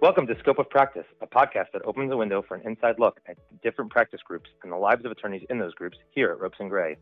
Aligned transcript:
Welcome 0.00 0.28
to 0.28 0.38
Scope 0.38 0.60
of 0.60 0.70
Practice, 0.70 1.06
a 1.20 1.26
podcast 1.26 1.72
that 1.72 1.82
opens 1.84 2.12
a 2.12 2.16
window 2.16 2.40
for 2.40 2.54
an 2.54 2.62
inside 2.64 3.00
look 3.00 3.18
at 3.26 3.36
different 3.64 3.90
practice 3.90 4.20
groups 4.24 4.48
and 4.62 4.70
the 4.70 4.76
lives 4.76 5.04
of 5.04 5.10
attorneys 5.10 5.44
in 5.50 5.58
those 5.58 5.74
groups 5.74 5.98
here 6.12 6.30
at 6.30 6.38
Ropes 6.38 6.58
and 6.60 6.70
Gray. 6.70 6.96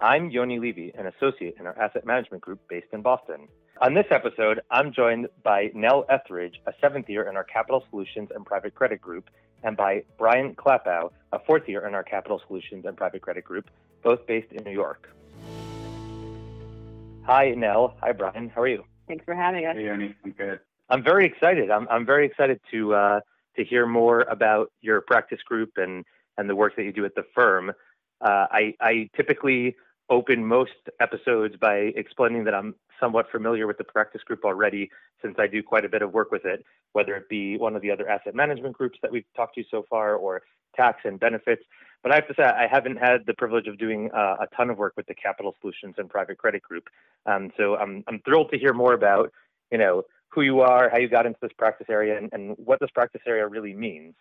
I'm 0.00 0.30
Yoni 0.30 0.60
Levy, 0.60 0.92
an 0.96 1.08
associate 1.08 1.56
in 1.58 1.66
our 1.66 1.76
asset 1.76 2.06
management 2.06 2.44
group 2.44 2.60
based 2.68 2.86
in 2.92 3.02
Boston. 3.02 3.48
On 3.82 3.94
this 3.94 4.06
episode, 4.12 4.60
I'm 4.70 4.92
joined 4.92 5.26
by 5.42 5.72
Nell 5.74 6.04
Ethridge, 6.08 6.60
a 6.68 6.72
seventh 6.80 7.08
year 7.08 7.28
in 7.28 7.36
our 7.36 7.42
Capital 7.42 7.82
Solutions 7.90 8.28
and 8.32 8.46
Private 8.46 8.76
Credit 8.76 9.00
Group, 9.00 9.28
and 9.64 9.76
by 9.76 10.04
Brian 10.16 10.54
Klapow, 10.54 11.10
a 11.32 11.40
fourth 11.40 11.68
year 11.68 11.84
in 11.84 11.96
our 11.96 12.04
Capital 12.04 12.40
Solutions 12.46 12.84
and 12.86 12.96
Private 12.96 13.22
Credit 13.22 13.42
Group, 13.42 13.68
both 14.04 14.24
based 14.28 14.52
in 14.52 14.62
New 14.62 14.70
York. 14.70 15.08
Hi, 17.24 17.50
Nell. 17.56 17.96
Hi, 18.02 18.12
Brian. 18.12 18.50
How 18.50 18.62
are 18.62 18.68
you? 18.68 18.84
Thanks 19.08 19.24
for 19.24 19.34
having 19.34 19.66
us. 19.66 19.74
Hey, 19.74 19.86
Yoni. 19.86 20.14
I'm 20.24 20.30
good. 20.30 20.60
I'm 20.88 21.02
very 21.02 21.26
excited. 21.26 21.70
I'm, 21.70 21.86
I'm 21.90 22.06
very 22.06 22.26
excited 22.26 22.60
to 22.70 22.94
uh, 22.94 23.20
to 23.56 23.64
hear 23.64 23.86
more 23.86 24.20
about 24.22 24.70
your 24.80 25.00
practice 25.00 25.40
group 25.42 25.72
and 25.76 26.04
and 26.38 26.48
the 26.48 26.56
work 26.56 26.76
that 26.76 26.84
you 26.84 26.92
do 26.92 27.04
at 27.04 27.14
the 27.14 27.24
firm. 27.34 27.70
Uh, 28.20 28.46
I, 28.50 28.74
I 28.80 29.10
typically 29.16 29.76
open 30.08 30.44
most 30.46 30.72
episodes 31.00 31.56
by 31.60 31.76
explaining 31.96 32.44
that 32.44 32.54
I'm 32.54 32.74
somewhat 33.00 33.30
familiar 33.30 33.66
with 33.66 33.78
the 33.78 33.84
practice 33.84 34.22
group 34.22 34.44
already, 34.44 34.90
since 35.22 35.36
I 35.38 35.46
do 35.46 35.62
quite 35.62 35.84
a 35.84 35.88
bit 35.88 36.02
of 36.02 36.12
work 36.12 36.30
with 36.30 36.44
it, 36.44 36.64
whether 36.92 37.14
it 37.16 37.28
be 37.28 37.56
one 37.56 37.74
of 37.74 37.82
the 37.82 37.90
other 37.90 38.08
asset 38.08 38.34
management 38.34 38.76
groups 38.76 38.98
that 39.02 39.10
we've 39.10 39.24
talked 39.34 39.56
to 39.56 39.64
so 39.70 39.84
far, 39.88 40.14
or 40.14 40.42
tax 40.76 41.00
and 41.04 41.18
benefits. 41.18 41.62
But 42.02 42.12
I 42.12 42.16
have 42.16 42.28
to 42.28 42.34
say, 42.34 42.44
I 42.44 42.68
haven't 42.70 42.96
had 42.96 43.26
the 43.26 43.34
privilege 43.34 43.66
of 43.66 43.78
doing 43.78 44.10
uh, 44.14 44.36
a 44.40 44.46
ton 44.56 44.70
of 44.70 44.78
work 44.78 44.92
with 44.96 45.06
the 45.06 45.14
Capital 45.14 45.56
Solutions 45.60 45.96
and 45.98 46.08
Private 46.08 46.38
Credit 46.38 46.62
Group. 46.62 46.84
Um, 47.26 47.50
so 47.56 47.76
I'm 47.76 48.04
I'm 48.06 48.20
thrilled 48.20 48.50
to 48.52 48.58
hear 48.58 48.72
more 48.72 48.92
about 48.92 49.32
you 49.72 49.78
know 49.78 50.04
who 50.28 50.42
you 50.42 50.60
are, 50.60 50.90
how 50.90 50.98
you 50.98 51.08
got 51.08 51.26
into 51.26 51.38
this 51.40 51.52
practice 51.56 51.86
area, 51.88 52.18
and, 52.18 52.28
and 52.32 52.56
what 52.58 52.80
this 52.80 52.90
practice 52.94 53.22
area 53.26 53.46
really 53.46 53.74
means. 53.74 54.14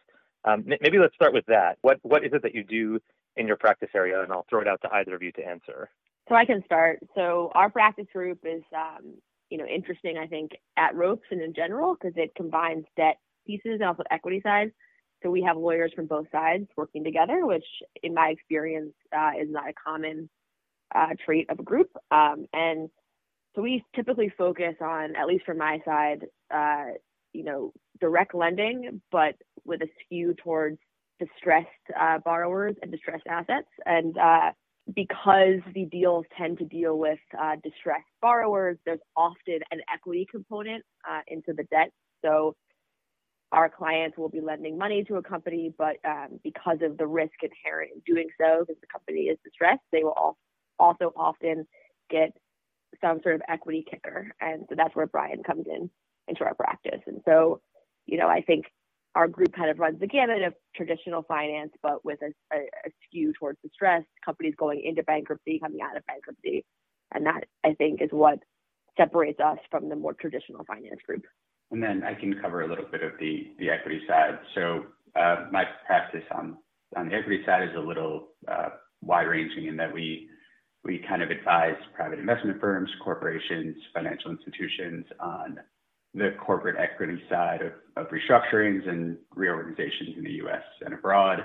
Um, 0.46 0.64
maybe 0.66 1.00
let's 1.00 1.16
start 1.16 1.34
with 1.34 1.46
that. 1.48 1.78
What 1.82 2.00
what 2.04 2.24
is 2.24 2.32
it 2.34 2.44
that 2.44 2.54
you 2.54 2.64
do 2.64 3.00
in 3.36 3.48
your 3.48 3.58
practice 3.58 3.90
area? 3.96 4.22
And 4.22 4.32
I'll 4.32 4.46
throw 4.50 4.62
it 4.62 4.68
out 4.68 4.82
to 4.84 4.94
either 4.94 5.16
of 5.16 5.24
you 5.24 5.32
to 5.34 5.46
answer. 5.46 5.90
So 6.30 6.36
I 6.36 6.46
can 6.46 6.64
start. 6.66 7.00
So 7.16 7.52
our 7.54 7.70
practice 7.70 8.08
group 8.14 8.40
is, 8.44 8.64
um, 8.76 9.16
you 9.50 9.58
know, 9.58 9.66
interesting. 9.66 10.18
I 10.18 10.28
think 10.28 10.52
at 10.78 10.96
Ropes 10.96 11.28
and 11.32 11.42
in 11.42 11.54
general 11.54 11.96
because 11.96 12.14
it 12.16 12.34
combines 12.36 12.86
debt 12.96 13.18
pieces 13.46 13.80
and 13.80 13.84
also 13.84 14.04
equity 14.12 14.42
sides. 14.44 14.72
So 15.24 15.32
we 15.32 15.42
have 15.44 15.58
lawyers 15.58 15.92
from 15.96 16.06
both 16.06 16.28
sides 16.32 16.68
working 16.78 17.04
together, 17.04 17.46
which 17.46 17.66
in 18.04 18.14
my 18.14 18.30
experience 18.30 18.94
uh, 19.16 19.32
is 19.40 19.50
not 19.50 19.70
a 19.70 19.74
common 19.74 20.30
uh, 20.94 21.16
trait 21.24 21.50
of 21.50 21.60
a 21.60 21.64
group. 21.64 21.90
Um, 22.12 22.46
and 22.54 22.90
so 23.56 23.62
we 23.62 23.84
typically 23.96 24.32
focus 24.38 24.76
on, 24.82 25.16
at 25.16 25.28
least 25.28 25.46
from 25.46 25.58
my 25.58 25.80
side, 25.86 26.26
uh, 26.54 26.86
you 27.34 27.44
know, 27.44 27.72
direct 28.00 28.36
lending, 28.36 29.02
but 29.12 29.36
with 29.64 29.82
a 29.82 29.88
skew 30.04 30.34
towards 30.44 30.78
distressed 31.20 31.68
uh, 32.00 32.20
borrowers 32.20 32.76
and 32.82 32.92
distressed 32.92 33.26
assets. 33.30 33.68
And 33.86 34.18
uh, 34.18 34.52
because 34.94 35.60
the 35.74 35.86
deals 35.86 36.26
tend 36.38 36.58
to 36.60 36.66
deal 36.66 36.98
with 36.98 37.20
uh, 37.40 37.56
distressed 37.64 38.04
borrowers, 38.22 38.78
there's 38.86 39.00
often 39.16 39.60
an 39.72 39.80
equity 39.94 40.28
component 40.30 40.84
uh, 41.10 41.22
into 41.28 41.54
the 41.54 41.64
debt. 41.72 41.92
So 42.24 42.56
our 43.52 43.70
clients 43.70 44.18
will 44.18 44.30
be 44.30 44.42
lending 44.42 44.78
money 44.78 45.04
to 45.06 45.16
a 45.16 45.24
company, 45.24 45.74
but 45.78 45.96
um, 46.06 46.40
because 46.44 46.80
of 46.82 46.98
the 46.98 47.08
risk 47.08 47.34
inherent 47.42 47.92
in 47.96 48.02
doing 48.14 48.28
so, 48.40 48.66
because 48.68 48.82
the 48.82 48.88
company 48.92 49.22
is 49.22 49.38
distressed, 49.44 49.82
they 49.92 50.04
will 50.04 50.36
also 50.78 51.14
often 51.16 51.66
get 52.10 52.32
some 53.02 53.20
sort 53.24 53.36
of 53.36 53.42
equity 53.48 53.86
kicker. 53.90 54.32
And 54.42 54.66
so 54.70 54.76
that's 54.76 54.96
where 54.96 55.08
Brian 55.08 55.44
comes 55.44 55.66
in 55.68 55.90
into 56.28 56.44
our 56.44 56.56
practice. 56.56 57.02
And 57.08 57.22
so, 57.26 57.62
you 58.06 58.18
know, 58.18 58.28
I 58.28 58.42
think 58.42 58.66
our 59.16 59.28
group 59.28 59.56
kind 59.56 59.70
of 59.70 59.80
runs 59.80 60.00
the 60.00 60.08
gamut 60.08 60.44
of 60.44 60.54
traditional 60.76 61.24
finance, 61.24 61.72
but 61.82 62.04
with 62.04 62.20
a, 62.22 62.32
a, 62.56 62.60
a 62.60 62.90
skew 63.08 63.34
towards 63.40 63.60
distress, 63.62 64.04
companies 64.24 64.54
going 64.58 64.82
into 64.84 65.04
bankruptcy, 65.04 65.60
coming 65.60 65.80
out 65.82 65.96
of 65.96 66.06
bankruptcy. 66.06 66.66
And 67.14 67.26
that 67.26 67.46
I 67.64 67.74
think 67.74 68.02
is 68.02 68.10
what 68.12 68.40
separates 68.98 69.40
us 69.40 69.58
from 69.72 69.90
the 69.90 69.96
more 69.96 70.14
traditional 70.14 70.66
finance 70.66 71.00
group. 71.06 71.24
And 71.72 71.82
then 71.82 72.04
I 72.04 72.14
can 72.14 72.40
cover 72.42 72.62
a 72.62 72.68
little 72.68 72.86
bit 72.92 73.04
of 73.04 73.14
the, 73.20 73.52
the 73.58 73.70
equity 73.70 74.02
side. 74.08 74.40
So 74.54 74.86
uh, 75.16 75.48
my 75.52 75.64
practice 75.86 76.24
on, 76.36 76.58
on 76.96 77.10
the 77.10 77.16
equity 77.16 77.42
side 77.46 77.64
is 77.64 77.76
a 77.76 77.80
little 77.80 78.30
uh, 78.48 78.70
wide 79.02 79.24
ranging 79.24 79.68
in 79.68 79.78
that 79.78 79.94
we 79.94 80.28
we 80.86 81.04
kind 81.10 81.24
of 81.24 81.32
advise 81.32 81.76
private 81.96 82.20
investment 82.20 82.62
firms, 82.62 82.90
corporations, 83.04 83.76
financial 83.94 84.32
institutions 84.32 85.06
on 85.20 85.60
the 86.14 86.30
corporate 86.40 86.78
equity 86.80 87.20
side 87.30 87.62
of, 87.62 87.74
of 87.98 88.12
restructurings 88.12 88.88
and 88.88 89.18
reorganizations 89.36 90.16
in 90.16 90.24
the 90.24 90.34
US 90.46 90.64
and 90.86 90.94
abroad. 90.94 91.40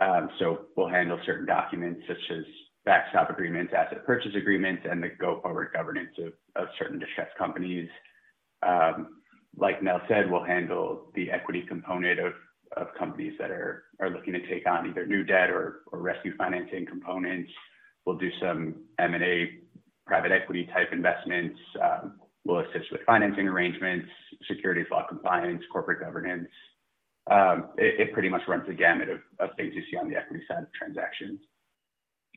Um, 0.00 0.30
so 0.38 0.66
we'll 0.76 0.88
handle 0.88 1.18
certain 1.26 1.46
documents 1.46 2.00
such 2.08 2.30
as 2.30 2.44
backstop 2.84 3.28
agreements, 3.28 3.72
asset 3.76 4.06
purchase 4.06 4.32
agreements, 4.34 4.82
and 4.90 5.02
the 5.02 5.10
go 5.20 5.40
forward 5.42 5.68
governance 5.74 6.16
of, 6.18 6.32
of 6.56 6.68
certain 6.78 6.98
distressed 6.98 7.36
companies. 7.36 7.88
Um, 8.66 9.18
like 9.56 9.82
Nell 9.82 10.00
said, 10.08 10.30
we'll 10.30 10.44
handle 10.44 11.10
the 11.14 11.30
equity 11.30 11.64
component 11.68 12.18
of, 12.18 12.32
of 12.76 12.88
companies 12.98 13.34
that 13.38 13.50
are, 13.50 13.84
are 14.00 14.10
looking 14.10 14.32
to 14.32 14.46
take 14.46 14.66
on 14.66 14.88
either 14.88 15.06
new 15.06 15.24
debt 15.24 15.50
or, 15.50 15.80
or 15.92 16.00
rescue 16.00 16.34
financing 16.36 16.86
components. 16.86 17.50
We'll 18.08 18.16
do 18.16 18.30
some 18.40 18.74
M&A 18.98 19.50
private 20.06 20.32
equity 20.32 20.66
type 20.72 20.88
investments. 20.92 21.58
Um, 21.78 22.14
we'll 22.46 22.60
assist 22.60 22.90
with 22.90 23.02
financing 23.04 23.46
arrangements, 23.46 24.08
securities 24.50 24.86
law 24.90 25.06
compliance, 25.06 25.62
corporate 25.70 26.00
governance. 26.00 26.48
Um, 27.30 27.68
it, 27.76 28.10
pretty 28.14 28.30
much 28.30 28.40
runs 28.48 28.66
the 28.66 28.72
gamut 28.72 29.10
of, 29.10 29.50
things 29.58 29.74
you 29.74 29.82
see 29.90 29.98
on 29.98 30.08
the 30.08 30.16
equity 30.16 30.42
side 30.48 30.62
of 30.62 30.72
transactions. 30.72 31.38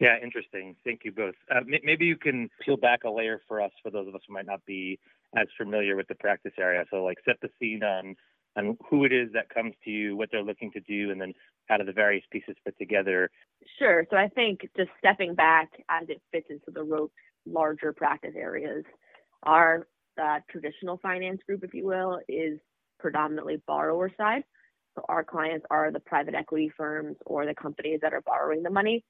Yeah, 0.02 0.18
interesting. 0.22 0.76
Thank 0.84 1.06
you 1.06 1.14
both. 1.14 1.36
Uh, 1.50 1.62
maybe 1.66 2.03
you 2.03 2.18
can 2.18 2.50
peel 2.66 2.76
back 2.76 3.06
a 3.06 3.09
layer 3.09 3.40
for 3.48 3.62
us, 3.62 3.72
for 3.82 3.92
those 3.92 4.09
of 4.09 4.16
us 4.16 4.22
who 4.28 4.34
might 4.34 4.48
not 4.48 4.66
be 4.66 5.00
as 5.38 5.48
familiar 5.58 5.96
with 5.96 6.09
the 6.09 6.16
practice 6.16 6.52
area. 6.59 6.84
So, 6.92 7.02
like, 7.02 7.20
set 7.24 7.38
the 7.42 7.50
scene 7.62 7.82
on 7.82 8.18
on 8.56 8.78
who 8.90 9.06
it 9.06 9.14
is 9.14 9.30
that 9.34 9.50
comes 9.50 9.74
to 9.86 9.90
you, 9.90 10.16
what 10.16 10.30
they're 10.32 10.44
looking 10.44 10.72
to 10.72 10.80
do, 10.82 11.12
and 11.12 11.20
then 11.20 11.34
how 11.68 11.78
do 11.78 11.86
the 11.86 11.94
various 11.94 12.24
pieces 12.32 12.56
fit 12.64 12.76
together? 12.78 13.30
Sure. 13.80 14.06
So 14.10 14.18
I 14.18 14.28
think 14.28 14.62
just 14.76 14.90
stepping 15.00 15.36
back 15.36 15.70
as 15.90 16.10
it 16.10 16.22
fits 16.32 16.48
into 16.50 16.72
the 16.74 16.84
rope 16.84 17.12
larger 17.46 17.94
practice 17.94 18.34
areas, 18.36 18.84
our 19.44 19.88
uh, 20.22 20.40
traditional 20.50 20.98
finance 20.98 21.40
group, 21.48 21.64
if 21.64 21.74
you 21.74 21.86
will, 21.86 22.20
is 22.28 22.60
predominantly 23.00 23.62
borrower 23.68 24.12
side. 24.18 24.44
So 24.96 25.06
our 25.08 25.24
clients 25.24 25.66
are 25.72 25.92
the 25.92 26.02
private 26.02 26.36
equity 26.36 26.72
firms 26.76 27.16
or 27.26 27.46
the 27.46 27.56
companies 27.56 28.00
that 28.02 28.14
are 28.14 28.22
borrowing 28.22 28.62
the 28.62 28.70
money. 28.70 29.06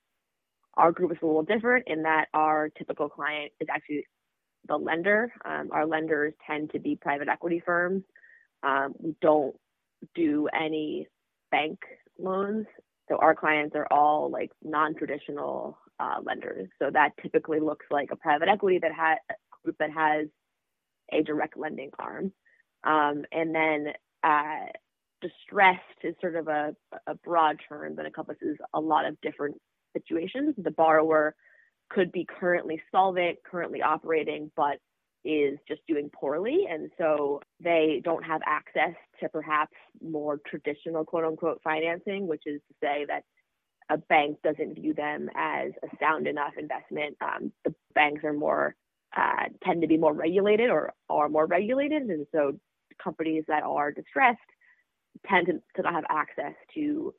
Our 0.75 0.91
group 0.91 1.12
is 1.12 1.18
a 1.22 1.25
little 1.25 1.44
different 1.44 1.85
in 1.88 2.03
that 2.03 2.28
our 2.34 2.69
typical 2.69 3.09
client 3.09 3.52
is 3.59 3.68
actually 3.69 4.06
the 4.68 4.78
lender. 4.78 5.34
Um, 5.44 5.69
our 5.72 5.88
lenders 5.88 6.34
tend 6.46 6.72
to 6.72 6.79
be 6.79 6.96
private 6.96 7.28
equity 7.28 7.62
firms 7.66 8.03
um, 8.63 8.94
we 8.99 9.16
don't 9.22 9.55
do 10.16 10.47
any 10.53 11.07
bank 11.51 11.79
loans. 12.17 12.66
So 13.09 13.17
our 13.17 13.35
clients 13.35 13.75
are 13.75 13.88
all 13.91 14.29
like 14.31 14.51
non-traditional 14.63 15.77
uh, 15.99 16.17
lenders. 16.23 16.69
So 16.79 16.89
that 16.91 17.11
typically 17.22 17.59
looks 17.59 17.85
like 17.91 18.09
a 18.11 18.16
private 18.16 18.47
equity 18.47 18.79
that 18.79 18.94
has 18.94 19.17
group 19.63 19.77
that 19.79 19.91
has 19.91 20.27
a 21.11 21.22
direct 21.23 21.57
lending 21.57 21.91
arm. 21.99 22.31
Um, 22.83 23.25
and 23.31 23.53
then 23.53 23.88
uh, 24.23 24.66
distressed 25.22 25.79
is 26.03 26.16
sort 26.19 26.35
of 26.35 26.47
a, 26.47 26.75
a 27.07 27.16
broad 27.16 27.57
term 27.67 27.95
that 27.95 28.05
encompasses 28.05 28.57
a 28.73 28.79
lot 28.79 29.05
of 29.05 29.19
different 29.22 29.55
situations. 29.93 30.55
The 30.57 30.72
borrower 30.72 31.35
could 31.89 32.11
be 32.11 32.25
currently 32.39 32.81
solvent, 32.91 33.38
currently 33.43 33.81
operating, 33.81 34.51
but 34.55 34.78
is 35.23 35.59
just 35.67 35.81
doing 35.87 36.09
poorly. 36.09 36.65
And 36.69 36.89
so 36.97 37.41
they 37.59 38.01
don't 38.03 38.23
have 38.23 38.41
access 38.45 38.95
to 39.19 39.29
perhaps 39.29 39.73
more 40.01 40.40
traditional 40.47 41.05
quote 41.05 41.25
unquote 41.25 41.61
financing, 41.63 42.28
which 42.28 42.43
is 42.46 42.61
to 42.67 42.75
say 42.81 43.05
that 43.07 43.23
a 43.90 43.97
bank 43.97 44.37
doesn't 44.43 44.75
view 44.75 44.93
them 44.93 45.29
as 45.35 45.72
a 45.84 45.96
sound 45.99 46.28
enough 46.28 46.53
investment. 46.57 47.17
Um, 47.22 47.51
the 47.66 47.75
banks 47.93 48.23
are 48.23 48.34
more, 48.34 48.75
uh, 49.16 49.46
tend 49.63 49.81
to 49.81 49.87
be 49.87 49.97
more 49.97 50.13
regulated 50.13 50.69
or 50.69 50.93
are 51.09 51.29
more 51.29 51.46
regulated. 51.46 52.03
And 52.03 52.25
so 52.31 52.57
companies 53.03 53.43
that 53.47 53.63
are 53.63 53.91
distressed 53.91 54.40
tend 55.28 55.47
to, 55.47 55.53
to 55.75 55.81
not 55.81 55.93
have 55.93 56.05
access 56.09 56.53
to 56.75 57.13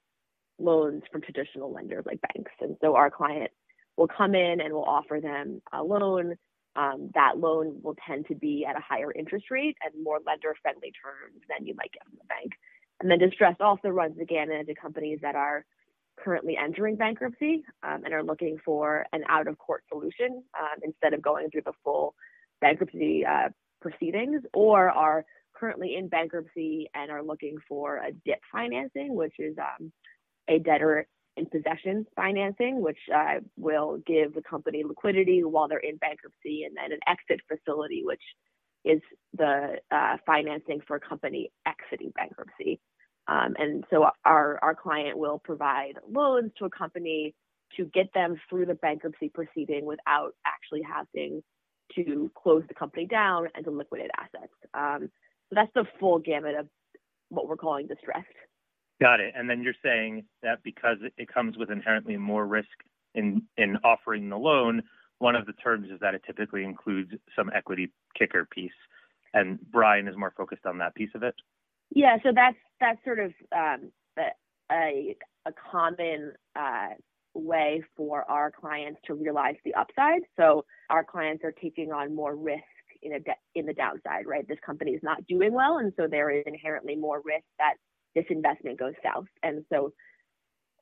loans 0.58 1.02
from 1.10 1.20
traditional 1.20 1.72
lenders 1.72 2.04
like 2.06 2.20
banks. 2.34 2.52
And 2.60 2.76
so 2.80 2.96
our 2.96 3.10
client 3.10 3.50
will 3.96 4.08
come 4.08 4.34
in 4.34 4.60
and 4.60 4.72
will 4.72 4.84
offer 4.84 5.20
them 5.20 5.60
a 5.72 5.82
loan 5.82 6.36
um, 6.76 7.10
that 7.14 7.38
loan 7.38 7.80
will 7.82 7.96
tend 8.06 8.26
to 8.28 8.34
be 8.34 8.64
at 8.68 8.76
a 8.76 8.80
higher 8.80 9.12
interest 9.12 9.46
rate 9.50 9.76
and 9.84 10.02
more 10.02 10.20
lender 10.26 10.54
friendly 10.62 10.92
terms 11.02 11.42
than 11.48 11.66
you 11.66 11.74
might 11.74 11.92
get 11.92 12.04
from 12.04 12.18
the 12.18 12.26
bank. 12.26 12.52
And 13.00 13.10
then 13.10 13.18
distress 13.18 13.56
also 13.60 13.88
runs 13.88 14.16
gamut 14.28 14.60
into 14.60 14.74
companies 14.74 15.18
that 15.22 15.34
are 15.34 15.64
currently 16.18 16.56
entering 16.56 16.96
bankruptcy 16.96 17.64
um, 17.82 18.04
and 18.04 18.14
are 18.14 18.22
looking 18.22 18.58
for 18.64 19.06
an 19.12 19.24
out 19.28 19.48
of 19.48 19.58
court 19.58 19.82
solution 19.88 20.42
um, 20.58 20.78
instead 20.82 21.14
of 21.14 21.22
going 21.22 21.50
through 21.50 21.62
the 21.64 21.72
full 21.84 22.14
bankruptcy 22.60 23.24
uh, 23.26 23.48
proceedings 23.80 24.42
or 24.54 24.90
are 24.90 25.24
currently 25.54 25.96
in 25.96 26.08
bankruptcy 26.08 26.88
and 26.94 27.10
are 27.10 27.22
looking 27.22 27.56
for 27.68 27.96
a 27.96 28.12
DIP 28.12 28.40
financing, 28.50 29.14
which 29.14 29.34
is 29.38 29.56
um, 29.58 29.92
a 30.48 30.58
debtor 30.58 31.06
in 31.36 31.46
possession 31.46 32.06
financing, 32.14 32.82
which 32.82 32.98
uh, 33.14 33.40
will 33.56 33.98
give 34.06 34.34
the 34.34 34.42
company 34.42 34.84
liquidity 34.84 35.42
while 35.44 35.68
they're 35.68 35.78
in 35.78 35.96
bankruptcy, 35.96 36.64
and 36.64 36.76
then 36.76 36.92
an 36.92 37.00
exit 37.06 37.40
facility, 37.48 38.02
which 38.04 38.22
is 38.84 39.00
the 39.36 39.76
uh, 39.90 40.16
financing 40.26 40.80
for 40.86 40.96
a 40.96 41.00
company 41.00 41.50
exiting 41.66 42.12
bankruptcy. 42.14 42.80
Um, 43.28 43.54
and 43.58 43.84
so 43.90 44.08
our, 44.24 44.58
our 44.62 44.74
client 44.74 45.16
will 45.16 45.38
provide 45.38 45.94
loans 46.10 46.50
to 46.58 46.64
a 46.64 46.70
company 46.70 47.34
to 47.76 47.84
get 47.86 48.12
them 48.12 48.36
through 48.50 48.66
the 48.66 48.74
bankruptcy 48.74 49.30
proceeding 49.32 49.86
without 49.86 50.32
actually 50.44 50.82
having 50.82 51.42
to 51.94 52.30
close 52.34 52.62
the 52.68 52.74
company 52.74 53.06
down 53.06 53.48
and 53.54 53.64
to 53.64 53.70
liquidate 53.70 54.10
assets. 54.18 54.52
Um, 54.74 55.10
so 55.48 55.54
that's 55.54 55.70
the 55.74 55.84
full 56.00 56.18
gamut 56.18 56.56
of 56.56 56.66
what 57.28 57.46
we're 57.46 57.56
calling 57.56 57.86
distressed. 57.86 58.26
Got 59.00 59.20
it. 59.20 59.34
And 59.36 59.48
then 59.48 59.62
you're 59.62 59.74
saying 59.82 60.24
that 60.42 60.62
because 60.62 60.98
it 61.16 61.32
comes 61.32 61.56
with 61.56 61.70
inherently 61.70 62.16
more 62.16 62.46
risk 62.46 62.68
in 63.14 63.42
in 63.56 63.76
offering 63.84 64.28
the 64.28 64.38
loan, 64.38 64.82
one 65.18 65.36
of 65.36 65.46
the 65.46 65.52
terms 65.54 65.88
is 65.90 66.00
that 66.00 66.14
it 66.14 66.22
typically 66.26 66.64
includes 66.64 67.12
some 67.36 67.50
equity 67.54 67.90
kicker 68.18 68.46
piece. 68.50 68.70
And 69.34 69.58
Brian 69.70 70.08
is 70.08 70.16
more 70.16 70.32
focused 70.36 70.66
on 70.66 70.78
that 70.78 70.94
piece 70.94 71.10
of 71.14 71.22
it. 71.22 71.34
Yeah, 71.90 72.16
so 72.22 72.30
that's 72.34 72.56
that's 72.80 73.02
sort 73.04 73.18
of 73.18 73.32
um, 73.54 73.90
a 74.72 75.16
a 75.46 75.52
common 75.70 76.32
uh, 76.56 76.90
way 77.34 77.82
for 77.96 78.28
our 78.30 78.50
clients 78.50 79.00
to 79.06 79.14
realize 79.14 79.56
the 79.64 79.74
upside. 79.74 80.22
So 80.36 80.64
our 80.90 81.04
clients 81.04 81.44
are 81.44 81.52
taking 81.52 81.92
on 81.92 82.14
more 82.14 82.36
risk 82.36 82.62
in 83.02 83.14
a 83.14 83.20
de- 83.20 83.36
in 83.54 83.66
the 83.66 83.74
downside, 83.74 84.26
right? 84.26 84.46
This 84.46 84.58
company 84.64 84.92
is 84.92 85.02
not 85.02 85.26
doing 85.26 85.52
well, 85.52 85.78
and 85.78 85.92
so 85.96 86.06
there 86.08 86.30
is 86.30 86.44
inherently 86.46 86.96
more 86.96 87.20
risk 87.24 87.44
that 87.58 87.74
this 88.14 88.24
investment 88.30 88.78
goes 88.78 88.94
south. 89.02 89.26
And 89.42 89.64
so 89.72 89.92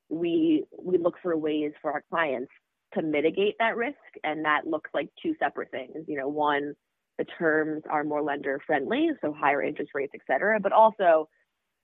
we 0.09 0.65
we 0.77 0.97
look 0.97 1.15
for 1.21 1.37
ways 1.37 1.71
for 1.81 1.91
our 1.93 2.03
clients 2.09 2.51
to 2.93 3.01
mitigate 3.01 3.55
that 3.59 3.77
risk, 3.77 3.95
and 4.23 4.43
that 4.45 4.67
looks 4.67 4.89
like 4.93 5.09
two 5.23 5.33
separate 5.39 5.71
things. 5.71 6.05
You 6.07 6.17
know, 6.17 6.27
one, 6.27 6.73
the 7.17 7.25
terms 7.39 7.83
are 7.89 8.03
more 8.03 8.21
lender 8.21 8.59
friendly, 8.67 9.09
so 9.21 9.31
higher 9.31 9.61
interest 9.61 9.91
rates, 9.93 10.11
et 10.13 10.21
cetera, 10.27 10.59
but 10.59 10.73
also 10.73 11.29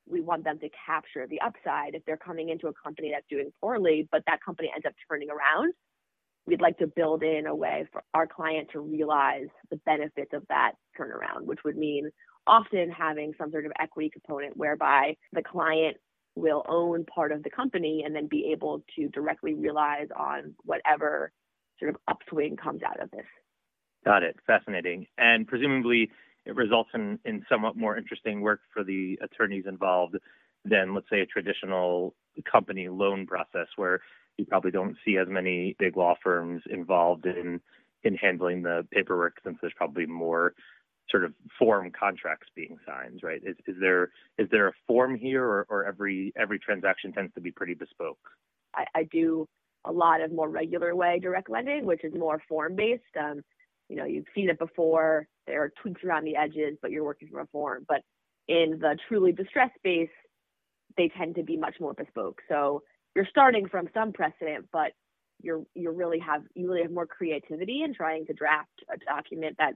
we 0.09 0.21
want 0.21 0.43
them 0.43 0.59
to 0.59 0.69
capture 0.85 1.27
the 1.27 1.39
upside 1.41 1.93
if 1.93 2.03
they're 2.05 2.17
coming 2.17 2.49
into 2.49 2.67
a 2.67 2.73
company 2.81 3.11
that's 3.13 3.25
doing 3.29 3.51
poorly, 3.61 4.07
but 4.11 4.23
that 4.25 4.43
company 4.43 4.71
ends 4.73 4.85
up 4.85 4.93
turning 5.09 5.29
around. 5.29 5.73
We'd 6.45 6.61
like 6.61 6.77
to 6.77 6.87
build 6.87 7.23
in 7.23 7.45
a 7.45 7.53
way 7.53 7.85
for 7.91 8.03
our 8.13 8.25
client 8.25 8.69
to 8.71 8.79
realize 8.79 9.47
the 9.69 9.75
benefits 9.85 10.31
of 10.33 10.43
that 10.47 10.73
turnaround, 10.97 11.43
which 11.43 11.59
would 11.65 11.75
mean 11.75 12.09
often 12.47 12.89
having 12.89 13.33
some 13.37 13.51
sort 13.51 13.65
of 13.65 13.71
equity 13.79 14.09
component 14.09 14.55
whereby 14.57 15.15
the 15.33 15.41
client 15.41 15.97
will 16.35 16.63
own 16.67 17.03
part 17.05 17.31
of 17.31 17.43
the 17.43 17.49
company 17.49 18.03
and 18.05 18.15
then 18.15 18.27
be 18.27 18.51
able 18.51 18.83
to 18.95 19.07
directly 19.09 19.53
realize 19.53 20.07
on 20.15 20.53
whatever 20.63 21.31
sort 21.79 21.89
of 21.89 21.97
upswing 22.07 22.55
comes 22.55 22.81
out 22.83 23.01
of 23.01 23.09
this. 23.11 23.25
Got 24.05 24.23
it. 24.23 24.37
Fascinating. 24.45 25.07
And 25.17 25.47
presumably 25.47 26.11
it 26.45 26.55
results 26.55 26.91
in, 26.93 27.19
in 27.25 27.43
somewhat 27.49 27.75
more 27.75 27.97
interesting 27.97 28.41
work 28.41 28.61
for 28.73 28.83
the 28.83 29.19
attorneys 29.21 29.65
involved 29.67 30.15
than, 30.63 30.93
let's 30.93 31.09
say, 31.09 31.21
a 31.21 31.25
traditional 31.25 32.15
company 32.49 32.87
loan 32.87 33.25
process 33.25 33.67
where 33.75 34.01
you 34.37 34.45
probably 34.45 34.71
don't 34.71 34.95
see 35.03 35.17
as 35.17 35.27
many 35.27 35.75
big 35.79 35.97
law 35.97 36.15
firms 36.23 36.61
involved 36.69 37.25
in 37.25 37.59
in 38.03 38.15
handling 38.15 38.61
the 38.61 38.87
paperwork 38.91 39.37
since 39.43 39.57
there's 39.59 39.73
probably 39.75 40.05
more 40.05 40.53
sort 41.09 41.23
of 41.23 41.33
form 41.57 41.91
contracts 41.97 42.47
being 42.55 42.77
signed, 42.85 43.21
right? 43.23 43.41
Is, 43.43 43.55
is 43.67 43.75
there 43.79 44.09
is 44.37 44.47
there 44.51 44.67
a 44.67 44.73
form 44.87 45.15
here, 45.17 45.43
or, 45.43 45.65
or 45.69 45.85
every 45.85 46.33
every 46.37 46.59
transaction 46.59 47.11
tends 47.13 47.33
to 47.35 47.41
be 47.41 47.51
pretty 47.51 47.73
bespoke? 47.73 48.19
I, 48.75 48.85
I 48.95 49.03
do 49.03 49.47
a 49.85 49.91
lot 49.91 50.21
of 50.21 50.31
more 50.31 50.49
regular 50.49 50.95
way 50.95 51.19
direct 51.19 51.49
lending, 51.49 51.85
which 51.85 52.03
is 52.03 52.13
more 52.13 52.41
form 52.47 52.75
based. 52.75 53.03
Um, 53.19 53.41
you 53.89 53.95
know, 53.95 54.05
you've 54.05 54.25
seen 54.35 54.49
it 54.49 54.59
before. 54.59 55.27
There 55.45 55.63
are 55.63 55.71
tweaks 55.81 56.03
around 56.03 56.25
the 56.25 56.35
edges, 56.35 56.77
but 56.81 56.91
you're 56.91 57.05
working 57.05 57.29
from 57.29 57.41
a 57.41 57.47
form. 57.47 57.85
But 57.87 58.01
in 58.47 58.79
the 58.79 58.97
truly 59.07 59.31
distressed 59.31 59.75
space, 59.75 60.09
they 60.97 61.09
tend 61.17 61.35
to 61.35 61.43
be 61.43 61.57
much 61.57 61.75
more 61.79 61.93
bespoke. 61.93 62.41
So 62.49 62.83
you're 63.15 63.27
starting 63.29 63.67
from 63.67 63.87
some 63.93 64.11
precedent, 64.11 64.65
but 64.73 64.91
you're 65.41 65.63
you 65.75 65.91
really 65.91 66.19
have 66.19 66.41
you 66.55 66.67
really 66.67 66.81
have 66.81 66.91
more 66.91 67.05
creativity 67.05 67.83
in 67.83 67.93
trying 67.93 68.25
to 68.25 68.33
draft 68.33 68.69
a 68.93 68.97
document 68.97 69.55
that 69.59 69.73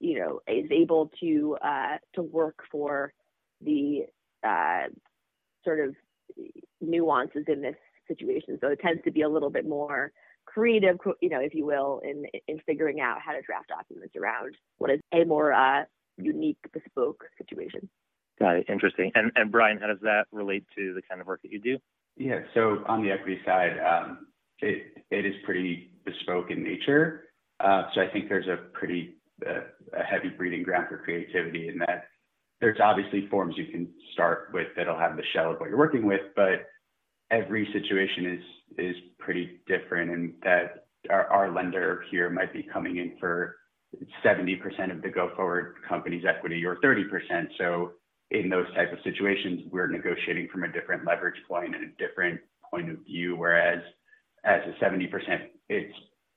you 0.00 0.18
know 0.18 0.40
is 0.46 0.70
able 0.70 1.10
to 1.20 1.56
uh, 1.62 1.98
to 2.14 2.22
work 2.22 2.60
for 2.70 3.12
the 3.60 4.06
uh, 4.46 4.84
sort 5.64 5.80
of 5.80 5.94
nuances 6.80 7.44
in 7.48 7.62
this 7.62 7.76
situation. 8.06 8.58
So 8.60 8.68
it 8.68 8.80
tends 8.80 9.02
to 9.04 9.10
be 9.10 9.22
a 9.22 9.28
little 9.28 9.50
bit 9.50 9.68
more 9.68 10.12
creative, 10.46 10.96
you 11.20 11.28
know, 11.28 11.40
if 11.40 11.54
you 11.54 11.66
will, 11.66 12.00
in 12.04 12.24
in 12.46 12.60
figuring 12.66 13.00
out 13.00 13.18
how 13.24 13.32
to 13.32 13.42
draft 13.42 13.68
documents 13.68 14.14
around 14.16 14.56
what 14.78 14.90
is 14.90 15.00
a 15.12 15.24
more 15.24 15.52
uh, 15.52 15.84
unique, 16.16 16.58
bespoke 16.72 17.24
situation. 17.36 17.88
Got 18.38 18.56
it. 18.56 18.66
Interesting. 18.68 19.12
And 19.14 19.32
and 19.34 19.50
Brian, 19.50 19.78
how 19.78 19.88
does 19.88 20.00
that 20.02 20.24
relate 20.32 20.64
to 20.76 20.94
the 20.94 21.02
kind 21.02 21.20
of 21.20 21.26
work 21.26 21.42
that 21.42 21.52
you 21.52 21.60
do? 21.60 21.78
Yeah. 22.16 22.40
So 22.54 22.82
on 22.86 23.02
the 23.02 23.10
equity 23.10 23.40
side, 23.44 23.78
um, 23.78 24.26
it 24.60 25.04
it 25.10 25.26
is 25.26 25.34
pretty 25.44 25.90
bespoke 26.04 26.50
in 26.50 26.62
nature. 26.62 27.24
Uh, 27.60 27.84
so 27.94 28.00
I 28.00 28.08
think 28.12 28.28
there's 28.28 28.46
a 28.46 28.56
pretty 28.72 29.17
uh, 29.46 29.60
a 29.98 30.02
heavy 30.02 30.28
breeding 30.28 30.62
ground 30.62 30.86
for 30.88 30.98
creativity 30.98 31.68
in 31.68 31.78
that 31.78 32.08
there's 32.60 32.78
obviously 32.82 33.28
forms 33.28 33.54
you 33.56 33.66
can 33.66 33.88
start 34.12 34.50
with 34.52 34.68
that'll 34.76 34.98
have 34.98 35.16
the 35.16 35.22
shell 35.32 35.52
of 35.52 35.60
what 35.60 35.68
you're 35.68 35.78
working 35.78 36.06
with, 36.06 36.20
but 36.34 36.66
every 37.30 37.68
situation 37.72 38.26
is 38.26 38.86
is 38.86 38.96
pretty 39.18 39.60
different 39.66 40.10
and 40.10 40.34
that 40.42 40.86
our, 41.10 41.26
our 41.26 41.52
lender 41.52 42.04
here 42.10 42.28
might 42.30 42.52
be 42.52 42.62
coming 42.62 42.96
in 42.96 43.16
for 43.18 43.56
70% 44.24 44.90
of 44.90 45.02
the 45.02 45.08
go 45.08 45.30
forward 45.34 45.76
company's 45.88 46.24
equity 46.28 46.64
or 46.64 46.76
30%. 46.76 47.48
So 47.56 47.92
in 48.30 48.48
those 48.48 48.66
type 48.74 48.92
of 48.92 48.98
situations, 49.04 49.62
we're 49.70 49.86
negotiating 49.86 50.48
from 50.52 50.64
a 50.64 50.72
different 50.72 51.06
leverage 51.06 51.40
point 51.48 51.74
and 51.74 51.84
a 51.84 52.06
different 52.06 52.40
point 52.70 52.90
of 52.90 52.98
view. 53.06 53.36
Whereas 53.36 53.80
as 54.44 54.60
a 54.66 54.84
70%, 54.84 55.08
it's 55.68 55.94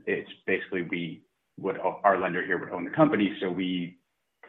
it's 0.07 0.29
basically 0.47 0.83
we 0.83 1.23
would 1.57 1.77
our 1.79 2.19
lender 2.19 2.45
here 2.45 2.57
would 2.57 2.69
own 2.69 2.85
the 2.85 2.91
company, 2.91 3.35
so 3.41 3.49
we 3.49 3.97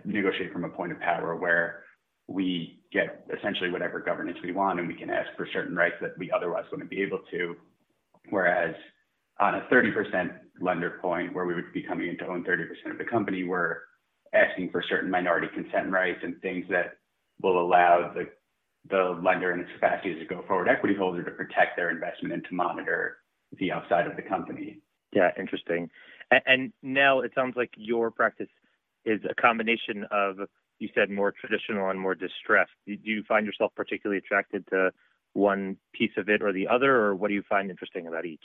negotiate 0.04 0.52
from 0.52 0.64
a 0.64 0.68
point 0.68 0.92
of 0.92 1.00
power 1.00 1.36
where 1.36 1.84
we 2.28 2.80
get 2.92 3.26
essentially 3.36 3.70
whatever 3.70 4.00
governance 4.00 4.38
we 4.42 4.52
want, 4.52 4.78
and 4.78 4.88
we 4.88 4.94
can 4.94 5.10
ask 5.10 5.28
for 5.36 5.46
certain 5.52 5.74
rights 5.74 5.96
that 6.00 6.16
we 6.18 6.30
otherwise 6.30 6.64
wouldn't 6.70 6.90
be 6.90 7.02
able 7.02 7.20
to. 7.30 7.54
Whereas 8.30 8.74
on 9.40 9.56
a 9.56 9.60
30% 9.72 10.30
lender 10.60 10.98
point, 11.02 11.34
where 11.34 11.44
we 11.44 11.54
would 11.54 11.72
be 11.72 11.82
coming 11.82 12.08
in 12.08 12.18
to 12.18 12.26
own 12.26 12.44
30% 12.44 12.90
of 12.90 12.98
the 12.98 13.04
company, 13.04 13.44
we're 13.44 13.78
asking 14.32 14.70
for 14.70 14.82
certain 14.88 15.10
minority 15.10 15.48
consent 15.54 15.90
rights 15.90 16.20
and 16.22 16.40
things 16.40 16.64
that 16.70 16.98
will 17.42 17.60
allow 17.60 18.12
the 18.14 18.28
the 18.90 19.16
lender 19.22 19.52
in 19.52 19.60
its 19.60 19.70
capacity 19.74 20.12
as 20.12 20.22
a 20.22 20.24
go 20.24 20.42
forward 20.48 20.68
equity 20.68 20.94
holder 20.94 21.22
to 21.22 21.30
protect 21.30 21.76
their 21.76 21.90
investment 21.90 22.34
and 22.34 22.44
to 22.44 22.54
monitor 22.54 23.18
the 23.58 23.70
upside 23.70 24.08
of 24.08 24.16
the 24.16 24.22
company. 24.22 24.80
Yeah, 25.12 25.30
interesting. 25.38 25.88
And, 26.46 26.72
now 26.82 27.20
it 27.20 27.32
sounds 27.34 27.54
like 27.56 27.70
your 27.76 28.10
practice 28.10 28.48
is 29.04 29.20
a 29.28 29.34
combination 29.34 30.06
of 30.10 30.36
you 30.78 30.88
said 30.94 31.10
more 31.10 31.32
traditional 31.32 31.90
and 31.90 32.00
more 32.00 32.14
distressed. 32.14 32.72
Do 32.86 32.96
you 33.02 33.22
find 33.28 33.46
yourself 33.46 33.72
particularly 33.76 34.18
attracted 34.18 34.66
to 34.68 34.90
one 35.32 35.76
piece 35.94 36.10
of 36.16 36.28
it 36.28 36.42
or 36.42 36.52
the 36.52 36.68
other, 36.68 36.94
or 36.96 37.14
what 37.14 37.28
do 37.28 37.34
you 37.34 37.42
find 37.48 37.70
interesting 37.70 38.06
about 38.06 38.26
each? 38.26 38.44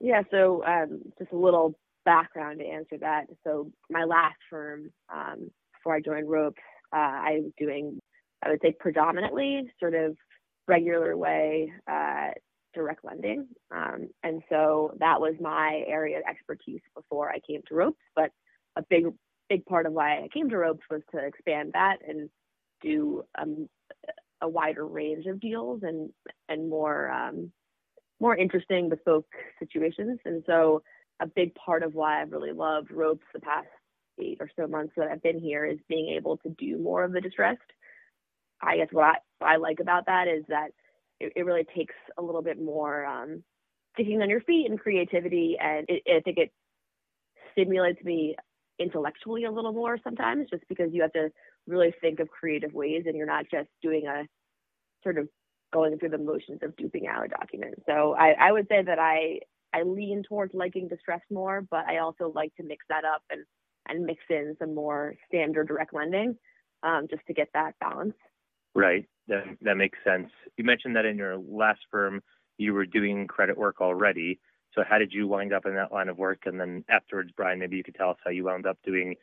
Yeah, 0.00 0.22
so 0.30 0.64
um, 0.64 1.00
just 1.18 1.32
a 1.32 1.36
little 1.36 1.74
background 2.04 2.58
to 2.60 2.66
answer 2.66 2.98
that. 2.98 3.26
So 3.44 3.70
my 3.90 4.04
last 4.04 4.36
firm, 4.50 4.90
um, 5.12 5.50
before 5.72 5.94
I 5.94 6.00
joined 6.00 6.28
Rope, 6.28 6.56
uh, 6.92 6.96
I 6.96 7.40
was 7.42 7.52
doing, 7.58 7.98
I 8.42 8.50
would 8.50 8.60
say, 8.62 8.74
predominantly 8.78 9.70
sort 9.80 9.94
of 9.94 10.16
regular 10.66 11.16
way 11.16 11.72
uh, 11.90 12.30
direct 12.74 13.04
lending, 13.04 13.46
um, 13.70 14.08
and 14.22 14.42
so 14.48 14.94
that 14.98 15.20
was 15.20 15.34
my 15.40 15.82
area 15.86 16.18
of 16.18 16.24
expertise 16.28 16.80
before 16.94 17.30
I 17.30 17.38
came 17.46 17.62
to 17.68 17.74
Ropes. 17.74 18.00
But 18.14 18.30
a 18.76 18.82
big 18.82 19.06
big 19.48 19.64
part 19.66 19.86
of 19.86 19.92
why 19.92 20.18
I 20.18 20.28
came 20.32 20.48
to 20.50 20.58
Ropes 20.58 20.84
was 20.90 21.02
to 21.12 21.18
expand 21.18 21.72
that 21.74 21.98
and 22.06 22.30
do 22.82 23.24
um, 23.38 23.68
a 24.40 24.48
wider 24.48 24.86
range 24.86 25.26
of 25.26 25.40
deals 25.40 25.80
and 25.82 26.10
and 26.48 26.68
more 26.68 27.10
um, 27.10 27.52
more 28.20 28.36
interesting 28.36 28.88
bespoke 28.88 29.26
situations. 29.58 30.18
And 30.24 30.42
so 30.46 30.82
a 31.20 31.26
big 31.26 31.54
part 31.54 31.82
of 31.82 31.94
why 31.94 32.20
I've 32.20 32.32
really 32.32 32.52
loved 32.52 32.90
Ropes 32.90 33.24
the 33.32 33.40
past 33.40 33.68
eight 34.20 34.38
or 34.40 34.50
so 34.56 34.66
months 34.66 34.92
that 34.96 35.08
I've 35.08 35.22
been 35.22 35.38
here 35.38 35.64
is 35.64 35.78
being 35.88 36.14
able 36.16 36.36
to 36.38 36.48
do 36.50 36.78
more 36.78 37.04
of 37.04 37.12
the 37.12 37.20
distressed. 37.20 37.60
I 38.62 38.76
guess 38.76 38.88
what 38.92 39.04
I, 39.04 39.14
what 39.38 39.50
I 39.50 39.56
like 39.56 39.80
about 39.80 40.06
that 40.06 40.28
is 40.28 40.44
that 40.48 40.70
it, 41.20 41.32
it 41.36 41.44
really 41.44 41.66
takes 41.76 41.94
a 42.18 42.22
little 42.22 42.42
bit 42.42 42.60
more 42.60 43.04
um, 43.04 43.42
sticking 43.94 44.20
on 44.22 44.30
your 44.30 44.40
feet 44.40 44.68
and 44.68 44.78
creativity, 44.78 45.56
and 45.60 45.86
it, 45.88 46.02
I 46.08 46.20
think 46.20 46.38
it 46.38 46.52
stimulates 47.52 48.02
me 48.04 48.36
intellectually 48.78 49.44
a 49.44 49.50
little 49.52 49.72
more 49.72 49.98
sometimes 50.02 50.48
just 50.50 50.64
because 50.68 50.90
you 50.92 51.02
have 51.02 51.12
to 51.12 51.30
really 51.66 51.94
think 52.00 52.18
of 52.20 52.28
creative 52.28 52.72
ways 52.72 53.04
and 53.06 53.16
you're 53.16 53.26
not 53.26 53.44
just 53.50 53.68
doing 53.82 54.06
a 54.06 54.24
sort 55.02 55.18
of 55.18 55.28
going 55.72 55.98
through 55.98 56.08
the 56.08 56.18
motions 56.18 56.60
of 56.62 56.74
duping 56.76 57.06
out 57.06 57.24
a 57.24 57.28
document. 57.28 57.74
So 57.86 58.14
I, 58.18 58.32
I 58.32 58.52
would 58.52 58.66
say 58.68 58.82
that 58.82 58.98
I 58.98 59.40
I 59.72 59.82
lean 59.82 60.22
towards 60.28 60.54
liking 60.54 60.88
distress 60.88 61.20
more, 61.30 61.62
but 61.68 61.84
I 61.86 61.98
also 61.98 62.32
like 62.34 62.54
to 62.56 62.62
mix 62.62 62.84
that 62.88 63.04
up 63.04 63.22
and 63.30 63.44
and 63.88 64.04
mix 64.04 64.22
in 64.30 64.56
some 64.58 64.74
more 64.74 65.14
standard 65.28 65.68
direct 65.68 65.92
lending 65.92 66.36
um, 66.82 67.06
just 67.10 67.22
to 67.26 67.34
get 67.34 67.48
that 67.54 67.74
balance. 67.80 68.14
Right. 68.74 69.06
That 69.28 69.44
that 69.62 69.76
makes 69.76 69.98
sense. 70.04 70.30
You 70.56 70.64
mentioned 70.64 70.96
that 70.96 71.06
in 71.06 71.16
your 71.16 71.36
last 71.36 71.80
firm 71.90 72.22
you 72.58 72.72
were 72.74 72.86
doing 72.86 73.26
credit 73.26 73.56
work 73.56 73.80
already. 73.80 74.38
So 74.74 74.82
how 74.88 74.98
did 74.98 75.12
you 75.12 75.26
wind 75.26 75.52
up 75.52 75.66
in 75.66 75.74
that 75.74 75.92
line 75.92 76.08
of 76.08 76.18
work? 76.18 76.40
And 76.46 76.60
then 76.60 76.84
afterwards, 76.88 77.30
Brian, 77.36 77.58
maybe 77.58 77.76
you 77.76 77.84
could 77.84 77.94
tell 77.94 78.10
us 78.10 78.18
how 78.24 78.30
you 78.30 78.44
wound 78.44 78.66
up 78.66 78.78
doing 78.84 79.14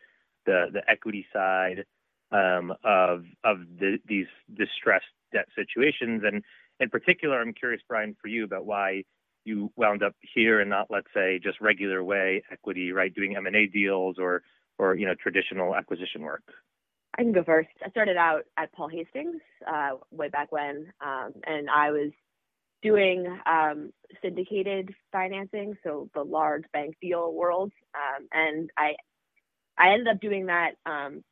the 0.46 0.68
the 0.74 0.82
equity 0.90 1.26
side 1.32 1.86
um, 2.32 2.74
of 2.84 3.26
of 3.44 3.60
the, 3.80 3.98
these 4.06 4.28
distressed 4.58 5.06
debt 5.34 5.48
situations. 5.56 6.24
And 6.26 6.44
in 6.80 6.90
particular, 6.90 7.40
I'm 7.40 7.54
curious, 7.54 7.82
Brian, 7.88 8.16
for 8.22 8.28
you 8.28 8.44
about 8.44 8.66
why 8.66 9.04
you 9.44 9.72
wound 9.76 10.04
up 10.04 10.16
here 10.34 10.60
and 10.62 10.70
not, 10.70 10.88
let's 10.90 11.08
say, 11.14 11.40
just 11.44 11.60
regular 11.62 12.04
way 12.04 12.44
equity, 12.52 12.92
right? 12.92 13.14
Doing 13.14 13.36
M 13.36 13.46
and 13.46 13.56
A 13.56 13.68
deals 13.68 14.18
or 14.20 14.44
or 14.78 14.96
you 14.96 15.06
know 15.06 15.16
traditional 15.16 15.76
acquisition 15.76 16.22
work. 16.22 16.44
I 17.18 17.24
can 17.24 17.34
go 17.34 17.44
first. 17.44 17.70
I 17.86 17.90
started 17.90 18.18
out 18.18 18.44
at 18.58 18.72
Paul 18.74 18.88
Hastings 18.88 19.42
uh, 19.68 19.92
way 20.12 20.30
back 20.30 20.52
when, 20.52 20.92
um, 21.06 21.34
and 21.46 21.70
I 21.70 21.92
was 21.92 22.12
doing 22.82 23.28
um, 23.46 23.92
syndicated 24.22 24.94
financing, 25.12 25.78
so 25.84 26.10
the 26.16 26.24
large 26.24 26.64
bank 26.74 26.96
deal 27.02 27.34
world, 27.34 27.72
um, 27.96 28.28
and 28.32 28.70
I 28.78 28.94
I 29.78 29.92
ended 29.94 30.08
up 30.08 30.22
doing 30.22 30.48
that 30.48 30.72
um, 30.86 31.24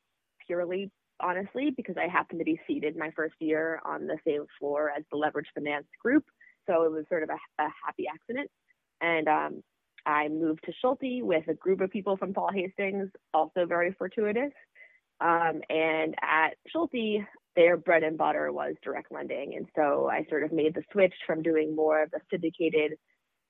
purely 0.48 0.91
honestly 1.21 1.71
because 1.75 1.95
I 1.98 2.07
happened 2.07 2.39
to 2.39 2.45
be 2.45 2.59
seated 2.67 2.98
my 2.98 3.12
first 3.15 3.36
year 3.39 3.81
on 3.86 4.07
the 4.07 4.17
same 4.25 4.45
floor 4.59 4.91
as 4.95 5.03
the 5.12 5.17
leverage 5.17 5.48
finance 5.55 5.88
group, 6.03 6.25
so 6.67 6.83
it 6.83 6.91
was 6.91 7.05
sort 7.09 7.24
of 7.24 7.29
a, 7.29 7.63
a 7.63 7.67
happy 7.86 8.05
accident, 8.13 8.50
and 9.01 9.27
um, 9.27 9.63
I 10.05 10.27
moved 10.27 10.63
to 10.65 10.74
Schulte 10.81 11.24
with 11.24 11.48
a 11.48 11.53
group 11.53 11.81
of 11.81 11.89
people 11.91 12.17
from 12.17 12.33
Paul 12.33 12.50
Hastings, 12.53 13.09
also 13.33 13.65
very 13.65 13.93
fortuitous. 13.93 14.51
Um, 15.21 15.61
and 15.69 16.15
at 16.21 16.55
Schulte, 16.67 17.25
their 17.55 17.77
bread 17.77 18.03
and 18.03 18.17
butter 18.17 18.51
was 18.51 18.75
direct 18.83 19.11
lending. 19.11 19.55
And 19.55 19.67
so 19.75 20.09
I 20.09 20.25
sort 20.29 20.43
of 20.43 20.51
made 20.51 20.75
the 20.75 20.83
switch 20.91 21.13
from 21.27 21.41
doing 21.41 21.75
more 21.75 22.03
of 22.03 22.11
the 22.11 22.19
syndicated 22.31 22.97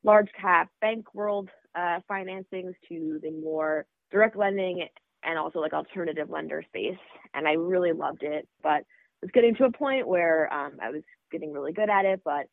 large 0.04 0.30
cap 0.40 0.70
bank 0.82 1.14
world 1.14 1.50
uh, 1.76 2.00
financings 2.10 2.74
to 2.88 3.20
the 3.22 3.32
more 3.32 3.86
direct 4.12 4.36
lending 4.36 4.88
and 5.24 5.38
also 5.38 5.60
like 5.60 5.74
alternative 5.74 6.30
lender 6.30 6.64
space. 6.68 6.98
And 7.34 7.48
I 7.48 7.54
really 7.54 7.92
loved 7.92 8.24
it, 8.24 8.48
but 8.64 8.84
was 9.22 9.32
getting 9.34 9.56
to 9.56 9.66
a 9.66 9.72
point 9.72 10.08
where 10.08 10.52
um, 10.52 10.74
I 10.82 10.90
was 10.90 11.04
getting 11.32 11.52
really 11.52 11.74
good 11.74 11.90
at 11.90 12.06
it, 12.06 12.22
but 12.24 12.48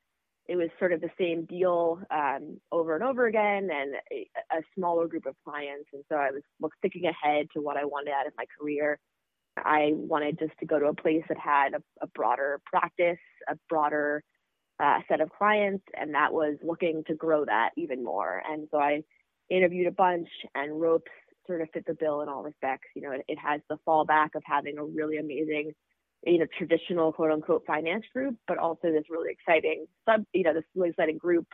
it 0.49 0.57
was 0.57 0.69
sort 0.79 0.93
of 0.93 1.01
the 1.01 1.11
same 1.19 1.45
deal 1.45 2.01
um, 2.11 2.61
over 2.71 2.95
and 2.95 3.03
over 3.03 3.27
again 3.27 3.69
and 3.73 3.97
a, 4.13 4.29
a, 4.53 4.61
smaller 4.77 5.09
group 5.09 5.27
of 5.27 5.35
clients. 5.45 5.89
And 5.93 6.05
so 6.09 6.17
I 6.17 6.31
was 6.31 6.71
thinking 6.83 7.05
ahead 7.07 7.47
to 7.55 7.61
what 7.61 7.77
I 7.77 7.85
wanted 7.85 8.13
out 8.13 8.27
of 8.27 8.33
my 8.39 8.45
career. 8.59 8.99
I 9.57 9.91
wanted 9.93 10.39
just 10.39 10.53
to 10.61 10.67
go 10.67 10.79
to 10.79 10.87
a 10.87 10.95
place 10.95 11.25
that 11.29 11.39
had 11.39 11.75
a, 11.75 11.83
a 12.03 12.07
broader 12.09 12.61
practice, 12.67 13.19
a 13.49 13.57
broader 13.69 14.23
uh, 14.79 15.01
set 15.09 15.21
of 15.21 15.31
clients, 15.31 15.85
and 15.99 16.15
that 16.15 16.33
was 16.33 16.57
looking 16.63 17.03
to 17.07 17.15
grow 17.15 17.45
that 17.45 17.71
even 17.77 18.05
more. 18.05 18.43
And 18.49 18.69
so 18.71 18.79
I 18.79 19.03
interviewed 19.49 19.87
a 19.87 19.93
bunch, 19.93 20.29
and 20.55 20.81
Ropes 20.81 21.11
sort 21.47 21.63
of 21.63 21.69
fit 21.73 21.87
the 21.87 21.95
bill 21.95 22.21
in 22.21 22.29
all 22.29 22.43
respects. 22.43 22.89
You 22.95 23.03
know, 23.03 23.13
it, 23.13 23.25
it 23.29 23.39
has 23.39 23.61
the 23.69 23.79
fallback 23.87 24.35
of 24.35 24.43
having 24.45 24.79
a 24.79 24.85
really 24.85 25.17
amazing 25.17 25.73
you 26.27 26.39
know 26.39 26.47
traditional 26.59 27.13
quote 27.13 27.31
unquote 27.31 27.65
finance 27.67 28.05
group, 28.13 28.37
but 28.47 28.59
also 28.59 28.91
this 28.91 29.05
really 29.09 29.33
exciting 29.33 29.87
sub 30.09 30.25
you 30.33 30.43
know 30.43 30.53
this 30.53 30.65
really 30.75 30.91
exciting 30.91 31.19
group 31.19 31.47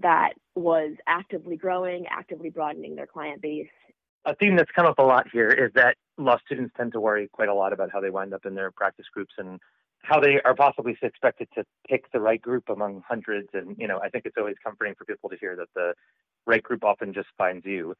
that 0.00 0.34
was 0.54 0.92
actively 1.06 1.56
growing, 1.56 2.06
actively 2.06 2.50
broadening 2.50 2.94
their 2.94 3.06
client 3.06 3.42
base. 3.42 3.68
A 4.24 4.34
theme 4.34 4.56
that's 4.56 4.70
come 4.74 4.86
up 4.86 4.98
a 4.98 5.02
lot 5.02 5.26
here 5.32 5.48
is 5.48 5.72
that 5.74 5.96
law 6.16 6.36
students 6.44 6.72
tend 6.76 6.92
to 6.92 7.00
worry 7.00 7.28
quite 7.32 7.48
a 7.48 7.54
lot 7.54 7.72
about 7.72 7.90
how 7.92 8.00
they 8.00 8.10
wind 8.10 8.34
up 8.34 8.44
in 8.44 8.54
their 8.54 8.70
practice 8.70 9.06
groups 9.12 9.32
and 9.38 9.58
how 10.02 10.20
they 10.20 10.40
are 10.44 10.54
possibly 10.54 10.96
expected 11.02 11.48
to 11.54 11.64
pick 11.88 12.10
the 12.12 12.20
right 12.20 12.40
group 12.40 12.68
among 12.68 13.02
hundreds. 13.08 13.48
And 13.54 13.76
you 13.78 13.88
know, 13.88 14.00
I 14.02 14.08
think 14.08 14.24
it's 14.26 14.36
always 14.38 14.56
comforting 14.62 14.94
for 14.96 15.04
people 15.04 15.30
to 15.30 15.36
hear 15.36 15.56
that 15.56 15.68
the 15.74 15.94
right 16.46 16.62
group 16.62 16.84
often 16.84 17.12
just 17.12 17.28
finds 17.36 17.64
you. 17.66 17.94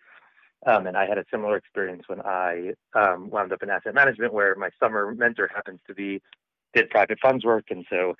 Um, 0.66 0.86
and 0.86 0.96
I 0.96 1.06
had 1.06 1.18
a 1.18 1.24
similar 1.30 1.56
experience 1.56 2.04
when 2.08 2.20
I 2.20 2.72
um, 2.94 3.30
wound 3.30 3.52
up 3.52 3.62
in 3.62 3.70
asset 3.70 3.94
management, 3.94 4.32
where 4.32 4.54
my 4.56 4.70
summer 4.82 5.14
mentor 5.14 5.48
happens 5.54 5.80
to 5.86 5.94
be 5.94 6.20
did 6.74 6.90
private 6.90 7.18
funds 7.20 7.44
work, 7.44 7.66
and 7.70 7.84
so 7.88 8.14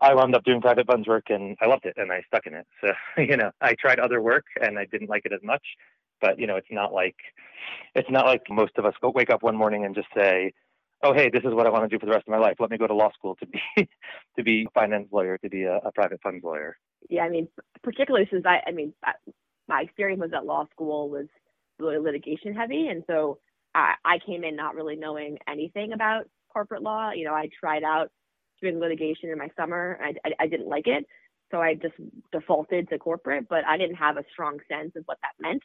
I 0.00 0.14
wound 0.14 0.34
up 0.34 0.44
doing 0.44 0.60
private 0.60 0.86
funds 0.86 1.06
work, 1.06 1.24
and 1.28 1.56
I 1.60 1.66
loved 1.66 1.86
it, 1.86 1.94
and 1.96 2.12
I 2.12 2.22
stuck 2.26 2.46
in 2.46 2.54
it. 2.54 2.66
So 2.80 2.92
you 3.22 3.36
know, 3.36 3.52
I 3.60 3.74
tried 3.74 4.00
other 4.00 4.20
work, 4.20 4.44
and 4.60 4.78
I 4.78 4.86
didn't 4.86 5.10
like 5.10 5.24
it 5.24 5.32
as 5.32 5.42
much. 5.42 5.62
But 6.20 6.38
you 6.38 6.46
know, 6.46 6.56
it's 6.56 6.70
not 6.70 6.92
like 6.92 7.16
it's 7.94 8.10
not 8.10 8.26
like 8.26 8.42
most 8.50 8.72
of 8.76 8.84
us 8.84 8.94
go 9.00 9.10
wake 9.10 9.30
up 9.30 9.42
one 9.42 9.56
morning 9.56 9.84
and 9.84 9.94
just 9.94 10.08
say, 10.16 10.52
"Oh, 11.02 11.12
hey, 11.12 11.30
this 11.30 11.44
is 11.44 11.54
what 11.54 11.66
I 11.66 11.70
want 11.70 11.88
to 11.88 11.88
do 11.88 12.00
for 12.00 12.06
the 12.06 12.12
rest 12.12 12.26
of 12.26 12.32
my 12.32 12.38
life. 12.38 12.56
Let 12.58 12.70
me 12.70 12.78
go 12.78 12.88
to 12.88 12.94
law 12.94 13.12
school 13.12 13.36
to 13.36 13.46
be 13.46 13.60
to 14.36 14.42
be 14.42 14.64
a 14.64 14.70
finance 14.70 15.08
lawyer, 15.12 15.38
to 15.38 15.48
be 15.48 15.62
a, 15.62 15.76
a 15.76 15.92
private 15.92 16.20
funds 16.22 16.42
lawyer." 16.42 16.76
Yeah, 17.08 17.22
I 17.22 17.28
mean, 17.28 17.48
particularly 17.82 18.28
since 18.30 18.44
I, 18.46 18.62
I 18.66 18.72
mean, 18.72 18.92
my 19.68 19.82
experience 19.82 20.20
was 20.20 20.32
at 20.32 20.46
law 20.46 20.66
school 20.72 21.08
was 21.08 21.26
really 21.78 21.98
litigation 21.98 22.54
heavy. 22.54 22.88
And 22.88 23.04
so 23.06 23.38
I, 23.74 23.94
I 24.04 24.18
came 24.24 24.44
in 24.44 24.56
not 24.56 24.74
really 24.74 24.96
knowing 24.96 25.38
anything 25.48 25.92
about 25.92 26.24
corporate 26.52 26.82
law. 26.82 27.10
You 27.12 27.24
know, 27.24 27.34
I 27.34 27.48
tried 27.58 27.82
out 27.84 28.10
doing 28.60 28.78
litigation 28.78 29.30
in 29.30 29.38
my 29.38 29.48
summer. 29.56 29.98
I, 30.02 30.14
I, 30.24 30.44
I 30.44 30.46
didn't 30.46 30.68
like 30.68 30.86
it. 30.86 31.04
So 31.50 31.60
I 31.60 31.74
just 31.74 31.94
defaulted 32.32 32.88
to 32.88 32.98
corporate, 32.98 33.46
but 33.48 33.64
I 33.66 33.76
didn't 33.76 33.96
have 33.96 34.16
a 34.16 34.24
strong 34.32 34.58
sense 34.70 34.92
of 34.96 35.02
what 35.04 35.18
that 35.22 35.46
meant. 35.46 35.62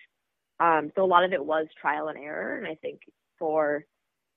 Um, 0.60 0.92
so 0.96 1.04
a 1.04 1.08
lot 1.08 1.24
of 1.24 1.34
it 1.34 1.44
was 1.44 1.68
trial 1.80 2.10
and 2.10 2.18
error. 2.18 2.58
And 2.58 2.68
I 2.68 2.76
think 2.76 3.00
for 3.40 3.86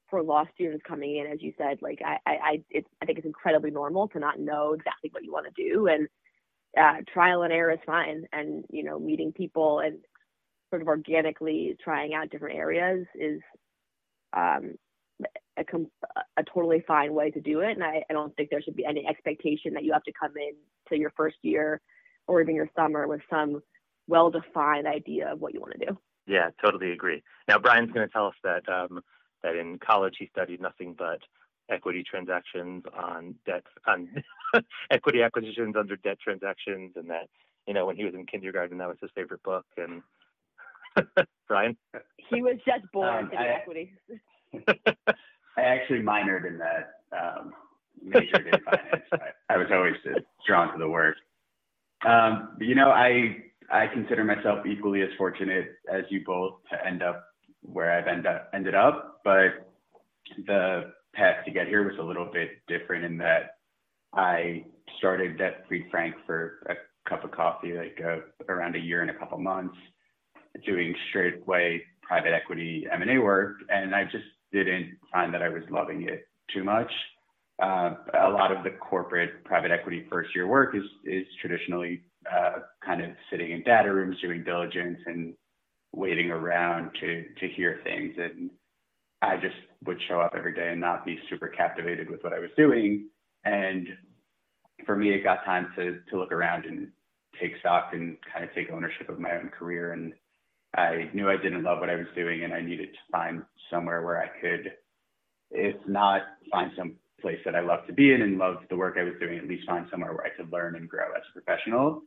for 0.09 0.23
law 0.23 0.45
students 0.55 0.85
coming 0.87 1.17
in, 1.17 1.27
as 1.27 1.41
you 1.41 1.53
said, 1.57 1.79
like 1.81 2.00
I 2.05 2.19
I 2.27 2.33
I, 2.75 2.83
I 3.03 3.07
think 3.07 3.19
it's 3.19 3.27
incredibly 3.27 3.71
normal 3.71 4.09
to 4.09 4.19
not 4.21 4.39
know 4.39 4.75
exactly 4.75 5.11
what 5.12 5.25
you 5.25 5.33
want 5.33 5.47
to 5.47 5.62
do, 5.62 5.87
and 5.89 6.09
uh, 6.79 7.03
trial 7.12 7.43
and 7.43 7.53
error 7.53 7.73
is 7.73 7.79
fine. 7.87 8.25
And 8.33 8.65
you 8.71 8.85
know, 8.85 8.99
meeting 8.99 9.33
people 9.33 9.81
and 9.81 9.99
sort 10.71 10.83
of 10.83 10.89
organically 10.89 11.77
trying 11.83 12.15
out 12.15 12.31
different 12.31 12.57
areas 12.57 13.07
is 13.15 13.41
um, 14.33 14.75
a, 15.59 15.65
a, 16.37 16.45
totally 16.55 16.83
fine 16.87 17.12
way 17.12 17.31
to 17.31 17.41
do 17.41 17.61
it. 17.61 17.73
And 17.73 17.85
I, 17.85 18.05
I, 18.09 18.12
don't 18.12 18.35
think 18.37 18.49
there 18.50 18.62
should 18.62 18.77
be 18.77 18.87
any 18.87 19.07
expectation 19.07 19.75
that 19.75 19.85
you 19.85 19.93
have 19.93 20.05
to 20.05 20.12
come 20.19 20.33
in 20.37 20.53
to 20.89 20.97
your 20.97 21.12
first 21.17 21.37
year 21.43 21.81
or 22.27 22.41
even 22.41 22.55
your 22.55 22.71
summer 22.77 23.07
with 23.09 23.21
some 23.29 23.61
well 24.07 24.31
defined 24.31 24.87
idea 24.87 25.33
of 25.33 25.41
what 25.41 25.53
you 25.53 25.61
want 25.61 25.75
to 25.79 25.87
do. 25.87 25.99
Yeah, 26.27 26.50
totally 26.65 26.93
agree. 26.93 27.23
Now, 27.49 27.59
Brian's 27.59 27.91
going 27.91 28.07
to 28.07 28.12
tell 28.12 28.27
us 28.27 28.35
that 28.45 28.69
um, 28.69 29.00
that 29.43 29.57
in 29.57 29.79
college 29.79 30.15
he 30.19 30.29
studied 30.29 30.61
nothing 30.61 30.95
but 30.97 31.19
equity 31.71 32.05
transactions 32.09 32.85
on 32.97 33.35
debt 33.47 33.65
on 33.87 34.09
equity 34.91 35.23
acquisitions 35.23 35.75
under 35.77 35.97
debt 35.97 36.19
transactions, 36.23 36.93
and 36.97 37.11
that 37.11 37.29
you 37.67 37.75
know 37.75 37.87
when 37.87 37.97
he 37.97 38.05
was 38.05 38.15
in 38.15 38.27
kindergarten 38.27 38.79
that 38.79 38.89
was 38.89 38.99
his 39.00 39.11
favorite 39.15 39.43
book, 39.43 39.67
and 39.77 40.03
Brian? 41.49 41.76
He 42.28 42.42
was 42.42 42.56
just 42.66 42.90
born 42.92 43.25
um, 43.25 43.30
to 43.30 43.37
I, 43.37 43.47
equity. 43.47 43.92
I 45.56 45.62
actually 45.62 46.00
minored 46.00 46.47
in 46.47 46.59
that, 46.59 46.90
um, 47.12 47.52
majored 48.02 48.47
in 48.47 48.61
finance. 48.64 49.04
I, 49.12 49.54
I, 49.54 49.56
was 49.56 49.66
always 49.73 49.94
drawn 50.47 50.73
to 50.73 50.78
the 50.78 50.88
work. 50.88 51.16
Um, 52.06 52.50
but, 52.59 52.66
you 52.66 52.75
know, 52.75 52.90
I 52.90 53.37
I 53.70 53.87
consider 53.87 54.25
myself 54.25 54.66
equally 54.66 55.02
as 55.02 55.11
fortunate 55.16 55.76
as 55.92 56.04
you 56.09 56.23
both 56.25 56.54
to 56.70 56.87
end 56.87 57.02
up 57.02 57.25
where 57.62 57.92
I've 57.92 58.09
end 58.09 58.26
up, 58.26 58.50
ended 58.54 58.75
up, 58.75 59.20
but 59.25 59.73
the 60.47 60.92
path 61.14 61.44
to 61.44 61.50
get 61.50 61.68
here 61.68 61.85
was 61.85 61.99
a 62.00 62.02
little 62.02 62.28
bit 62.32 62.50
different 62.68 63.04
in 63.04 63.18
that 63.18 63.56
I 64.14 64.64
started 64.99 65.40
at 65.40 65.68
Fried 65.68 65.85
Frank 65.90 66.14
for 66.26 66.66
a 66.68 67.09
cup 67.09 67.25
of 67.25 67.30
coffee, 67.30 67.75
like 67.75 68.00
uh, 68.04 68.18
around 68.49 68.76
a 68.76 68.78
year 68.78 69.02
and 69.02 69.11
a 69.11 69.14
couple 69.14 69.38
months 69.38 69.76
doing 70.64 70.95
straightway 71.09 71.83
private 72.02 72.33
equity 72.33 72.87
M&A 72.92 73.19
work, 73.19 73.59
and 73.69 73.95
I 73.95 74.04
just 74.04 74.25
didn't 74.52 74.97
find 75.12 75.33
that 75.33 75.42
I 75.42 75.49
was 75.49 75.62
loving 75.71 76.09
it 76.09 76.26
too 76.52 76.64
much. 76.64 76.90
Uh, 77.62 77.95
a 78.19 78.30
lot 78.30 78.50
of 78.50 78.64
the 78.64 78.71
corporate 78.71 79.45
private 79.45 79.71
equity 79.71 80.07
first 80.11 80.35
year 80.35 80.47
work 80.47 80.75
is 80.75 80.83
is 81.04 81.26
traditionally 81.40 82.00
uh, 82.30 82.61
kind 82.85 83.02
of 83.02 83.11
sitting 83.30 83.52
in 83.52 83.62
data 83.62 83.92
rooms 83.92 84.16
doing 84.23 84.42
diligence 84.42 84.99
and 85.07 85.35
waiting 85.92 86.30
around 86.30 86.90
to 87.00 87.25
to 87.38 87.49
hear 87.54 87.80
things 87.85 88.14
and 88.16 88.50
I 89.23 89.37
just 89.37 89.57
would 89.85 90.00
show 90.09 90.21
up 90.21 90.33
every 90.35 90.54
day 90.54 90.71
and 90.71 90.80
not 90.80 91.04
be 91.04 91.19
super 91.28 91.49
captivated 91.49 92.09
with 92.09 92.23
what 92.25 92.33
I 92.33 92.38
was 92.38 92.50
doing 92.57 93.09
and 93.45 93.88
for 94.87 94.97
me 94.97 95.12
it 95.12 95.23
got 95.23 95.45
time 95.45 95.69
to 95.76 95.99
to 96.11 96.19
look 96.19 96.33
around 96.33 96.64
and 96.64 96.88
take 97.40 97.52
stock 97.61 97.90
and 97.92 98.16
kind 98.33 98.45
of 98.45 98.54
take 98.54 98.71
ownership 98.71 99.09
of 99.09 99.19
my 99.19 99.33
own 99.33 99.49
career 99.49 99.92
and 99.92 100.14
I 100.77 101.11
knew 101.15 101.29
I 101.29 101.37
didn't 101.37 101.65
love 101.65 101.81
what 101.81 101.91
I 101.91 101.97
was 101.97 102.07
doing 102.15 102.45
and 102.45 102.55
I 102.55 102.61
needed 102.61 102.91
to 102.93 103.12
find 103.12 103.43
somewhere 103.71 104.03
where 104.03 104.23
I 104.23 104.29
could 104.41 104.73
if 105.50 105.77
not 105.87 106.23
find 106.50 106.71
some 106.77 106.95
place 107.21 107.39
that 107.45 107.55
I 107.55 107.61
love 107.61 107.87
to 107.87 107.93
be 107.93 108.12
in 108.12 108.23
and 108.23 108.39
love 108.39 108.57
the 108.71 108.77
work 108.77 108.97
I 108.99 109.05
was 109.05 109.15
doing, 109.21 109.39
at 109.39 109.49
least 109.49 109.67
find 109.67 109.87
somewhere 109.91 110.12
where 110.12 110.25
I 110.25 110.31
could 110.31 110.53
learn 110.53 110.77
and 110.77 110.89
grow 110.89 111.07
as 111.17 111.23
a 111.29 111.41
professional. 111.41 112.03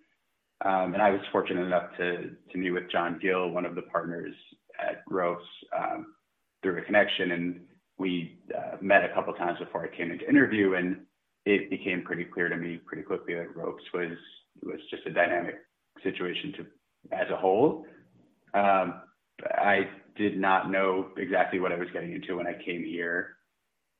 Um, 0.65 0.93
and 0.93 1.01
I 1.01 1.09
was 1.09 1.21
fortunate 1.31 1.65
enough 1.65 1.91
to, 1.97 2.31
to 2.51 2.57
meet 2.57 2.71
with 2.71 2.89
John 2.91 3.19
Gill, 3.21 3.49
one 3.49 3.65
of 3.65 3.75
the 3.75 3.81
partners 3.83 4.33
at 4.79 5.03
Ropes, 5.09 5.43
um, 5.77 6.13
through 6.61 6.79
a 6.79 6.81
connection. 6.83 7.31
And 7.31 7.61
we 7.97 8.39
uh, 8.55 8.77
met 8.81 9.03
a 9.03 9.13
couple 9.13 9.33
times 9.33 9.59
before 9.59 9.83
I 9.83 9.95
came 9.95 10.11
into 10.11 10.27
interview. 10.27 10.75
And 10.75 11.01
it 11.45 11.69
became 11.69 12.03
pretty 12.03 12.23
clear 12.23 12.47
to 12.47 12.55
me 12.55 12.79
pretty 12.85 13.03
quickly 13.03 13.33
that 13.35 13.55
Ropes 13.55 13.83
was, 13.93 14.17
was 14.63 14.79
just 14.89 15.05
a 15.05 15.11
dynamic 15.11 15.55
situation 16.01 16.53
to, 16.53 17.15
as 17.15 17.29
a 17.29 17.35
whole. 17.35 17.85
Um, 18.53 19.01
I 19.43 19.87
did 20.15 20.37
not 20.37 20.69
know 20.69 21.09
exactly 21.17 21.59
what 21.59 21.71
I 21.71 21.77
was 21.77 21.87
getting 21.91 22.13
into 22.13 22.37
when 22.37 22.47
I 22.47 22.53
came 22.53 22.83
here. 22.83 23.37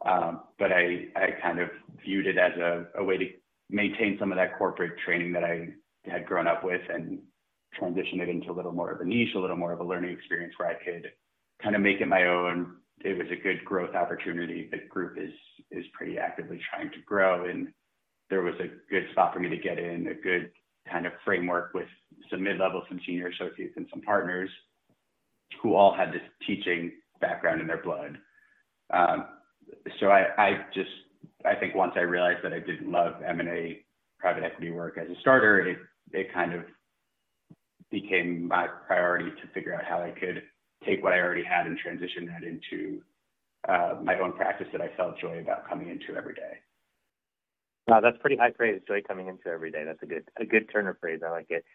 Um, 0.06 0.42
but 0.60 0.72
I, 0.72 1.08
I 1.16 1.32
kind 1.42 1.60
of 1.60 1.70
viewed 2.04 2.28
it 2.28 2.38
as 2.38 2.52
a, 2.58 2.86
a 2.98 3.04
way 3.04 3.18
to 3.18 3.26
maintain 3.70 4.18
some 4.20 4.32
of 4.32 4.38
that 4.38 4.58
corporate 4.58 4.94
training 5.06 5.32
that 5.34 5.44
I 5.44 5.70
had 6.06 6.26
grown 6.26 6.48
up 6.48 6.64
with 6.64 6.82
and 6.94 7.20
transition 7.74 8.20
it 8.20 8.30
into 8.30 8.52
a 8.52 8.54
little 8.54 8.74
more 8.74 8.92
of 8.92 9.02
a 9.02 9.06
niche, 9.06 9.36
a 9.36 9.40
little 9.40 9.56
more 9.56 9.72
of 9.72 9.80
a 9.80 9.84
learning 9.84 10.12
experience 10.12 10.54
where 10.58 10.70
I 10.70 10.84
could 10.84 11.10
kind 11.62 11.76
of 11.76 11.82
make 11.82 12.02
it 12.02 12.08
my 12.08 12.26
own. 12.26 12.76
It 13.04 13.18
was 13.18 13.28
a 13.32 13.42
good 13.42 13.64
growth 13.66 13.96
opportunity. 13.96 14.70
The 14.72 14.80
group 14.90 15.18
is 15.18 15.32
is 15.72 15.86
pretty 15.94 16.18
actively 16.20 16.60
trying 16.70 16.92
to 16.92 17.00
grow, 17.06 17.50
and 17.50 17.70
there 18.30 18.44
was 18.44 18.54
a 18.60 18.92
good 18.92 19.08
spot 19.12 19.34
for 19.34 19.40
me 19.40 19.50
to 19.50 19.58
get 19.58 19.80
in, 19.80 20.08
a 20.08 20.14
good 20.14 20.52
kind 20.90 21.06
of 21.06 21.14
framework 21.24 21.74
with 21.74 21.88
some 22.30 22.44
mid-level, 22.44 22.84
some 22.90 23.00
senior 23.06 23.28
associates, 23.28 23.74
and 23.78 23.88
some 23.92 24.02
partners 24.02 24.50
who 25.62 25.76
all 25.76 25.96
had 25.96 26.10
this 26.12 26.22
teaching 26.46 26.92
background 27.22 27.62
in 27.62 27.68
their 27.68 27.82
blood. 27.82 28.18
Um, 28.92 29.26
so 30.00 30.08
I, 30.08 30.26
I 30.38 30.66
just 30.74 30.90
I 31.46 31.56
think 31.56 31.76
once 31.76 31.94
I 31.96 32.02
realized 32.02 32.44
that 32.44 32.54
I 32.54 32.60
didn't 32.60 32.92
love 32.92 33.16
M&A 33.26 33.80
private 34.20 34.44
equity 34.44 34.72
work 34.72 34.98
as 34.98 35.10
a 35.10 35.20
starter, 35.22 35.60
it 35.62 35.78
it 36.12 36.34
kind 36.34 36.54
of 36.54 36.64
became 37.92 38.48
my 38.48 38.68
priority 38.88 39.30
to 39.30 39.48
figure 39.54 39.74
out 39.74 39.84
how 39.84 40.02
I 40.02 40.12
could 40.12 40.44
take 40.86 41.04
what 41.04 41.14
I 41.14 41.20
already 41.20 41.44
had 41.44 41.66
and 41.68 41.78
transition 41.78 42.26
that 42.28 42.44
into 42.44 43.02
uh, 43.68 43.96
my 44.04 44.20
own 44.20 44.34
practice 44.34 44.68
that 44.72 44.82
I 44.82 44.90
felt 44.98 45.20
joy 45.20 45.40
about 45.40 45.70
coming 45.70 45.90
into 45.90 46.18
every 46.18 46.34
day. 46.34 46.58
Wow, 47.88 48.00
that's 48.02 48.18
pretty 48.20 48.38
high 48.38 48.52
praise, 48.52 48.82
joy 48.88 49.02
coming 49.06 49.28
into 49.28 49.48
every 49.50 49.72
day. 49.72 49.84
That's 49.84 50.02
a 50.02 50.06
good 50.06 50.24
a 50.40 50.46
good 50.46 50.70
turn 50.72 50.88
of 50.88 50.98
phrase. 51.00 51.20
I 51.26 51.32
like 51.32 51.48
it. 51.50 51.66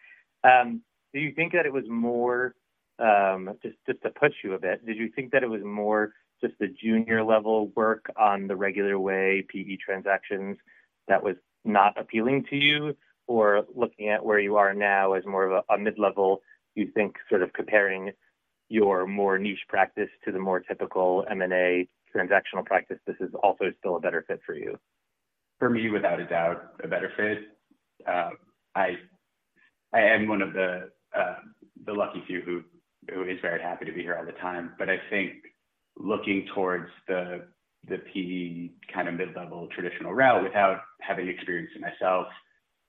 Um, 0.43 0.81
do 1.13 1.19
you 1.19 1.33
think 1.33 1.53
that 1.53 1.65
it 1.65 1.73
was 1.73 1.83
more 1.87 2.55
um, 2.97 3.51
just 3.61 3.75
just 3.87 4.01
to 4.01 4.09
push 4.09 4.33
you 4.43 4.53
a 4.53 4.59
bit? 4.59 4.85
Did 4.85 4.97
you 4.97 5.11
think 5.15 5.31
that 5.31 5.43
it 5.43 5.49
was 5.49 5.61
more 5.63 6.13
just 6.41 6.53
the 6.59 6.67
junior 6.67 7.23
level 7.23 7.71
work 7.75 8.05
on 8.17 8.47
the 8.47 8.55
regular 8.55 8.97
way 8.97 9.45
PE 9.49 9.77
transactions 9.77 10.57
that 11.07 11.21
was 11.23 11.35
not 11.65 11.99
appealing 11.99 12.45
to 12.49 12.55
you, 12.55 12.95
or 13.27 13.65
looking 13.75 14.09
at 14.09 14.23
where 14.25 14.39
you 14.39 14.55
are 14.55 14.73
now 14.73 15.13
as 15.13 15.25
more 15.25 15.45
of 15.45 15.63
a, 15.69 15.73
a 15.73 15.77
mid-level, 15.77 16.41
you 16.75 16.89
think 16.95 17.15
sort 17.29 17.43
of 17.43 17.51
comparing 17.53 18.11
your 18.69 19.05
more 19.05 19.37
niche 19.37 19.65
practice 19.67 20.09
to 20.23 20.31
the 20.31 20.39
more 20.39 20.59
typical 20.61 21.25
M&A 21.29 21.87
transactional 22.15 22.65
practice, 22.65 22.97
this 23.05 23.15
is 23.19 23.29
also 23.43 23.65
still 23.79 23.97
a 23.97 23.99
better 23.99 24.23
fit 24.27 24.39
for 24.45 24.55
you? 24.55 24.77
For 25.59 25.69
me, 25.69 25.89
without 25.89 26.19
a 26.19 26.25
doubt, 26.25 26.73
a 26.83 26.87
better 26.87 27.11
fit. 27.17 27.39
Uh, 28.07 28.29
I 28.75 28.97
I 29.93 30.01
am 30.01 30.27
one 30.27 30.41
of 30.41 30.53
the 30.53 30.89
uh, 31.15 31.35
the 31.85 31.93
lucky 31.93 32.23
few 32.27 32.41
who 32.41 32.63
who 33.13 33.23
is 33.23 33.37
very 33.41 33.61
happy 33.61 33.85
to 33.85 33.91
be 33.91 34.01
here 34.01 34.15
all 34.15 34.25
the 34.25 34.31
time. 34.33 34.73
But 34.77 34.89
I 34.89 34.97
think 35.09 35.33
looking 35.97 36.47
towards 36.55 36.89
the 37.07 37.45
the 37.87 37.97
PE 37.97 38.93
kind 38.93 39.07
of 39.07 39.15
mid-level 39.15 39.67
traditional 39.73 40.13
route 40.13 40.43
without 40.43 40.81
having 41.01 41.27
experienced 41.27 41.75
it 41.75 41.81
myself, 41.81 42.27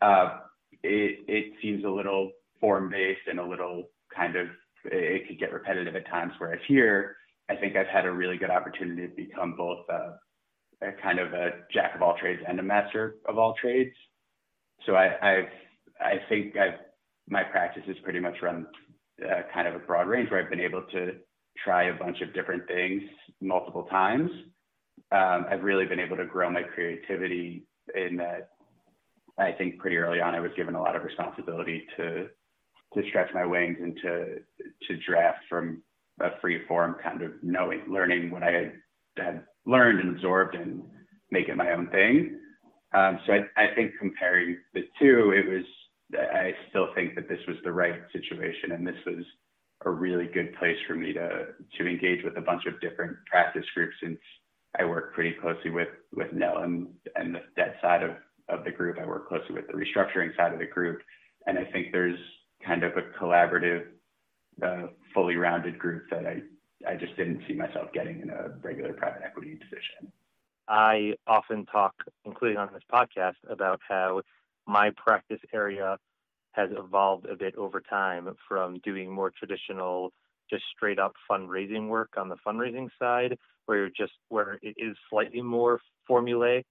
uh, 0.02 0.38
it, 0.82 1.20
it 1.28 1.52
seems 1.62 1.84
a 1.84 1.88
little 1.88 2.32
form-based 2.60 3.20
and 3.28 3.38
a 3.38 3.46
little 3.46 3.84
kind 4.14 4.36
of, 4.36 4.48
it 4.84 5.28
could 5.28 5.38
get 5.38 5.52
repetitive 5.52 5.94
at 5.94 6.08
times. 6.08 6.32
Whereas 6.38 6.60
here, 6.66 7.16
I 7.48 7.56
think 7.56 7.76
I've 7.76 7.86
had 7.86 8.04
a 8.04 8.10
really 8.10 8.36
good 8.36 8.50
opportunity 8.50 9.06
to 9.06 9.14
become 9.14 9.54
both 9.56 9.86
a 10.82 10.92
kind 11.02 11.18
of 11.18 11.32
a 11.32 11.50
jack 11.72 11.94
of 11.94 12.02
all 12.02 12.16
trades 12.18 12.42
and 12.46 12.58
a 12.58 12.62
master 12.62 13.16
of 13.28 13.38
all 13.38 13.54
trades. 13.60 13.94
So 14.86 14.94
I, 14.94 15.06
I've, 15.22 15.48
I 16.00 16.14
think 16.28 16.56
I've, 16.56 16.78
my 17.28 17.42
practice 17.44 17.82
is 17.86 17.96
pretty 18.02 18.20
much 18.20 18.36
run 18.42 18.66
uh, 19.22 19.42
kind 19.52 19.68
of 19.68 19.74
a 19.74 19.78
broad 19.80 20.08
range 20.08 20.30
where 20.30 20.42
I've 20.42 20.50
been 20.50 20.60
able 20.60 20.82
to 20.92 21.12
try 21.62 21.84
a 21.84 21.94
bunch 21.94 22.22
of 22.22 22.32
different 22.32 22.66
things 22.66 23.02
multiple 23.40 23.84
times 23.84 24.30
um, 25.12 25.46
I've 25.50 25.62
really 25.62 25.86
been 25.86 26.00
able 26.00 26.16
to 26.16 26.24
grow 26.24 26.50
my 26.50 26.62
creativity 26.62 27.64
in 27.94 28.16
that 28.16 28.50
I 29.38 29.52
think 29.52 29.78
pretty 29.78 29.96
early 29.96 30.20
on 30.20 30.34
I 30.34 30.40
was 30.40 30.52
given 30.56 30.74
a 30.74 30.82
lot 30.82 30.96
of 30.96 31.04
responsibility 31.04 31.86
to 31.96 32.28
to 32.94 33.02
stretch 33.08 33.30
my 33.34 33.44
wings 33.44 33.78
and 33.80 33.96
to 34.02 34.36
to 34.88 34.96
draft 35.08 35.40
from 35.48 35.82
a 36.20 36.30
free 36.40 36.66
form 36.66 36.96
kind 37.02 37.22
of 37.22 37.32
knowing 37.42 37.82
learning 37.88 38.30
what 38.30 38.42
I 38.42 38.52
had, 38.52 38.72
had 39.16 39.44
learned 39.70 40.00
and 40.00 40.16
absorbed 40.16 40.54
and 40.54 40.82
make 41.30 41.48
it 41.48 41.56
my 41.56 41.72
own 41.72 41.88
thing. 41.88 42.38
Um, 42.92 43.20
so 43.26 43.32
I, 43.34 43.64
I 43.64 43.74
think 43.74 43.92
comparing 43.98 44.58
the 44.74 44.82
two, 44.98 45.32
it 45.32 45.48
was 45.48 45.64
I 46.12 46.52
still 46.70 46.88
think 46.94 47.14
that 47.14 47.28
this 47.28 47.38
was 47.46 47.56
the 47.62 47.70
right 47.70 48.00
situation 48.12 48.72
and 48.72 48.84
this 48.84 48.98
was 49.06 49.24
a 49.84 49.90
really 49.90 50.26
good 50.26 50.54
place 50.58 50.76
for 50.86 50.94
me 50.94 51.12
to 51.12 51.46
to 51.78 51.86
engage 51.86 52.24
with 52.24 52.36
a 52.36 52.40
bunch 52.40 52.66
of 52.66 52.80
different 52.80 53.16
practice 53.30 53.64
groups 53.74 53.94
since 54.02 54.18
I 54.78 54.84
work 54.84 55.14
pretty 55.14 55.36
closely 55.40 55.70
with 55.70 55.88
with 56.12 56.32
Nell 56.32 56.58
and 56.58 56.88
and 57.14 57.34
the 57.34 57.40
debt 57.56 57.76
side 57.80 58.02
of 58.02 58.16
of 58.48 58.64
the 58.64 58.70
group. 58.72 58.98
I 59.00 59.06
work 59.06 59.28
closely 59.28 59.54
with 59.54 59.68
the 59.68 59.74
restructuring 59.74 60.36
side 60.36 60.52
of 60.52 60.58
the 60.58 60.66
group, 60.66 61.00
and 61.46 61.58
I 61.58 61.64
think 61.70 61.92
there's 61.92 62.18
kind 62.66 62.82
of 62.82 62.92
a 62.96 63.02
collaborative, 63.18 63.84
uh, 64.62 64.88
fully 65.14 65.36
rounded 65.36 65.78
group 65.78 66.04
that 66.10 66.26
I 66.26 66.42
I 66.86 66.94
just 66.94 67.16
didn't 67.16 67.42
see 67.46 67.54
myself 67.54 67.92
getting 67.92 68.20
in 68.20 68.30
a 68.30 68.50
regular 68.62 68.92
private 68.92 69.22
equity 69.24 69.56
position. 69.56 70.12
I 70.68 71.14
often 71.26 71.66
talk, 71.66 71.94
including 72.24 72.58
on 72.58 72.70
this 72.72 72.82
podcast, 72.92 73.36
about 73.48 73.80
how 73.86 74.22
my 74.66 74.90
practice 74.96 75.40
area 75.52 75.98
has 76.52 76.70
evolved 76.76 77.26
a 77.26 77.36
bit 77.36 77.54
over 77.56 77.80
time 77.80 78.34
from 78.48 78.78
doing 78.84 79.12
more 79.12 79.30
traditional, 79.30 80.12
just 80.48 80.64
straight 80.74 80.98
up 80.98 81.14
fundraising 81.30 81.88
work 81.88 82.10
on 82.16 82.28
the 82.28 82.36
fundraising 82.46 82.88
side 82.98 83.36
where 83.66 83.78
you're 83.78 83.90
just 83.90 84.12
where 84.28 84.58
it 84.62 84.74
is 84.78 84.96
slightly 85.08 85.42
more 85.42 85.80
formulaic 86.08 86.64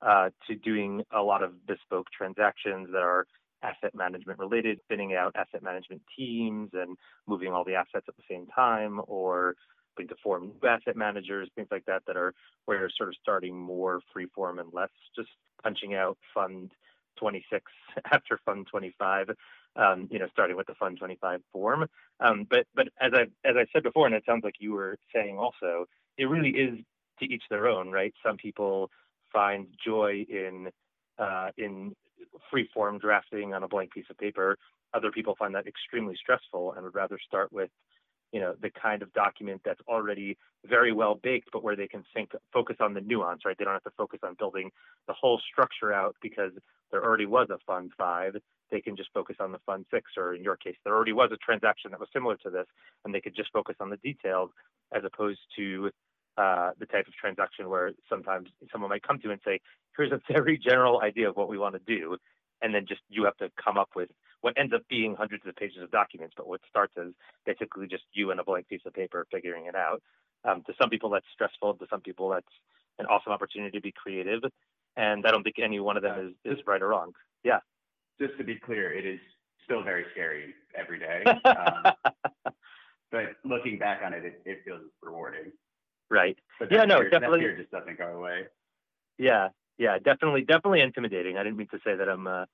uh, 0.00 0.30
to 0.46 0.54
doing 0.54 1.02
a 1.14 1.20
lot 1.20 1.42
of 1.42 1.66
bespoke 1.66 2.06
transactions 2.16 2.88
that 2.92 3.02
are 3.02 3.26
asset 3.66 3.94
management 3.94 4.38
related, 4.38 4.80
spinning 4.84 5.14
out 5.14 5.34
asset 5.36 5.62
management 5.62 6.02
teams 6.16 6.70
and 6.72 6.96
moving 7.26 7.52
all 7.52 7.64
the 7.64 7.74
assets 7.74 8.06
at 8.08 8.16
the 8.16 8.22
same 8.30 8.46
time, 8.46 9.00
or 9.06 9.56
to 9.98 10.14
form 10.22 10.52
new 10.62 10.68
asset 10.68 10.94
managers, 10.96 11.48
things 11.56 11.68
like 11.70 11.84
that, 11.86 12.02
that 12.06 12.16
are 12.18 12.34
where 12.66 12.80
you're 12.80 12.90
sort 12.96 13.08
of 13.08 13.14
starting 13.22 13.58
more 13.58 14.00
free 14.12 14.26
form 14.34 14.58
and 14.58 14.68
less 14.72 14.90
just 15.16 15.30
punching 15.62 15.94
out 15.94 16.18
fund 16.34 16.70
26 17.18 17.64
after 18.12 18.38
fund 18.44 18.66
25 18.70 19.30
um, 19.76 20.08
you 20.10 20.18
know, 20.18 20.26
starting 20.32 20.56
with 20.56 20.66
the 20.66 20.74
Fund 20.74 20.98
25 20.98 21.40
form. 21.52 21.86
Um, 22.20 22.46
but 22.48 22.66
but 22.74 22.88
as 23.00 23.12
I 23.14 23.22
as 23.48 23.56
I 23.56 23.66
said 23.72 23.82
before, 23.82 24.06
and 24.06 24.14
it 24.14 24.24
sounds 24.26 24.44
like 24.44 24.56
you 24.58 24.72
were 24.72 24.96
saying 25.14 25.38
also, 25.38 25.86
it 26.18 26.24
really 26.24 26.50
is 26.50 26.78
to 27.20 27.26
each 27.26 27.42
their 27.50 27.68
own, 27.68 27.90
right? 27.90 28.14
Some 28.24 28.36
people 28.36 28.90
find 29.32 29.66
joy 29.84 30.24
in 30.28 30.70
uh, 31.18 31.50
in 31.58 31.94
free 32.50 32.68
form 32.72 32.98
drafting 32.98 33.54
on 33.54 33.62
a 33.62 33.68
blank 33.68 33.92
piece 33.92 34.06
of 34.10 34.18
paper. 34.18 34.56
Other 34.94 35.10
people 35.10 35.34
find 35.38 35.54
that 35.54 35.66
extremely 35.66 36.16
stressful 36.16 36.72
and 36.72 36.84
would 36.84 36.94
rather 36.94 37.18
start 37.26 37.52
with 37.52 37.70
you 38.32 38.40
know 38.40 38.54
the 38.60 38.70
kind 38.70 39.02
of 39.02 39.12
document 39.12 39.60
that's 39.64 39.80
already 39.88 40.36
very 40.64 40.92
well 40.92 41.14
baked 41.22 41.48
but 41.52 41.62
where 41.62 41.76
they 41.76 41.86
can 41.86 42.04
think 42.12 42.30
focus 42.52 42.76
on 42.80 42.92
the 42.92 43.00
nuance 43.00 43.42
right 43.44 43.56
they 43.58 43.64
don't 43.64 43.74
have 43.74 43.82
to 43.84 43.90
focus 43.96 44.20
on 44.22 44.34
building 44.38 44.70
the 45.06 45.14
whole 45.14 45.40
structure 45.50 45.92
out 45.92 46.16
because 46.20 46.52
there 46.90 47.04
already 47.04 47.26
was 47.26 47.48
a 47.50 47.58
fund 47.66 47.92
five 47.96 48.34
they 48.70 48.80
can 48.80 48.96
just 48.96 49.10
focus 49.14 49.36
on 49.38 49.52
the 49.52 49.60
fund 49.64 49.86
six 49.92 50.10
or 50.16 50.34
in 50.34 50.42
your 50.42 50.56
case 50.56 50.76
there 50.84 50.94
already 50.94 51.12
was 51.12 51.30
a 51.32 51.36
transaction 51.36 51.90
that 51.90 52.00
was 52.00 52.08
similar 52.12 52.36
to 52.36 52.50
this 52.50 52.66
and 53.04 53.14
they 53.14 53.20
could 53.20 53.34
just 53.34 53.52
focus 53.52 53.76
on 53.80 53.90
the 53.90 53.96
details 53.98 54.50
as 54.94 55.02
opposed 55.04 55.40
to 55.56 55.90
uh, 56.36 56.70
the 56.78 56.86
type 56.86 57.06
of 57.06 57.14
transaction 57.14 57.68
where 57.68 57.92
sometimes 58.08 58.48
someone 58.70 58.90
might 58.90 59.02
come 59.02 59.18
to 59.18 59.24
you 59.24 59.30
and 59.30 59.40
say 59.44 59.60
here's 59.96 60.12
a 60.12 60.20
very 60.30 60.58
general 60.68 61.00
idea 61.00 61.28
of 61.28 61.36
what 61.36 61.48
we 61.48 61.58
want 61.58 61.74
to 61.74 61.80
do 61.86 62.16
and 62.62 62.74
then 62.74 62.86
just 62.86 63.00
you 63.08 63.24
have 63.24 63.36
to 63.36 63.50
come 63.62 63.76
up 63.76 63.90
with 63.94 64.08
what 64.40 64.54
ends 64.56 64.72
up 64.74 64.82
being 64.88 65.14
hundreds 65.14 65.44
of 65.46 65.56
pages 65.56 65.82
of 65.82 65.90
documents, 65.90 66.34
but 66.36 66.46
what 66.46 66.60
starts 66.68 66.94
as 66.98 67.12
basically 67.44 67.86
just 67.86 68.04
you 68.12 68.30
and 68.30 68.40
a 68.40 68.44
blank 68.44 68.68
piece 68.68 68.80
of 68.86 68.94
paper 68.94 69.26
figuring 69.30 69.66
it 69.66 69.74
out. 69.74 70.02
Um, 70.44 70.62
to 70.66 70.74
some 70.80 70.90
people, 70.90 71.10
that's 71.10 71.26
stressful. 71.32 71.74
To 71.74 71.86
some 71.90 72.00
people, 72.00 72.28
that's 72.30 72.46
an 72.98 73.06
awesome 73.06 73.32
opportunity 73.32 73.76
to 73.76 73.82
be 73.82 73.92
creative. 73.92 74.42
And 74.96 75.26
I 75.26 75.30
don't 75.30 75.42
think 75.42 75.56
any 75.58 75.80
one 75.80 75.96
of 75.96 76.02
them 76.02 76.36
is, 76.44 76.58
is 76.58 76.64
right 76.66 76.80
or 76.80 76.88
wrong. 76.88 77.12
Yeah. 77.44 77.58
Just 78.20 78.38
to 78.38 78.44
be 78.44 78.56
clear, 78.56 78.92
it 78.92 79.04
is 79.04 79.20
still 79.64 79.82
very 79.82 80.04
scary 80.12 80.54
every 80.74 80.98
day. 80.98 81.24
Um, 81.44 82.52
but 83.12 83.36
looking 83.44 83.78
back 83.78 84.00
on 84.04 84.12
it, 84.12 84.24
it, 84.24 84.42
it 84.44 84.58
feels 84.64 84.80
rewarding. 85.00 85.52
Right. 86.10 86.38
But 86.58 86.70
Yeah, 86.70 86.84
no, 86.84 86.98
fear, 86.98 87.04
that 87.10 87.20
definitely. 87.20 87.40
fear 87.40 87.56
just 87.56 87.70
doesn't 87.70 87.98
go 87.98 88.06
away. 88.16 88.44
Yeah, 89.18 89.48
yeah, 89.78 89.98
definitely, 89.98 90.42
definitely 90.42 90.80
intimidating. 90.80 91.36
I 91.36 91.42
didn't 91.42 91.56
mean 91.58 91.68
to 91.68 91.78
say 91.84 91.96
that 91.96 92.08
I'm, 92.08 92.26
uh, 92.26 92.44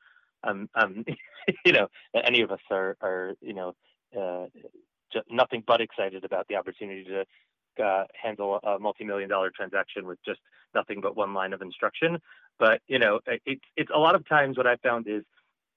I'm, 0.43 0.69
I'm, 0.75 1.05
you 1.65 1.73
know, 1.73 1.89
that 2.15 2.27
any 2.27 2.41
of 2.43 2.51
us 2.51 2.61
are, 2.71 2.97
are, 3.03 3.35
you 3.41 3.53
know, 3.53 3.75
uh, 4.19 4.47
just 5.13 5.27
nothing 5.31 5.63
but 5.67 5.81
excited 5.81 6.25
about 6.25 6.47
the 6.49 6.57
opportunity 6.57 7.05
to 7.05 7.85
uh, 7.85 8.05
handle 8.21 8.59
a 8.63 8.79
multi-million 8.79 9.29
dollar 9.29 9.51
transaction 9.55 10.07
with 10.07 10.19
just 10.25 10.41
nothing 10.75 11.01
but 11.01 11.17
one 11.17 11.35
line 11.35 11.53
of 11.53 11.63
instruction. 11.63 12.19
But 12.59 12.81
you 12.87 12.99
know, 12.99 13.21
it- 13.27 13.43
it's 13.47 13.65
it's 13.77 13.91
a 13.95 13.99
lot 13.99 14.15
of 14.15 14.27
times 14.29 14.57
what 14.57 14.67
I 14.67 14.77
found 14.77 15.07
is 15.09 15.23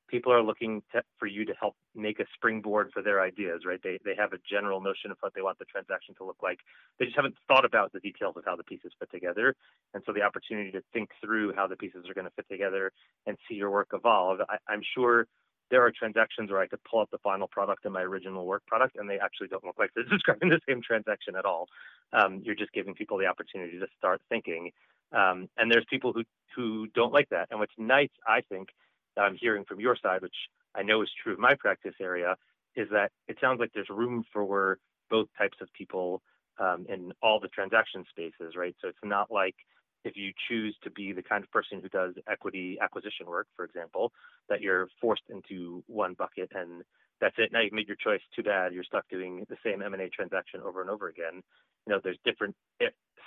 people 0.07 0.31
are 0.31 0.41
looking 0.41 0.81
to, 0.91 1.01
for 1.19 1.27
you 1.27 1.45
to 1.45 1.53
help 1.59 1.75
make 1.95 2.19
a 2.19 2.25
springboard 2.33 2.91
for 2.93 3.01
their 3.01 3.21
ideas, 3.21 3.61
right? 3.65 3.79
They 3.83 3.99
they 4.03 4.15
have 4.17 4.33
a 4.33 4.37
general 4.49 4.81
notion 4.81 5.11
of 5.11 5.17
what 5.21 5.33
they 5.33 5.41
want 5.41 5.59
the 5.59 5.65
transaction 5.65 6.15
to 6.15 6.23
look 6.23 6.37
like. 6.43 6.59
They 6.99 7.05
just 7.05 7.15
haven't 7.15 7.35
thought 7.47 7.65
about 7.65 7.91
the 7.93 7.99
details 7.99 8.35
of 8.37 8.43
how 8.45 8.55
the 8.55 8.63
pieces 8.63 8.91
fit 8.99 9.09
together. 9.11 9.55
And 9.93 10.03
so 10.05 10.13
the 10.13 10.21
opportunity 10.21 10.71
to 10.71 10.81
think 10.93 11.09
through 11.23 11.53
how 11.55 11.67
the 11.67 11.75
pieces 11.75 12.05
are 12.09 12.13
going 12.13 12.25
to 12.25 12.33
fit 12.35 12.47
together 12.49 12.91
and 13.25 13.37
see 13.47 13.55
your 13.55 13.71
work 13.71 13.89
evolve. 13.93 14.39
I, 14.49 14.57
I'm 14.67 14.81
sure 14.95 15.27
there 15.71 15.83
are 15.83 15.91
transactions 15.91 16.51
where 16.51 16.61
I 16.61 16.67
could 16.67 16.83
pull 16.83 16.99
up 16.99 17.09
the 17.11 17.17
final 17.19 17.47
product 17.47 17.85
in 17.85 17.91
my 17.91 18.01
original 18.01 18.45
work 18.45 18.65
product 18.67 18.97
and 18.97 19.09
they 19.09 19.17
actually 19.19 19.47
don't 19.47 19.63
look 19.63 19.79
like 19.79 19.89
they're 19.95 20.03
describing 20.09 20.49
the 20.49 20.59
same 20.67 20.81
transaction 20.81 21.35
at 21.35 21.45
all. 21.45 21.67
Um, 22.13 22.41
you're 22.43 22.55
just 22.55 22.71
giving 22.71 22.93
people 22.93 23.17
the 23.17 23.25
opportunity 23.25 23.79
to 23.79 23.87
start 23.97 24.21
thinking. 24.29 24.71
Um, 25.11 25.49
and 25.57 25.71
there's 25.71 25.85
people 25.89 26.13
who, 26.13 26.23
who 26.55 26.87
don't 26.93 27.13
like 27.13 27.29
that. 27.29 27.47
And 27.49 27.59
what's 27.59 27.73
nice, 27.77 28.09
I 28.27 28.41
think, 28.41 28.69
I'm 29.17 29.37
hearing 29.39 29.65
from 29.65 29.79
your 29.79 29.97
side, 30.01 30.21
which 30.21 30.35
I 30.75 30.83
know 30.83 31.01
is 31.01 31.09
true 31.23 31.33
of 31.33 31.39
my 31.39 31.55
practice 31.55 31.95
area, 32.01 32.35
is 32.75 32.87
that 32.91 33.11
it 33.27 33.37
sounds 33.41 33.59
like 33.59 33.71
there's 33.73 33.89
room 33.89 34.23
for 34.33 34.79
both 35.09 35.27
types 35.37 35.57
of 35.61 35.71
people 35.73 36.21
um, 36.59 36.85
in 36.89 37.11
all 37.21 37.39
the 37.39 37.47
transaction 37.49 38.05
spaces, 38.09 38.55
right? 38.55 38.75
So 38.81 38.87
it's 38.89 38.97
not 39.03 39.31
like 39.31 39.55
if 40.03 40.15
you 40.15 40.31
choose 40.47 40.75
to 40.83 40.91
be 40.91 41.13
the 41.13 41.23
kind 41.23 41.43
of 41.43 41.51
person 41.51 41.81
who 41.81 41.89
does 41.89 42.13
equity 42.29 42.77
acquisition 42.81 43.25
work, 43.27 43.47
for 43.55 43.65
example, 43.65 44.11
that 44.49 44.61
you're 44.61 44.87
forced 45.01 45.23
into 45.29 45.83
one 45.87 46.13
bucket 46.13 46.51
and 46.53 46.83
that's 47.21 47.35
it. 47.37 47.51
Now 47.51 47.61
you've 47.61 47.73
made 47.73 47.87
your 47.87 47.97
choice. 47.97 48.21
Too 48.35 48.43
bad. 48.43 48.73
You're 48.73 48.83
stuck 48.83 49.07
doing 49.09 49.45
the 49.49 49.57
same 49.65 49.81
M&A 49.81 50.09
transaction 50.09 50.61
over 50.61 50.81
and 50.81 50.89
over 50.89 51.07
again. 51.07 51.41
You 51.87 51.93
know, 51.93 51.99
there's 52.03 52.17
different 52.25 52.55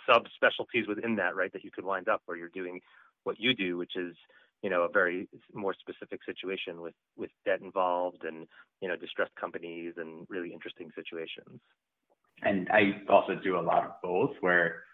sub 0.06 0.24
specialties 0.36 0.86
within 0.86 1.16
that, 1.16 1.36
right? 1.36 1.52
That 1.52 1.64
you 1.64 1.70
could 1.70 1.84
wind 1.84 2.08
up 2.08 2.22
where 2.26 2.36
you're 2.36 2.48
doing 2.48 2.80
what 3.24 3.40
you 3.40 3.54
do, 3.54 3.76
which 3.76 3.96
is 3.96 4.14
you 4.62 4.70
know 4.70 4.82
a 4.82 4.88
very 4.88 5.28
more 5.54 5.74
specific 5.74 6.20
situation 6.24 6.80
with 6.80 6.94
with 7.16 7.30
debt 7.44 7.60
involved 7.60 8.24
and 8.24 8.46
you 8.80 8.88
know 8.88 8.96
distressed 8.96 9.34
companies 9.40 9.94
and 9.96 10.26
really 10.28 10.52
interesting 10.52 10.90
situations. 10.94 11.60
And 12.42 12.68
I 12.70 13.02
also 13.08 13.34
do 13.42 13.58
a 13.58 13.60
lot 13.60 13.84
of 13.84 13.92
both 14.02 14.30
where 14.40 14.84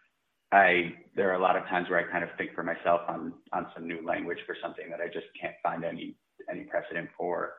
I 0.53 0.95
there 1.17 1.31
are 1.31 1.35
a 1.35 1.43
lot 1.43 1.57
of 1.57 1.65
times 1.65 1.89
where 1.89 1.99
I 1.99 2.11
kind 2.11 2.25
of 2.25 2.31
think 2.39 2.55
for 2.55 2.63
myself 2.63 3.03
on 3.09 3.33
on 3.53 3.67
some 3.75 3.87
new 3.87 4.05
language 4.07 4.39
for 4.47 4.57
something 4.63 4.91
that 4.91 5.01
I 5.01 5.07
just 5.07 5.27
can't 5.41 5.57
find 5.63 5.85
any 5.85 6.17
any 6.51 6.65
precedent 6.65 7.09
for. 7.17 7.55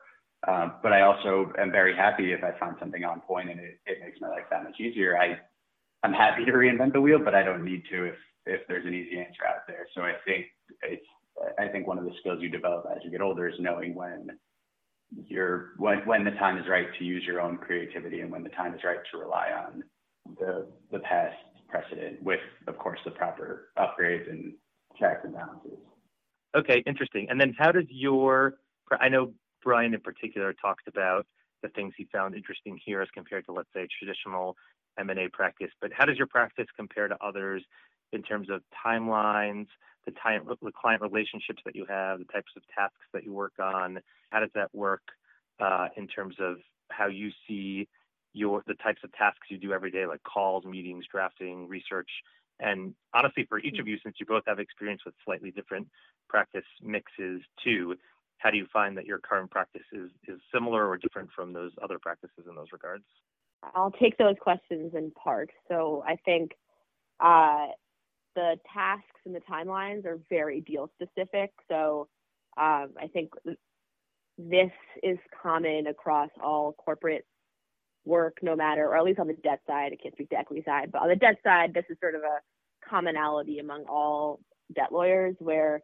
Um, 0.46 0.74
but 0.82 0.92
I 0.92 1.02
also 1.02 1.52
am 1.58 1.72
very 1.72 1.96
happy 1.96 2.32
if 2.32 2.44
I 2.44 2.56
find 2.58 2.76
something 2.78 3.04
on 3.04 3.20
point 3.20 3.50
and 3.50 3.58
it, 3.58 3.80
it 3.86 3.98
makes 4.04 4.20
my 4.20 4.28
life 4.28 4.44
that 4.50 4.64
much 4.64 4.78
easier. 4.80 5.18
I 5.18 5.38
I'm 6.02 6.12
happy 6.12 6.44
to 6.44 6.52
reinvent 6.52 6.92
the 6.92 7.00
wheel, 7.00 7.18
but 7.18 7.34
I 7.34 7.42
don't 7.42 7.64
need 7.64 7.82
to 7.90 8.04
if 8.04 8.14
if 8.46 8.60
there's 8.68 8.86
an 8.86 8.94
easy 8.94 9.18
answer 9.18 9.44
out 9.46 9.66
there. 9.66 9.86
So 9.94 10.02
I 10.02 10.12
think 10.24 10.46
it's 10.82 11.06
I 11.58 11.68
think 11.68 11.86
one 11.86 11.98
of 11.98 12.04
the 12.04 12.12
skills 12.20 12.38
you 12.40 12.48
develop 12.48 12.86
as 12.94 13.02
you 13.04 13.10
get 13.10 13.20
older 13.20 13.48
is 13.48 13.54
knowing 13.58 13.94
when 13.94 14.30
you're 15.26 15.72
when 15.78 15.98
when 16.06 16.24
the 16.24 16.32
time 16.32 16.58
is 16.58 16.66
right 16.68 16.86
to 16.98 17.04
use 17.04 17.22
your 17.24 17.40
own 17.40 17.58
creativity 17.58 18.20
and 18.20 18.30
when 18.30 18.42
the 18.42 18.48
time 18.50 18.74
is 18.74 18.80
right 18.84 18.98
to 19.12 19.18
rely 19.18 19.50
on 19.52 19.84
the 20.38 20.66
the 20.90 20.98
past 21.00 21.36
precedent 21.68 22.22
with, 22.22 22.40
of 22.66 22.78
course, 22.78 22.98
the 23.04 23.10
proper 23.10 23.68
upgrades 23.78 24.28
and 24.30 24.52
checks 24.98 25.20
and 25.24 25.34
balances. 25.34 25.78
Okay, 26.56 26.82
interesting. 26.86 27.26
And 27.28 27.40
then 27.40 27.54
how 27.58 27.72
does 27.72 27.84
your, 27.88 28.54
I 29.00 29.08
know 29.08 29.34
Brian 29.62 29.94
in 29.94 30.00
particular 30.00 30.54
talked 30.54 30.88
about 30.88 31.26
the 31.62 31.68
things 31.70 31.92
he 31.96 32.06
found 32.12 32.34
interesting 32.34 32.78
here 32.84 33.02
as 33.02 33.08
compared 33.14 33.44
to, 33.46 33.52
let's 33.52 33.68
say, 33.74 33.86
traditional 33.98 34.56
M&A 34.98 35.28
practice, 35.28 35.70
but 35.80 35.90
how 35.92 36.06
does 36.06 36.16
your 36.16 36.26
practice 36.26 36.66
compare 36.76 37.08
to 37.08 37.16
others 37.22 37.62
in 38.16 38.22
terms 38.22 38.48
of 38.50 38.62
timelines, 38.84 39.66
the, 40.06 40.12
time, 40.12 40.46
the 40.62 40.72
client 40.72 41.02
relationships 41.02 41.62
that 41.64 41.76
you 41.76 41.86
have, 41.88 42.18
the 42.18 42.24
types 42.24 42.50
of 42.56 42.62
tasks 42.76 43.06
that 43.12 43.22
you 43.24 43.32
work 43.32 43.52
on? 43.60 44.00
How 44.30 44.40
does 44.40 44.50
that 44.54 44.74
work 44.74 45.02
uh, 45.60 45.88
in 45.96 46.08
terms 46.08 46.34
of 46.40 46.56
how 46.90 47.06
you 47.06 47.30
see 47.46 47.88
your 48.32 48.62
the 48.66 48.74
types 48.74 49.00
of 49.02 49.12
tasks 49.12 49.46
you 49.48 49.58
do 49.58 49.72
every 49.72 49.90
day, 49.90 50.06
like 50.06 50.22
calls, 50.22 50.64
meetings, 50.64 51.04
drafting, 51.10 51.66
research. 51.68 52.10
And 52.60 52.94
honestly, 53.14 53.46
for 53.48 53.58
each 53.58 53.78
of 53.78 53.88
you, 53.88 53.96
since 54.02 54.16
you 54.20 54.26
both 54.26 54.42
have 54.46 54.58
experience 54.58 55.02
with 55.04 55.14
slightly 55.24 55.50
different 55.50 55.88
practice 56.28 56.64
mixes 56.82 57.40
too, 57.64 57.96
how 58.38 58.50
do 58.50 58.58
you 58.58 58.66
find 58.72 58.96
that 58.98 59.06
your 59.06 59.18
current 59.18 59.50
practice 59.50 59.82
is, 59.92 60.10
is 60.28 60.38
similar 60.52 60.86
or 60.86 60.98
different 60.98 61.30
from 61.34 61.52
those 61.52 61.72
other 61.82 61.98
practices 61.98 62.44
in 62.48 62.54
those 62.54 62.68
regards? 62.72 63.04
I'll 63.74 63.90
take 63.90 64.18
those 64.18 64.36
questions 64.40 64.92
in 64.94 65.10
part. 65.12 65.50
So 65.68 66.04
I 66.06 66.16
think 66.24 66.52
uh, 67.20 67.68
the 68.36 68.56
tasks 68.72 69.20
and 69.24 69.34
the 69.34 69.40
timelines 69.40 70.06
are 70.06 70.20
very 70.30 70.60
deal 70.60 70.88
specific. 70.94 71.50
So 71.68 72.06
um, 72.56 72.90
I 73.00 73.08
think 73.12 73.30
this 74.38 74.70
is 75.02 75.18
common 75.42 75.88
across 75.88 76.30
all 76.40 76.74
corporate 76.74 77.26
work 78.04 78.38
no 78.42 78.54
matter, 78.54 78.84
or 78.84 78.96
at 78.96 79.04
least 79.04 79.18
on 79.18 79.26
the 79.26 79.34
debt 79.34 79.60
side, 79.66 79.92
I 79.92 79.96
can't 80.00 80.14
speak 80.14 80.30
to 80.30 80.38
equity 80.38 80.62
side, 80.64 80.92
but 80.92 81.02
on 81.02 81.08
the 81.08 81.16
debt 81.16 81.38
side, 81.42 81.74
this 81.74 81.84
is 81.90 81.96
sort 82.00 82.14
of 82.14 82.22
a 82.22 82.38
commonality 82.88 83.58
among 83.58 83.84
all 83.88 84.38
debt 84.74 84.92
lawyers 84.92 85.34
where 85.40 85.80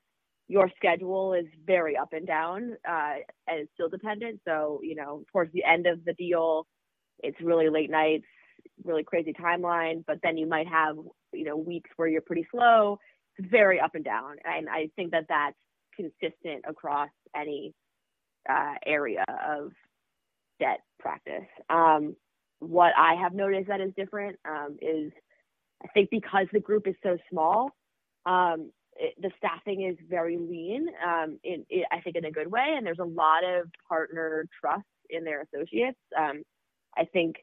your 0.48 0.70
schedule 0.76 1.34
is 1.34 1.46
very 1.66 1.96
up 1.96 2.12
and 2.12 2.26
down 2.26 2.76
uh, 2.88 3.14
and 3.48 3.60
it's 3.60 3.70
still 3.74 3.88
dependent. 3.88 4.40
So, 4.46 4.80
you 4.82 4.94
know, 4.94 5.24
towards 5.32 5.52
the 5.52 5.64
end 5.64 5.86
of 5.86 6.04
the 6.04 6.12
deal, 6.14 6.66
it's 7.20 7.40
really 7.40 7.70
late 7.70 7.90
nights, 7.90 8.26
really 8.84 9.04
crazy 9.04 9.32
timeline, 9.32 10.04
but 10.06 10.18
then 10.22 10.36
you 10.36 10.46
might 10.46 10.68
have, 10.68 10.96
you 11.32 11.44
know, 11.44 11.56
weeks 11.56 11.90
where 11.96 12.08
you're 12.08 12.20
pretty 12.20 12.46
slow. 12.50 12.98
It's 13.36 13.48
very 13.50 13.80
up 13.80 13.94
and 13.94 14.04
down. 14.04 14.36
And 14.44 14.68
I 14.68 14.88
think 14.96 15.12
that 15.12 15.26
that's 15.28 15.56
consistent 15.96 16.64
across 16.68 17.10
any 17.36 17.74
uh, 18.48 18.74
area 18.84 19.24
of 19.28 19.72
debt 20.60 20.80
practice. 20.98 21.48
Um, 21.70 22.16
what 22.60 22.92
I 22.96 23.14
have 23.14 23.34
noticed 23.34 23.68
that 23.68 23.80
is 23.80 23.92
different 23.96 24.38
um, 24.48 24.76
is 24.80 25.12
I 25.82 25.88
think 25.88 26.10
because 26.10 26.46
the 26.52 26.60
group 26.60 26.86
is 26.86 26.94
so 27.02 27.18
small, 27.30 27.70
um, 28.24 28.70
it, 28.96 29.14
the 29.20 29.30
staffing 29.38 29.82
is 29.82 29.96
very 30.08 30.38
lean. 30.38 30.86
Um, 31.04 31.38
in, 31.42 31.64
in, 31.70 31.82
I 31.90 32.00
think 32.00 32.16
in 32.16 32.24
a 32.24 32.30
good 32.30 32.50
way, 32.50 32.74
and 32.76 32.86
there's 32.86 33.00
a 33.00 33.04
lot 33.04 33.44
of 33.44 33.66
partner 33.88 34.46
trust 34.60 34.84
in 35.10 35.24
their 35.24 35.42
associates. 35.42 35.98
Um, 36.16 36.42
I 36.96 37.04
think 37.06 37.36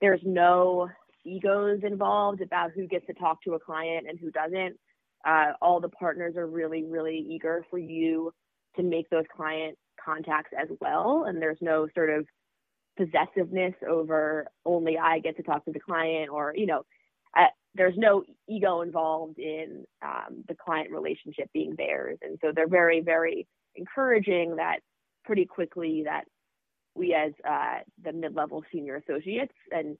there's 0.00 0.20
no 0.24 0.88
egos 1.24 1.80
involved 1.82 2.40
about 2.40 2.72
who 2.72 2.86
gets 2.86 3.06
to 3.06 3.14
talk 3.14 3.42
to 3.42 3.54
a 3.54 3.60
client 3.60 4.06
and 4.08 4.18
who 4.18 4.30
doesn't. 4.30 4.76
Uh, 5.24 5.52
all 5.60 5.80
the 5.80 5.88
partners 5.88 6.34
are 6.36 6.46
really, 6.46 6.84
really 6.84 7.24
eager 7.28 7.64
for 7.70 7.78
you 7.78 8.32
to 8.76 8.82
make 8.82 9.08
those 9.10 9.24
client 9.34 9.78
contacts 10.04 10.50
as 10.60 10.68
well, 10.80 11.24
and 11.26 11.40
there's 11.40 11.58
no 11.60 11.86
sort 11.94 12.10
of 12.10 12.26
possessiveness 12.96 13.74
over 13.88 14.46
only 14.64 14.98
I 14.98 15.20
get 15.20 15.36
to 15.36 15.42
talk 15.42 15.64
to 15.64 15.72
the 15.72 15.80
client 15.80 16.30
or, 16.30 16.52
you 16.56 16.66
know, 16.66 16.84
I, 17.34 17.46
there's 17.74 17.96
no 17.96 18.24
ego 18.48 18.82
involved 18.82 19.38
in 19.38 19.84
um, 20.02 20.44
the 20.48 20.54
client 20.54 20.90
relationship 20.90 21.48
being 21.54 21.74
theirs. 21.76 22.18
And 22.22 22.38
so 22.42 22.52
they're 22.54 22.68
very, 22.68 23.00
very 23.00 23.46
encouraging 23.76 24.56
that 24.56 24.80
pretty 25.24 25.46
quickly 25.46 26.02
that 26.04 26.24
we 26.94 27.14
as 27.14 27.32
uh, 27.48 27.78
the 28.04 28.12
mid-level 28.12 28.62
senior 28.70 28.96
associates 28.96 29.54
and 29.70 29.96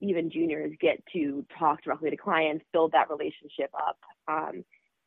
even 0.00 0.30
juniors 0.30 0.72
get 0.80 1.02
to 1.12 1.44
talk 1.58 1.82
directly 1.82 2.10
to 2.10 2.16
clients, 2.16 2.64
build 2.72 2.92
that 2.92 3.10
relationship 3.10 3.70
up. 3.74 3.98
Um, 4.28 4.64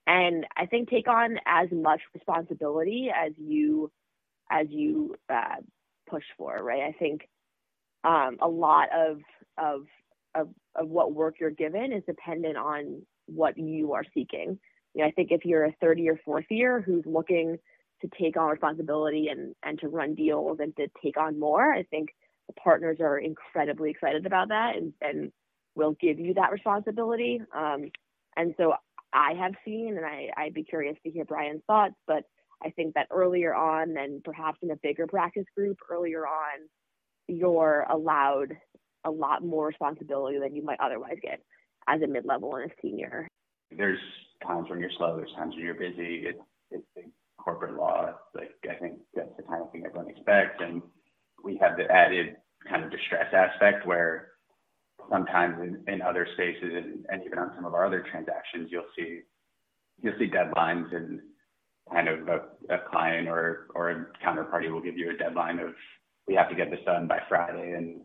and 0.08 0.46
I 0.58 0.66
think 0.66 0.90
take 0.90 1.08
on 1.08 1.38
as 1.46 1.70
much 1.72 2.02
responsibility 2.14 3.10
as 3.16 3.34
you 3.38 3.92
as 4.52 4.66
you 4.70 5.16
uh, 5.32 5.58
push 6.10 6.24
for, 6.38 6.58
right? 6.64 6.82
I 6.82 6.92
think 6.98 7.30
um, 8.04 8.38
a 8.42 8.48
lot 8.48 8.90
of, 8.92 9.20
of 9.58 9.86
of 10.36 10.50
of 10.76 10.90
what 10.90 11.14
work 11.14 11.36
you're 11.40 11.52
given 11.52 11.94
is 11.94 12.04
dependent 12.08 12.58
on 12.58 13.04
what 13.28 13.58
you 13.58 13.94
are 13.94 14.04
seeking. 14.14 14.58
You 14.94 15.04
know, 15.04 15.08
I 15.08 15.12
think 15.12 15.32
if 15.32 15.46
you're 15.46 15.66
a 15.66 15.76
third 15.80 16.00
year, 16.00 16.20
fourth 16.26 16.46
year 16.50 16.82
who's 16.82 17.06
looking 17.06 17.58
to 18.02 18.10
take 18.20 18.38
on 18.38 18.50
responsibility 18.50 19.28
and 19.28 19.54
and 19.64 19.80
to 19.80 19.88
run 19.88 20.16
deals 20.16 20.58
and 20.60 20.76
to 20.78 20.88
take 21.04 21.18
on 21.18 21.40
more, 21.40 21.72
I 21.72 21.84
think 21.84 22.10
partners 22.56 22.98
are 23.00 23.18
incredibly 23.20 23.92
excited 23.92 24.26
about 24.26 24.50
that 24.50 24.76
and 24.76 24.94
and 25.02 25.32
will 25.76 25.96
give 26.02 26.20
you 26.20 26.34
that 26.34 26.52
responsibility. 26.52 27.42
Um, 27.56 27.92
and 28.36 28.54
so 28.58 28.74
I 29.14 29.34
have 29.40 29.54
seen, 29.66 29.96
and 29.98 30.06
I, 30.06 30.30
I'd 30.38 30.54
be 30.54 30.64
curious 30.64 30.98
to 31.04 31.12
hear 31.12 31.26
Brian's 31.26 31.62
thoughts, 31.68 31.96
but 32.06 32.24
I 32.64 32.70
think 32.72 32.96
that 32.96 33.08
earlier 33.12 33.54
on, 33.56 33.96
and 33.98 34.24
perhaps 34.24 34.60
in 34.62 34.72
a 34.72 34.76
bigger 34.76 35.08
practice 35.08 35.46
group 35.56 35.78
earlier 35.90 36.28
on, 36.28 36.68
you're 37.28 37.86
allowed 37.90 38.58
a 39.06 39.12
lot 39.12 39.44
more 39.44 39.68
responsibility 39.68 40.40
than 40.40 40.56
you 40.56 40.64
might 40.64 40.80
otherwise 40.80 41.18
get. 41.22 41.40
as 41.90 42.02
a 42.02 42.08
mid-level 42.08 42.56
and 42.56 42.72
a 42.72 42.74
senior. 42.82 43.28
There's 43.76 44.00
times 44.46 44.70
when 44.70 44.80
you're 44.80 44.92
slow. 44.98 45.18
There's 45.18 45.34
times 45.36 45.56
when 45.56 45.66
you're 45.66 45.74
busy. 45.74 46.26
It, 46.28 46.40
it's 46.72 47.10
corporate 47.38 47.76
law. 47.76 48.14
Like 48.36 48.52
I 48.70 48.76
think 48.76 49.00
that's 49.16 49.36
the 49.38 49.44
kind 49.44 49.62
of 49.62 49.72
thing 49.72 49.84
everyone 49.86 50.10
expects, 50.10 50.58
and 50.60 50.82
we 51.44 51.58
have 51.62 51.78
the 51.78 51.90
added 51.92 52.38
kind 52.70 52.84
of 52.84 52.92
distress 52.92 53.34
aspect 53.34 53.86
where 53.88 54.30
sometimes 55.12 55.56
in, 55.62 55.94
in 55.94 56.02
other 56.02 56.28
spaces 56.34 56.74
and, 56.76 57.06
and 57.10 57.24
even 57.26 57.40
on 57.40 57.52
some 57.56 57.66
of 57.66 57.74
our 57.74 57.86
other 57.86 58.06
transactions, 58.12 58.70
you'll 58.72 58.84
see 58.98 59.22
you'll 60.02 60.18
see 60.18 60.30
deadlines 60.30 60.96
and 60.96 61.20
kind 61.92 62.08
of 62.08 62.28
a, 62.28 62.74
a 62.74 62.80
client 62.90 63.28
or 63.28 63.68
or 63.76 63.92
a 63.92 64.06
counterparty 64.26 64.72
will 64.72 64.82
give 64.82 64.98
you 64.98 65.12
a 65.12 65.18
deadline 65.18 65.60
of 65.60 65.74
we 66.28 66.36
have 66.36 66.50
to 66.50 66.56
get 66.56 66.70
this 66.70 66.80
done 66.86 67.08
by 67.08 67.20
Friday, 67.28 67.74
and 67.76 68.02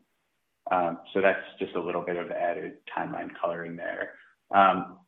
um, 0.73 0.99
so 1.13 1.21
that's 1.21 1.39
just 1.59 1.75
a 1.77 1.81
little 1.81 2.01
bit 2.01 2.17
of 2.17 2.31
added 2.31 2.75
timeline 2.97 3.29
coloring 3.39 3.77
there. 3.77 4.13
Um, 4.55 4.99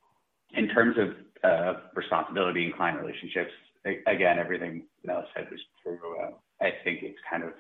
in 0.53 0.69
terms 0.69 0.97
of 0.99 1.09
uh, 1.43 1.81
responsibility 1.95 2.67
and 2.67 2.75
client 2.75 3.01
relationships, 3.01 3.51
again, 4.07 4.39
everything 4.39 4.85
Nella 5.05 5.25
said 5.35 5.47
was 5.51 5.61
true. 5.83 5.99
Uh, 6.23 6.31
I 6.61 6.71
think 6.85 7.01
it's 7.03 7.19
kind 7.31 7.43
of 7.43 7.51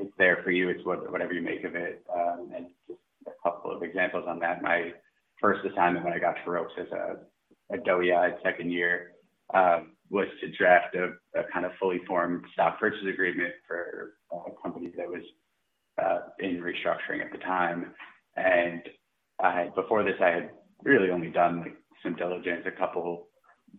it's 0.00 0.12
there 0.18 0.40
for 0.42 0.50
you. 0.50 0.68
It's 0.68 0.84
what, 0.84 1.10
whatever 1.10 1.32
you 1.32 1.42
make 1.42 1.64
of 1.64 1.74
it. 1.74 2.04
Um, 2.12 2.50
and 2.56 2.66
just 2.88 3.00
a 3.26 3.30
couple 3.42 3.74
of 3.74 3.82
examples 3.82 4.24
on 4.26 4.38
that. 4.40 4.62
My 4.62 4.92
first 5.40 5.60
assignment 5.64 6.04
when 6.04 6.14
I 6.14 6.18
got 6.18 6.36
to 6.44 6.50
Ropes 6.50 6.72
as 6.78 6.86
a, 6.92 7.74
a 7.74 7.78
doe 7.78 8.02
second 8.42 8.70
year 8.70 9.12
um, 9.54 9.92
was 10.10 10.26
to 10.40 10.50
draft 10.50 10.94
a, 10.94 11.12
a, 11.38 11.44
kind 11.52 11.64
of 11.64 11.72
fully 11.78 12.00
formed 12.06 12.44
stock 12.52 12.78
purchase 12.78 13.00
agreement 13.08 13.52
for 13.66 14.14
a 14.32 14.62
company 14.62 14.92
that 14.96 15.08
was 15.08 15.22
uh, 16.02 16.18
in 16.40 16.60
restructuring 16.62 17.24
at 17.24 17.32
the 17.32 17.38
time. 17.38 17.92
And 18.36 18.82
I, 19.40 19.68
before 19.74 20.02
this, 20.02 20.14
I 20.20 20.28
had 20.28 20.50
really 20.82 21.10
only 21.10 21.30
done 21.30 21.60
like 21.60 21.76
some 22.02 22.16
diligence, 22.16 22.64
a 22.66 22.78
couple 22.78 23.28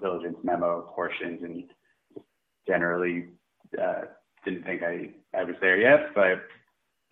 diligence 0.02 0.38
memo 0.44 0.92
portions, 0.96 1.42
and 1.44 1.64
generally 2.68 3.30
uh, 3.82 4.02
didn't 4.46 4.64
think 4.64 4.84
I, 4.84 5.10
I 5.36 5.44
was 5.44 5.56
there 5.62 5.78
yet. 5.78 6.14
But 6.16 6.44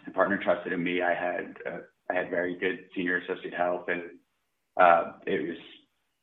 the 0.06 0.12
partner 0.12 0.40
trusted 0.42 0.74
in 0.74 0.84
me. 0.84 1.02
I 1.02 1.14
had 1.14 1.58
uh, 1.66 1.80
I 2.10 2.14
had 2.16 2.30
very 2.30 2.56
good 2.56 2.86
senior 2.96 3.18
associate 3.18 3.54
help, 3.54 3.90
and 3.90 4.04
uh, 4.80 5.14
it 5.26 5.48
was 5.48 5.58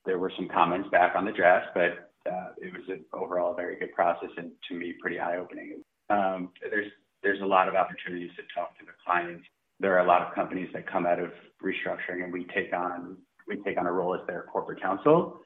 there 0.05 0.19
were 0.19 0.33
some 0.37 0.49
comments 0.49 0.89
back 0.91 1.15
on 1.17 1.25
the 1.25 1.33
draft, 1.33 1.69
but 1.75 2.11
uh, 2.31 2.51
it 2.59 2.73
was 2.73 2.83
an 2.89 3.05
overall 3.13 3.55
very 3.55 3.77
good 3.77 3.93
process 3.93 4.31
and 4.37 4.51
to 4.69 4.75
me 4.75 4.95
pretty 5.01 5.19
eye 5.19 5.37
opening. 5.37 5.83
Um, 6.11 6.51
there's 6.61 6.91
there's 7.23 7.41
a 7.41 7.47
lot 7.47 7.69
of 7.69 7.75
opportunities 7.75 8.31
to 8.37 8.43
talk 8.55 8.79
to 8.79 8.85
the 8.85 8.93
clients. 9.05 9.45
There 9.81 9.95
are 9.95 10.05
a 10.05 10.09
lot 10.09 10.23
of 10.23 10.35
companies 10.35 10.69
that 10.73 10.91
come 10.91 11.07
out 11.07 11.19
of 11.19 11.31
restructuring, 11.63 12.25
and 12.25 12.33
we 12.33 12.45
take 12.55 12.73
on 12.73 13.17
we 13.47 13.57
take 13.63 13.79
on 13.79 13.87
a 13.87 13.93
role 13.93 14.15
as 14.15 14.27
their 14.27 14.47
corporate 14.53 14.81
counsel. 14.81 15.41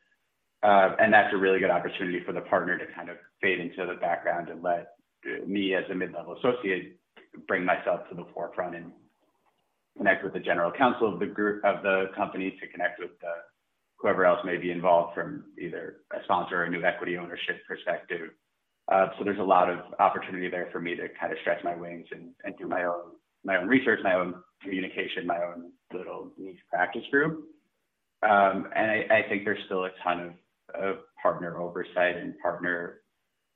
Uh, 0.63 0.91
and 0.99 1.13
that's 1.13 1.33
a 1.33 1.37
really 1.37 1.59
good 1.59 1.71
opportunity 1.71 2.21
for 2.25 2.33
the 2.33 2.41
partner 2.43 2.77
to 2.79 2.85
kind 2.95 3.09
of 3.09 3.17
fade 3.41 3.61
into 3.61 3.87
the 3.87 3.99
background 3.99 4.51
and 4.51 4.63
let 4.63 4.93
me 5.47 5.75
as 5.75 5.85
a 5.91 5.95
mid-level 5.95 6.37
associate 6.39 6.97
bring 7.47 7.65
myself 7.65 8.09
to 8.09 8.15
the 8.15 8.25
forefront 8.35 8.75
and 8.75 8.93
connect 9.97 10.25
with 10.25 10.33
the 10.33 10.41
general 10.41 10.73
counsel 10.73 11.13
of 11.13 11.21
the 11.21 11.27
group 11.27 11.65
of 11.65 11.83
the 11.83 12.07
company 12.17 12.57
to 12.61 12.67
connect 12.69 12.99
with 12.99 13.11
the, 13.21 13.33
whoever 13.99 14.25
else 14.25 14.41
may 14.45 14.57
be 14.57 14.71
involved 14.71 15.15
from 15.15 15.45
either 15.59 15.97
a 16.13 16.23
sponsor 16.25 16.63
or 16.63 16.65
a 16.65 16.71
new 16.71 16.83
equity 16.83 17.19
ownership 17.19 17.61
perspective. 17.69 18.31
Uh, 18.91 19.09
so 19.19 19.25
there's 19.25 19.39
a 19.39 19.43
lot 19.43 19.71
of 19.71 19.79
opportunity 20.01 20.49
there 20.49 20.69
for 20.73 20.81
me 20.81 20.97
to 20.97 21.07
kind 21.21 21.33
of 21.33 21.39
stretch 21.43 21.63
my 21.63 21.77
wings 21.77 22.07
and, 22.11 22.31
and 22.45 22.57
do 22.59 22.67
my 22.67 22.85
own 22.85 23.13
my 23.43 23.57
own 23.57 23.69
research, 23.69 24.01
my 24.05 24.15
own 24.15 24.35
communication, 24.63 25.27
my 25.27 25.39
own 25.39 25.73
little 25.95 26.31
niche 26.37 26.59
practice 26.69 27.05
group. 27.11 27.45
Um, 28.23 28.69
and 28.77 28.91
I, 28.91 29.07
I, 29.11 29.29
think 29.31 29.47
there's 29.47 29.65
still 29.65 29.87
a 29.87 29.91
ton 30.05 30.37
of, 30.75 30.83
of 30.83 30.97
partner 31.23 31.59
oversight 31.59 32.19
and 32.19 32.39
partner 32.41 33.01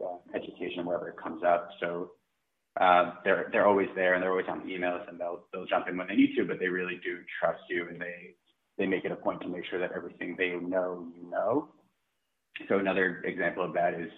uh, 0.02 0.16
education 0.34 0.84
wherever 0.84 1.08
it 1.08 1.16
comes 1.22 1.42
up. 1.44 1.68
So 1.80 2.12
uh, 2.80 3.12
they're 3.24 3.48
they're 3.52 3.66
always 3.66 3.88
there 3.94 4.14
and 4.14 4.22
they're 4.22 4.30
always 4.30 4.46
on 4.48 4.66
the 4.66 4.72
emails 4.72 5.08
and 5.08 5.18
they'll 5.18 5.44
they'll 5.52 5.66
jump 5.66 5.88
in 5.88 5.96
when 5.96 6.08
they 6.08 6.16
need 6.16 6.34
to, 6.36 6.44
but 6.44 6.58
they 6.58 6.68
really 6.68 7.00
do 7.04 7.18
trust 7.40 7.62
you 7.68 7.88
and 7.88 8.00
they 8.00 8.34
they 8.78 8.86
make 8.86 9.04
it 9.04 9.12
a 9.12 9.16
point 9.16 9.40
to 9.42 9.48
make 9.48 9.64
sure 9.70 9.78
that 9.78 9.92
everything 9.94 10.34
they 10.36 10.50
know 10.50 11.06
you 11.16 11.30
know. 11.30 11.68
So 12.68 12.78
another 12.78 13.22
example 13.24 13.64
of 13.64 13.72
that 13.74 13.94
is 13.94 14.10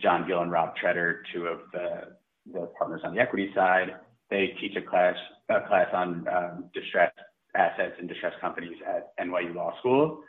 John 0.00 0.26
Gill 0.26 0.42
and 0.42 0.50
Rob 0.50 0.76
Treader, 0.76 1.22
two 1.34 1.46
of 1.46 1.60
the 1.72 2.16
the 2.52 2.70
partners 2.78 3.02
on 3.04 3.14
the 3.14 3.20
equity 3.20 3.50
side. 3.54 3.96
They 4.30 4.54
teach 4.60 4.76
a 4.76 4.82
class 4.82 5.16
a 5.48 5.60
class 5.68 5.88
on 5.92 6.26
um, 6.28 6.70
distressed 6.72 7.18
assets 7.54 7.94
and 7.98 8.08
distressed 8.08 8.40
companies 8.40 8.76
at 8.86 9.12
NYU 9.18 9.54
Law 9.54 9.76
School. 9.80 10.22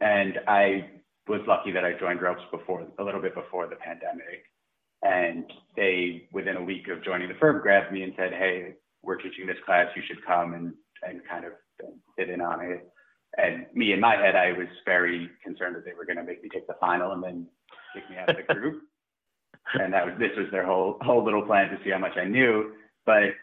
And 0.00 0.34
I 0.46 0.90
was 1.28 1.40
lucky 1.46 1.72
that 1.72 1.84
I 1.84 1.92
joined 1.98 2.22
Ropes 2.22 2.42
before, 2.50 2.86
a 2.98 3.04
little 3.04 3.20
bit 3.20 3.34
before 3.34 3.66
the 3.68 3.76
pandemic. 3.76 4.44
And 5.02 5.44
they, 5.76 6.28
within 6.32 6.56
a 6.56 6.62
week 6.62 6.88
of 6.88 7.04
joining 7.04 7.28
the 7.28 7.34
firm, 7.34 7.62
grabbed 7.62 7.92
me 7.92 8.02
and 8.02 8.12
said, 8.16 8.32
Hey, 8.32 8.74
we're 9.02 9.16
teaching 9.16 9.46
this 9.46 9.56
class. 9.64 9.86
You 9.94 10.02
should 10.06 10.24
come 10.26 10.54
and, 10.54 10.74
and 11.02 11.20
kind 11.28 11.44
of 11.44 11.52
sit 12.18 12.30
in 12.30 12.40
on 12.40 12.64
it. 12.64 12.88
And 13.36 13.66
me 13.74 13.92
in 13.92 14.00
my 14.00 14.16
head, 14.16 14.34
I 14.34 14.52
was 14.52 14.66
very 14.84 15.30
concerned 15.44 15.76
that 15.76 15.84
they 15.84 15.92
were 15.92 16.04
going 16.04 16.16
to 16.16 16.24
make 16.24 16.42
me 16.42 16.48
take 16.52 16.66
the 16.66 16.74
final 16.80 17.12
and 17.12 17.22
then 17.22 17.46
kick 17.94 18.08
me 18.10 18.16
out 18.16 18.30
of 18.30 18.36
the 18.36 18.42
group. 18.54 18.82
and 19.74 19.92
that 19.92 20.04
was, 20.04 20.14
this 20.18 20.36
was 20.36 20.46
their 20.50 20.66
whole, 20.66 20.98
whole 21.02 21.24
little 21.24 21.42
plan 21.42 21.70
to 21.70 21.78
see 21.84 21.90
how 21.90 21.98
much 21.98 22.16
I 22.16 22.24
knew. 22.24 22.72
But 23.06 23.34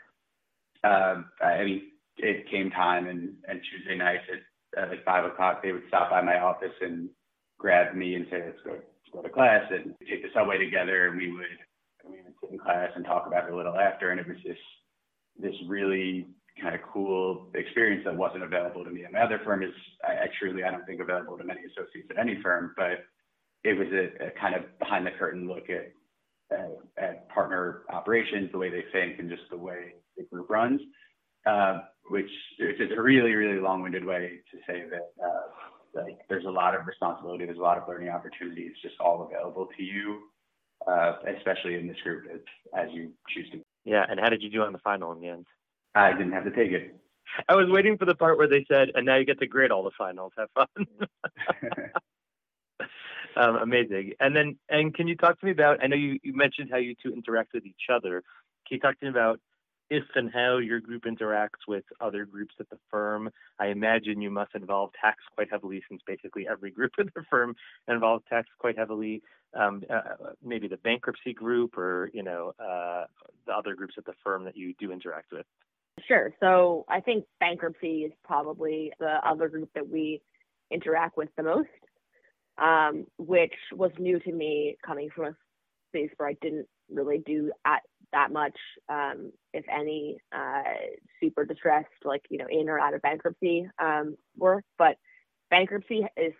um, 0.83 1.25
I 1.41 1.63
mean, 1.63 1.81
it 2.17 2.49
came 2.49 2.69
time 2.71 3.07
and, 3.07 3.33
and 3.47 3.61
Tuesday 3.71 3.97
nights 3.97 4.23
at, 4.31 4.83
at 4.83 4.89
like 4.89 5.05
five 5.05 5.25
o'clock, 5.25 5.63
they 5.63 5.71
would 5.71 5.87
stop 5.87 6.09
by 6.09 6.21
my 6.21 6.39
office 6.39 6.73
and 6.81 7.09
grab 7.57 7.95
me 7.95 8.15
and 8.15 8.25
say, 8.29 8.43
let's 8.45 8.59
go, 8.63 8.71
let's 8.71 9.11
go 9.13 9.21
to 9.21 9.29
class 9.29 9.63
and 9.71 9.95
take 10.09 10.23
the 10.23 10.29
subway 10.33 10.57
together. 10.57 11.07
And 11.07 11.17
we 11.17 11.31
would, 11.31 11.57
we 12.05 12.17
would 12.23 12.33
sit 12.41 12.51
in 12.51 12.59
class 12.59 12.89
and 12.95 13.05
talk 13.05 13.27
about 13.27 13.47
it 13.47 13.53
a 13.53 13.55
little 13.55 13.77
after. 13.77 14.11
And 14.11 14.19
it 14.19 14.27
was 14.27 14.37
this, 14.45 14.57
this 15.39 15.55
really 15.67 16.27
kind 16.61 16.75
of 16.75 16.81
cool 16.93 17.47
experience 17.53 18.03
that 18.05 18.15
wasn't 18.15 18.43
available 18.43 18.83
to 18.83 18.89
me. 18.89 19.03
And 19.03 19.13
my 19.13 19.21
other 19.21 19.41
firm 19.43 19.63
is, 19.63 19.73
I, 20.07 20.23
I 20.23 20.27
truly, 20.39 20.63
I 20.63 20.71
don't 20.71 20.85
think 20.85 21.01
available 21.01 21.37
to 21.37 21.43
many 21.43 21.61
associates 21.61 22.07
at 22.09 22.19
any 22.19 22.41
firm, 22.41 22.73
but 22.77 23.05
it 23.63 23.77
was 23.77 23.87
a, 23.91 24.27
a 24.27 24.31
kind 24.39 24.55
of 24.55 24.77
behind 24.79 25.05
the 25.05 25.11
curtain 25.11 25.47
look 25.47 25.69
at, 25.69 25.91
at, 26.51 26.71
at 26.97 27.29
partner 27.29 27.81
operations, 27.89 28.51
the 28.51 28.57
way 28.57 28.69
they 28.69 28.85
think 28.93 29.19
and 29.19 29.29
just 29.29 29.43
the 29.49 29.57
way 29.57 29.95
the 30.17 30.23
group 30.23 30.49
runs. 30.49 30.81
Uh, 31.45 31.81
which, 32.09 32.29
which 32.59 32.79
is 32.79 32.91
a 32.95 33.01
really, 33.01 33.33
really 33.33 33.59
long-winded 33.59 34.03
way 34.03 34.39
to 34.51 34.57
say 34.67 34.83
that 34.89 35.11
uh, 35.23 35.41
like 35.95 36.19
there's 36.29 36.45
a 36.45 36.49
lot 36.49 36.75
of 36.75 36.85
responsibility, 36.85 37.45
there's 37.45 37.57
a 37.57 37.61
lot 37.61 37.77
of 37.77 37.87
learning 37.87 38.09
opportunities 38.09 38.71
just 38.81 38.95
all 38.99 39.23
available 39.23 39.69
to 39.77 39.83
you, 39.83 40.21
uh, 40.87 41.13
especially 41.37 41.75
in 41.75 41.87
this 41.87 41.97
group 42.03 42.25
as, 42.33 42.39
as 42.77 42.89
you 42.93 43.11
choose 43.33 43.49
to. 43.51 43.61
Yeah, 43.85 44.05
and 44.09 44.19
how 44.19 44.29
did 44.29 44.41
you 44.41 44.49
do 44.49 44.61
on 44.61 44.73
the 44.73 44.79
final 44.79 45.11
in 45.11 45.21
the 45.21 45.29
end? 45.29 45.45
I 45.93 46.11
didn't 46.11 46.33
have 46.33 46.43
to 46.45 46.51
take 46.51 46.71
it. 46.71 46.95
I 47.49 47.55
was 47.55 47.67
waiting 47.69 47.97
for 47.97 48.05
the 48.05 48.15
part 48.15 48.37
where 48.37 48.47
they 48.47 48.65
said, 48.69 48.89
and 48.93 49.05
now 49.05 49.15
you 49.15 49.25
get 49.25 49.39
to 49.39 49.47
grade 49.47 49.71
all 49.71 49.83
the 49.83 49.91
finals. 49.97 50.33
Have 50.37 50.49
fun. 50.53 50.87
um, 53.35 53.55
amazing. 53.57 54.13
And 54.19 54.35
then, 54.35 54.57
and 54.69 54.93
can 54.93 55.07
you 55.07 55.15
talk 55.15 55.39
to 55.39 55.45
me 55.45 55.51
about? 55.51 55.83
I 55.83 55.87
know 55.87 55.95
you, 55.95 56.19
you 56.23 56.33
mentioned 56.35 56.69
how 56.71 56.77
you 56.77 56.95
two 57.01 57.11
interact 57.13 57.53
with 57.53 57.65
each 57.65 57.89
other. 57.91 58.23
Can 58.67 58.75
you 58.75 58.79
talk 58.79 58.99
to 58.99 59.05
me 59.05 59.09
about 59.09 59.39
if 59.89 60.03
and 60.15 60.31
how 60.33 60.57
your 60.57 60.79
group 60.79 61.03
interacts 61.03 61.67
with 61.67 61.83
other 62.01 62.25
groups 62.25 62.55
at 62.59 62.69
the 62.69 62.77
firm. 62.89 63.29
I 63.59 63.67
imagine 63.67 64.21
you 64.21 64.31
must 64.31 64.55
involve 64.55 64.91
tax 64.99 65.17
quite 65.35 65.47
heavily 65.51 65.83
since 65.89 66.01
basically 66.07 66.47
every 66.49 66.71
group 66.71 66.91
at 66.99 67.13
the 67.13 67.23
firm 67.29 67.55
involves 67.87 68.23
tax 68.29 68.47
quite 68.59 68.77
heavily. 68.77 69.21
Um, 69.53 69.83
uh, 69.89 70.31
maybe 70.43 70.67
the 70.67 70.77
bankruptcy 70.77 71.33
group 71.33 71.77
or, 71.77 72.09
you 72.13 72.23
know, 72.23 72.53
uh, 72.59 73.05
the 73.45 73.53
other 73.53 73.73
groups 73.73 73.93
at 73.97 74.05
the 74.05 74.13
firm 74.23 74.43
that 74.45 74.57
you 74.57 74.73
do 74.79 74.91
interact 74.91 75.31
with. 75.31 75.45
Sure. 76.07 76.33
So 76.41 76.85
I 76.89 76.99
think 76.99 77.25
bankruptcy 77.39 78.01
is 78.01 78.11
probably 78.23 78.91
the 78.99 79.17
other 79.25 79.47
group 79.47 79.69
that 79.75 79.87
we 79.87 80.21
interact 80.71 81.15
with 81.15 81.29
the 81.37 81.43
most, 81.43 81.69
um, 82.57 83.05
which 83.17 83.53
was 83.71 83.91
new 83.97 84.19
to 84.19 84.31
me 84.31 84.77
coming 84.85 85.09
from 85.15 85.25
a 85.25 85.35
space 85.89 86.09
where 86.17 86.29
I 86.29 86.35
didn't 86.41 86.67
really 86.91 87.23
do 87.25 87.51
at 87.65 87.81
that 88.15 88.31
much, 88.31 88.57
um, 88.89 89.31
if 89.53 89.65
any, 89.69 90.17
uh, 90.33 90.63
super 91.21 91.45
distressed, 91.45 91.87
like, 92.03 92.23
you 92.29 92.37
know, 92.37 92.47
in 92.49 92.69
or 92.69 92.79
out 92.79 92.93
of 92.93 93.01
bankruptcy 93.01 93.69
um, 93.77 94.15
work. 94.37 94.63
But 94.77 94.97
bankruptcy 95.51 96.05
is 96.17 96.33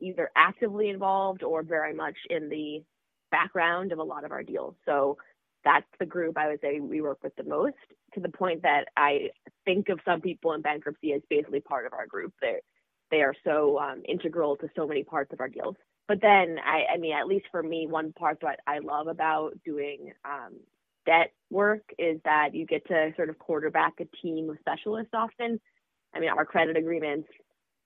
either 0.00 0.30
actively 0.36 0.90
involved 0.90 1.42
or 1.42 1.62
very 1.62 1.94
much 1.94 2.16
in 2.28 2.48
the 2.48 2.84
background 3.30 3.90
of 3.90 3.98
a 3.98 4.02
lot 4.02 4.24
of 4.24 4.32
our 4.32 4.42
deals. 4.42 4.74
So 4.84 5.16
that's 5.64 5.86
the 5.98 6.06
group 6.06 6.36
I 6.36 6.48
would 6.48 6.60
say 6.60 6.78
we 6.78 7.00
work 7.00 7.18
with 7.22 7.34
the 7.36 7.44
most 7.44 7.74
to 8.12 8.20
the 8.20 8.28
point 8.28 8.62
that 8.62 8.84
I 8.96 9.30
think 9.64 9.88
of 9.88 9.98
some 10.04 10.20
people 10.20 10.52
in 10.52 10.60
bankruptcy 10.60 11.14
as 11.14 11.22
basically 11.30 11.60
part 11.60 11.86
of 11.86 11.94
our 11.94 12.06
group. 12.06 12.34
They're, 12.40 12.60
they 13.10 13.22
are 13.22 13.34
so 13.44 13.78
um, 13.78 14.02
integral 14.06 14.56
to 14.58 14.68
so 14.76 14.86
many 14.86 15.04
parts 15.04 15.32
of 15.32 15.40
our 15.40 15.48
deals 15.48 15.76
but 16.06 16.20
then 16.20 16.58
I, 16.64 16.94
I 16.94 16.96
mean, 16.98 17.14
at 17.14 17.26
least 17.26 17.46
for 17.50 17.62
me, 17.62 17.86
one 17.88 18.12
part 18.12 18.38
that 18.42 18.60
I 18.66 18.80
love 18.80 19.06
about 19.06 19.52
doing 19.64 20.12
um, 20.24 20.54
debt 21.06 21.32
work 21.50 21.82
is 21.98 22.20
that 22.24 22.54
you 22.54 22.66
get 22.66 22.86
to 22.88 23.12
sort 23.16 23.30
of 23.30 23.38
quarterback 23.38 23.94
a 24.00 24.04
team 24.22 24.50
of 24.50 24.56
specialists 24.60 25.12
often. 25.14 25.60
I 26.14 26.20
mean, 26.20 26.30
our 26.30 26.44
credit 26.44 26.76
agreements 26.76 27.28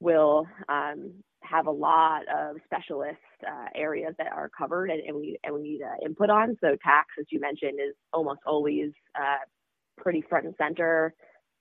will 0.01 0.47
um, 0.69 1.13
have 1.43 1.67
a 1.67 1.71
lot 1.71 2.23
of 2.29 2.57
specialist 2.65 3.19
uh, 3.47 3.67
areas 3.75 4.15
that 4.19 4.33
are 4.33 4.51
covered 4.57 4.91
and, 4.91 5.01
and 5.07 5.17
we 5.17 5.39
and 5.45 5.55
we 5.55 5.63
need 5.63 5.83
uh, 5.83 6.05
input 6.05 6.31
on. 6.31 6.57
So 6.61 6.77
tax, 6.83 7.09
as 7.19 7.27
you 7.31 7.41
mentioned, 7.41 7.79
is 7.81 7.95
almost 8.13 8.41
always 8.47 8.91
uh, 9.15 9.45
pretty 9.97 10.23
front 10.29 10.47
and 10.47 10.55
center. 10.59 11.15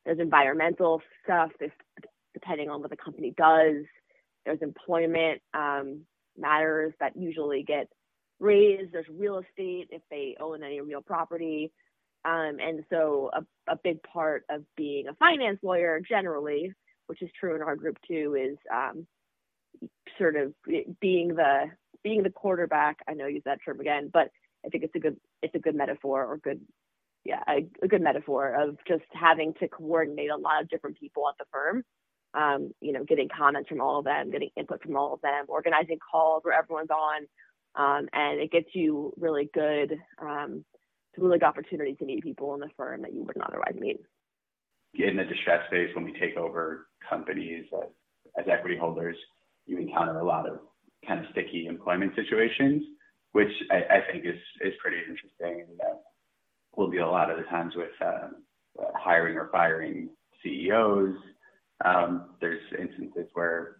There's 0.05 0.19
environmental 0.19 1.01
stuff, 1.23 1.51
depending 2.33 2.69
on 2.69 2.81
what 2.81 2.89
the 2.89 2.97
company 2.97 3.33
does. 3.37 3.83
There's 4.45 4.61
employment 4.61 5.41
um, 5.53 6.01
matters 6.37 6.93
that 6.99 7.17
usually 7.17 7.63
get 7.63 7.87
raised. 8.39 8.91
There's 8.93 9.07
real 9.09 9.39
estate 9.39 9.87
if 9.91 10.01
they 10.09 10.35
own 10.39 10.63
any 10.63 10.81
real 10.81 11.01
property. 11.01 11.71
Um, 12.25 12.57
and 12.59 12.83
so 12.89 13.29
a, 13.33 13.71
a 13.71 13.77
big 13.83 14.01
part 14.03 14.43
of 14.49 14.63
being 14.75 15.07
a 15.07 15.13
finance 15.15 15.59
lawyer 15.63 16.01
generally, 16.07 16.73
which 17.07 17.21
is 17.21 17.29
true 17.39 17.55
in 17.55 17.61
our 17.61 17.75
group 17.75 17.97
too, 18.07 18.35
is 18.39 18.57
um, 18.73 19.07
sort 20.17 20.35
of 20.35 20.53
being 20.99 21.29
the 21.29 21.65
being 22.03 22.23
the 22.23 22.29
quarterback. 22.29 22.97
I 23.07 23.13
know 23.13 23.25
I 23.25 23.29
use 23.29 23.43
that 23.45 23.59
term 23.63 23.79
again, 23.79 24.09
but 24.11 24.29
I 24.65 24.69
think 24.69 24.83
it's 24.83 24.95
a 24.95 24.99
good 24.99 25.17
it's 25.41 25.55
a 25.55 25.59
good 25.59 25.75
metaphor 25.75 26.25
or 26.25 26.37
good 26.37 26.61
yeah 27.23 27.43
a, 27.47 27.65
a 27.83 27.87
good 27.87 28.01
metaphor 28.01 28.53
of 28.53 28.77
just 28.87 29.03
having 29.13 29.53
to 29.59 29.67
coordinate 29.67 30.29
a 30.31 30.37
lot 30.37 30.61
of 30.61 30.69
different 30.69 30.99
people 30.99 31.27
at 31.29 31.35
the 31.37 31.45
firm. 31.51 31.83
Um, 32.33 32.71
you 32.81 32.91
know, 32.91 33.03
getting 33.03 33.29
comments 33.35 33.69
from 33.69 33.81
all 33.81 33.99
of 33.99 34.05
them, 34.05 34.31
getting 34.31 34.49
input 34.57 34.83
from 34.83 34.97
all 34.97 35.13
of 35.13 35.21
them, 35.21 35.45
organizing 35.47 35.97
calls 36.11 36.43
where 36.43 36.57
everyone's 36.57 36.89
on, 36.89 37.25
um, 37.77 38.07
and 38.13 38.39
it 38.39 38.51
gets 38.51 38.69
you 38.73 39.13
really 39.17 39.49
good, 39.53 39.97
um, 40.21 40.65
really 41.17 41.39
good 41.39 41.97
to 41.99 42.05
meet 42.05 42.23
people 42.23 42.53
in 42.53 42.59
the 42.59 42.69
firm 42.75 43.01
that 43.03 43.13
you 43.13 43.23
wouldn't 43.23 43.45
otherwise 43.45 43.75
meet. 43.79 43.97
In 44.95 45.17
the 45.17 45.23
distress 45.23 45.61
phase, 45.69 45.89
when 45.95 46.05
we 46.05 46.13
take 46.19 46.37
over 46.37 46.87
companies 47.07 47.65
as, 47.73 47.89
as 48.39 48.45
equity 48.51 48.77
holders, 48.77 49.15
you 49.65 49.77
encounter 49.77 50.19
a 50.19 50.25
lot 50.25 50.49
of 50.49 50.59
kind 51.07 51.19
of 51.19 51.25
sticky 51.31 51.67
employment 51.67 52.13
situations, 52.15 52.83
which 53.33 53.51
I, 53.71 53.97
I 53.97 54.11
think 54.11 54.25
is 54.25 54.39
is 54.61 54.73
pretty 54.81 54.97
interesting. 54.97 55.65
And 55.67 55.79
uh, 55.81 55.97
will 56.75 56.89
be 56.89 56.99
a 56.99 57.07
lot 57.07 57.29
of 57.29 57.37
the 57.37 57.43
times 57.43 57.73
with 57.75 57.89
uh, 58.01 58.29
hiring 58.95 59.35
or 59.35 59.49
firing 59.51 60.09
CEOs. 60.43 61.15
Um, 61.83 62.35
there's 62.39 62.61
instances 62.79 63.27
where 63.33 63.77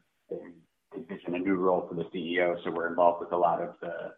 envision 0.98 1.36
a 1.36 1.40
new 1.40 1.56
role 1.56 1.86
for 1.88 1.96
the 1.96 2.04
CEO, 2.06 2.56
so 2.64 2.72
we're 2.72 2.88
involved 2.88 3.22
with 3.22 3.32
a 3.32 3.38
lot 3.38 3.62
of 3.62 3.76
the 3.82 4.14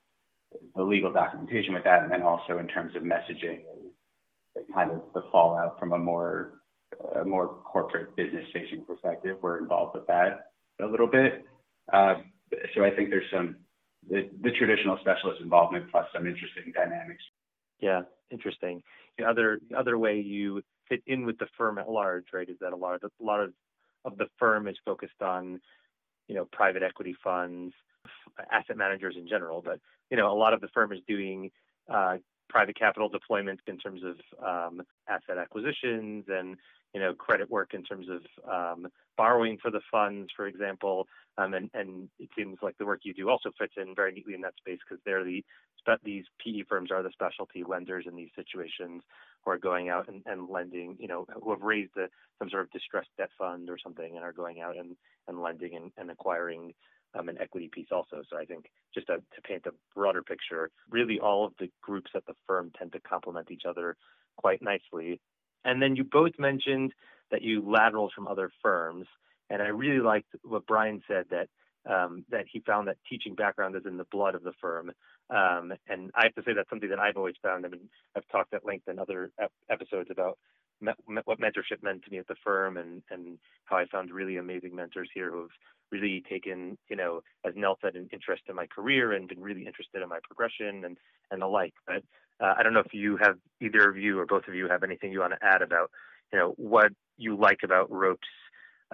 the 0.75 0.81
legal 0.81 1.13
documentation 1.13 1.75
with 1.75 1.83
that, 1.83 2.01
and 2.01 2.11
then 2.11 2.23
also 2.23 2.57
in 2.57 2.67
terms 2.67 2.95
of 2.95 3.03
messaging 3.03 3.59
and 4.55 4.65
kind 4.73 4.91
of 4.91 5.01
the 5.13 5.21
fallout 5.31 5.79
from 5.79 5.93
a 5.93 5.97
more 5.97 6.61
a 7.15 7.23
more 7.23 7.47
corporate 7.71 8.15
business 8.15 8.45
facing 8.53 8.83
perspective. 8.85 9.37
We're 9.41 9.59
involved 9.59 9.95
with 9.95 10.07
that 10.07 10.51
a 10.81 10.85
little 10.85 11.07
bit. 11.07 11.45
Uh, 11.91 12.15
so 12.75 12.83
I 12.83 12.91
think 12.91 13.09
there's 13.09 13.29
some 13.31 13.57
the, 14.09 14.29
the, 14.41 14.51
traditional 14.51 14.97
specialist 15.01 15.41
involvement 15.41 15.91
plus 15.91 16.05
some 16.13 16.25
interesting 16.25 16.71
dynamics. 16.73 17.21
Yeah, 17.79 18.01
interesting. 18.31 18.81
The 19.17 19.25
other 19.25 19.59
the 19.69 19.77
other 19.77 19.97
way 19.97 20.19
you 20.19 20.61
fit 20.87 21.03
in 21.05 21.25
with 21.25 21.37
the 21.37 21.47
firm 21.57 21.77
at 21.77 21.89
large, 21.89 22.25
right, 22.33 22.49
is 22.49 22.57
that 22.61 22.73
a 22.73 22.75
lot 22.75 22.95
of 22.95 23.03
a 23.03 23.23
lot 23.23 23.39
of 23.41 23.53
of 24.05 24.17
the 24.17 24.27
firm 24.37 24.67
is 24.67 24.77
focused 24.85 25.21
on, 25.21 25.59
you 26.29 26.35
know, 26.35 26.45
private 26.53 26.83
equity 26.83 27.15
funds, 27.21 27.73
asset 28.51 28.77
managers 28.77 29.15
in 29.17 29.27
general, 29.27 29.61
but 29.61 29.79
you 30.09 30.15
know, 30.15 30.31
a 30.31 30.37
lot 30.37 30.53
of 30.53 30.61
the 30.61 30.69
firm 30.69 30.93
is 30.93 30.99
doing 31.07 31.51
uh, 31.91 32.17
private 32.47 32.77
capital 32.77 33.09
deployment 33.09 33.59
in 33.67 33.77
terms 33.77 34.01
of 34.03 34.15
um, 34.45 34.81
asset 35.09 35.37
acquisitions 35.37 36.25
and 36.29 36.55
you 36.93 36.99
know 36.99 37.13
credit 37.13 37.49
work 37.49 37.73
in 37.73 37.83
terms 37.83 38.07
of 38.09 38.21
um, 38.49 38.87
borrowing 39.17 39.57
for 39.61 39.71
the 39.71 39.81
funds, 39.91 40.29
for 40.35 40.47
example. 40.47 41.07
Um, 41.37 41.53
and, 41.53 41.69
and 41.73 42.09
it 42.19 42.29
seems 42.37 42.57
like 42.61 42.77
the 42.77 42.85
work 42.85 43.01
you 43.03 43.13
do 43.13 43.29
also 43.29 43.51
fits 43.57 43.73
in 43.77 43.95
very 43.95 44.11
neatly 44.11 44.33
in 44.33 44.41
that 44.41 44.57
space 44.57 44.79
because 44.87 45.01
they're 45.05 45.23
the 45.23 45.43
these 46.03 46.25
PE 46.43 46.63
firms 46.69 46.91
are 46.91 47.01
the 47.01 47.09
specialty 47.11 47.63
lenders 47.67 48.05
in 48.07 48.15
these 48.15 48.29
situations 48.35 49.01
who 49.43 49.51
are 49.51 49.57
going 49.57 49.89
out 49.89 50.07
and, 50.07 50.21
and 50.25 50.49
lending, 50.49 50.95
you 50.99 51.07
know, 51.07 51.25
who 51.41 51.51
have 51.51 51.61
raised 51.61 51.93
some 52.37 52.49
sort 52.49 52.63
of 52.63 52.71
distressed 52.71 53.09
debt 53.17 53.29
fund 53.37 53.69
or 53.69 53.77
something 53.81 54.15
and 54.15 54.23
are 54.23 54.33
going 54.33 54.59
out 54.59 54.77
and, 54.77 54.95
and 55.29 55.41
lending 55.41 55.75
and, 55.75 55.91
and 55.97 56.11
acquiring 56.11 56.73
um, 57.17 57.29
an 57.29 57.37
equity 57.39 57.69
piece 57.71 57.87
also. 57.91 58.21
So 58.29 58.37
I 58.37 58.45
think 58.45 58.65
just 58.93 59.07
to, 59.07 59.17
to 59.17 59.41
paint 59.43 59.65
a 59.65 59.71
broader 59.95 60.21
picture, 60.21 60.69
really 60.89 61.19
all 61.19 61.45
of 61.45 61.53
the 61.59 61.69
groups 61.81 62.11
at 62.15 62.25
the 62.25 62.33
firm 62.45 62.71
tend 62.77 62.91
to 62.93 62.99
complement 62.99 63.51
each 63.51 63.63
other 63.67 63.95
quite 64.37 64.61
nicely. 64.61 65.21
And 65.63 65.81
then 65.81 65.95
you 65.95 66.03
both 66.03 66.33
mentioned 66.37 66.93
that 67.31 67.41
you 67.41 67.61
lateraled 67.61 68.11
from 68.15 68.27
other 68.27 68.51
firms. 68.61 69.05
And 69.49 69.61
I 69.61 69.67
really 69.67 70.01
liked 70.01 70.27
what 70.43 70.67
Brian 70.67 71.01
said 71.07 71.25
that 71.31 71.47
um, 71.89 72.25
that 72.29 72.45
he 72.51 72.59
found 72.59 72.87
that 72.87 72.97
teaching 73.09 73.35
background 73.35 73.75
is 73.75 73.83
in 73.85 73.97
the 73.97 74.05
blood 74.11 74.35
of 74.35 74.43
the 74.43 74.51
firm. 74.61 74.91
Um, 75.29 75.73
and 75.87 76.11
I 76.13 76.25
have 76.25 76.35
to 76.35 76.43
say 76.45 76.51
that's 76.53 76.69
something 76.69 76.89
that 76.89 76.99
I've 76.99 77.17
always 77.17 77.35
found. 77.41 77.65
I 77.65 77.69
mean, 77.69 77.89
I've 78.15 78.27
talked 78.31 78.53
at 78.53 78.65
length 78.65 78.87
in 78.87 78.99
other 78.99 79.31
ep- 79.41 79.51
episodes 79.69 80.09
about 80.11 80.37
what 81.25 81.39
mentorship 81.39 81.81
meant 81.81 82.03
to 82.03 82.11
me 82.11 82.17
at 82.17 82.27
the 82.27 82.35
firm 82.43 82.77
and, 82.77 83.01
and 83.09 83.37
how 83.65 83.77
I 83.77 83.85
found 83.85 84.11
really 84.11 84.37
amazing 84.37 84.75
mentors 84.75 85.09
here 85.13 85.31
who 85.31 85.41
have 85.41 85.49
really 85.91 86.23
taken, 86.29 86.77
you 86.89 86.95
know, 86.95 87.21
as 87.45 87.53
Nell 87.55 87.77
said, 87.81 87.95
an 87.95 88.09
interest 88.13 88.43
in 88.47 88.55
my 88.55 88.67
career 88.67 89.13
and 89.13 89.27
been 89.27 89.41
really 89.41 89.65
interested 89.65 90.01
in 90.01 90.09
my 90.09 90.19
progression 90.23 90.85
and, 90.85 90.97
and 91.31 91.41
the 91.41 91.47
like. 91.47 91.73
But 91.85 92.03
uh, 92.39 92.53
I 92.57 92.63
don't 92.63 92.73
know 92.73 92.79
if 92.79 92.93
you 92.93 93.17
have 93.17 93.37
either 93.59 93.89
of 93.89 93.97
you 93.97 94.19
or 94.19 94.25
both 94.25 94.47
of 94.47 94.55
you 94.55 94.67
have 94.69 94.83
anything 94.83 95.11
you 95.11 95.19
want 95.19 95.33
to 95.33 95.45
add 95.45 95.61
about, 95.61 95.91
you 96.31 96.39
know, 96.39 96.53
what 96.57 96.91
you 97.17 97.35
like 97.35 97.59
about 97.63 97.91
ropes, 97.91 98.27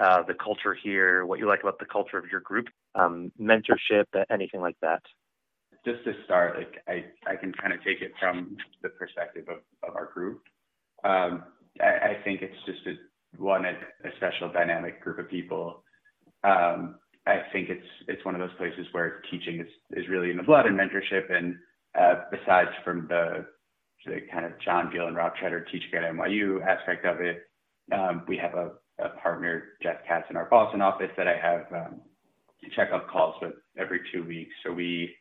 uh, 0.01 0.23
the 0.23 0.33
culture 0.33 0.73
here, 0.73 1.25
what 1.25 1.39
you 1.39 1.47
like 1.47 1.61
about 1.61 1.79
the 1.79 1.85
culture 1.85 2.17
of 2.17 2.25
your 2.31 2.41
group, 2.41 2.67
um, 2.95 3.31
mentorship, 3.39 4.05
anything 4.31 4.61
like 4.61 4.77
that. 4.81 5.01
Just 5.85 6.03
to 6.05 6.13
start, 6.25 6.57
like 6.57 6.81
I, 6.87 7.05
I 7.29 7.35
can 7.35 7.53
kind 7.53 7.71
of 7.71 7.83
take 7.83 8.01
it 8.01 8.11
from 8.19 8.57
the 8.81 8.89
perspective 8.89 9.45
of, 9.49 9.59
of 9.87 9.95
our 9.95 10.09
group. 10.11 10.41
Um, 11.03 11.43
I, 11.81 11.85
I, 11.85 12.17
think 12.23 12.41
it's 12.41 12.55
just 12.65 12.79
a, 12.87 13.41
one 13.41 13.65
a, 13.65 13.71
a 14.07 14.11
special 14.17 14.51
dynamic 14.51 15.01
group 15.01 15.19
of 15.19 15.29
people. 15.29 15.83
Um, 16.43 16.95
I 17.27 17.41
think 17.51 17.69
it's 17.69 17.87
it's 18.07 18.23
one 18.23 18.35
of 18.35 18.41
those 18.41 18.55
places 18.57 18.85
where 18.91 19.21
teaching 19.31 19.59
is, 19.59 19.67
is 19.91 20.07
really 20.09 20.29
in 20.29 20.37
the 20.37 20.43
blood 20.43 20.67
and 20.67 20.77
mentorship 20.77 21.31
and 21.31 21.55
uh, 21.99 22.21
besides 22.29 22.69
from 22.83 23.07
the, 23.07 23.45
the 24.05 24.19
kind 24.31 24.45
of 24.45 24.51
John 24.63 24.91
Gill 24.91 25.07
and 25.07 25.15
Rob 25.15 25.35
Treader 25.35 25.65
teaching 25.71 25.89
at 25.95 26.03
NYU 26.03 26.65
aspect 26.65 27.05
of 27.05 27.21
it, 27.21 27.43
um, 27.93 28.23
we 28.27 28.37
have 28.37 28.53
a, 28.53 28.71
a, 29.03 29.09
partner, 29.21 29.63
Jeff 29.81 29.97
Katz, 30.07 30.25
in 30.29 30.35
our 30.35 30.49
Boston 30.49 30.81
office 30.81 31.11
that 31.17 31.27
I 31.27 31.37
have 31.37 31.71
um, 31.71 32.01
checkup 32.75 33.09
calls 33.09 33.35
with 33.41 33.53
every 33.77 34.01
two 34.11 34.23
weeks. 34.23 34.51
So 34.65 34.73
we 34.73 35.15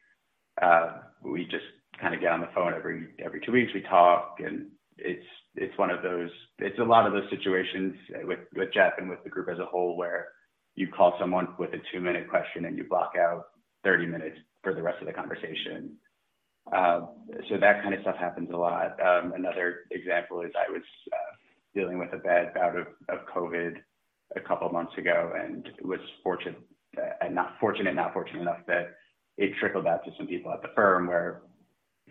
uh, 0.60 0.98
we 1.22 1.44
just 1.44 1.64
kind 2.00 2.14
of 2.14 2.20
get 2.20 2.32
on 2.32 2.40
the 2.40 2.48
phone 2.54 2.74
every 2.74 3.08
every 3.24 3.40
two 3.44 3.52
weeks. 3.52 3.72
We 3.74 3.82
talk, 3.82 4.36
and 4.38 4.66
it's 4.98 5.26
it's 5.56 5.76
one 5.78 5.90
of 5.90 6.02
those. 6.02 6.30
It's 6.58 6.78
a 6.78 6.84
lot 6.84 7.06
of 7.06 7.12
those 7.12 7.28
situations 7.30 7.94
with 8.24 8.40
with 8.54 8.72
Jeff 8.72 8.94
and 8.98 9.08
with 9.08 9.22
the 9.24 9.30
group 9.30 9.48
as 9.48 9.58
a 9.58 9.66
whole 9.66 9.96
where 9.96 10.28
you 10.74 10.88
call 10.88 11.14
someone 11.20 11.48
with 11.58 11.72
a 11.72 11.78
two 11.92 12.00
minute 12.00 12.28
question 12.28 12.64
and 12.64 12.76
you 12.76 12.84
block 12.84 13.12
out 13.18 13.44
30 13.84 14.06
minutes 14.06 14.36
for 14.62 14.74
the 14.74 14.82
rest 14.82 15.00
of 15.00 15.06
the 15.06 15.12
conversation. 15.12 15.96
Uh, 16.74 17.02
so 17.48 17.58
that 17.60 17.82
kind 17.82 17.94
of 17.94 18.00
stuff 18.00 18.16
happens 18.16 18.48
a 18.52 18.56
lot. 18.56 18.98
Um, 19.00 19.32
another 19.36 19.80
example 19.90 20.40
is 20.40 20.50
I 20.56 20.70
was 20.72 20.82
uh, 21.12 21.36
dealing 21.74 21.98
with 21.98 22.12
a 22.12 22.16
bad 22.16 22.54
bout 22.54 22.76
of, 22.76 22.86
of 23.08 23.18
COVID 23.34 23.76
a 24.34 24.40
couple 24.40 24.66
of 24.66 24.72
months 24.72 24.96
ago 24.96 25.32
and 25.38 25.68
was 25.82 26.00
fortunate 26.22 26.58
uh, 26.96 27.02
and 27.20 27.34
not 27.34 27.54
fortunate, 27.60 27.94
not 27.94 28.12
fortunate 28.12 28.40
enough 28.40 28.60
that 28.66 28.94
it 29.36 29.52
trickled 29.60 29.86
out 29.86 30.04
to 30.04 30.10
some 30.16 30.26
people 30.26 30.52
at 30.52 30.62
the 30.62 30.68
firm 30.74 31.06
where 31.06 31.42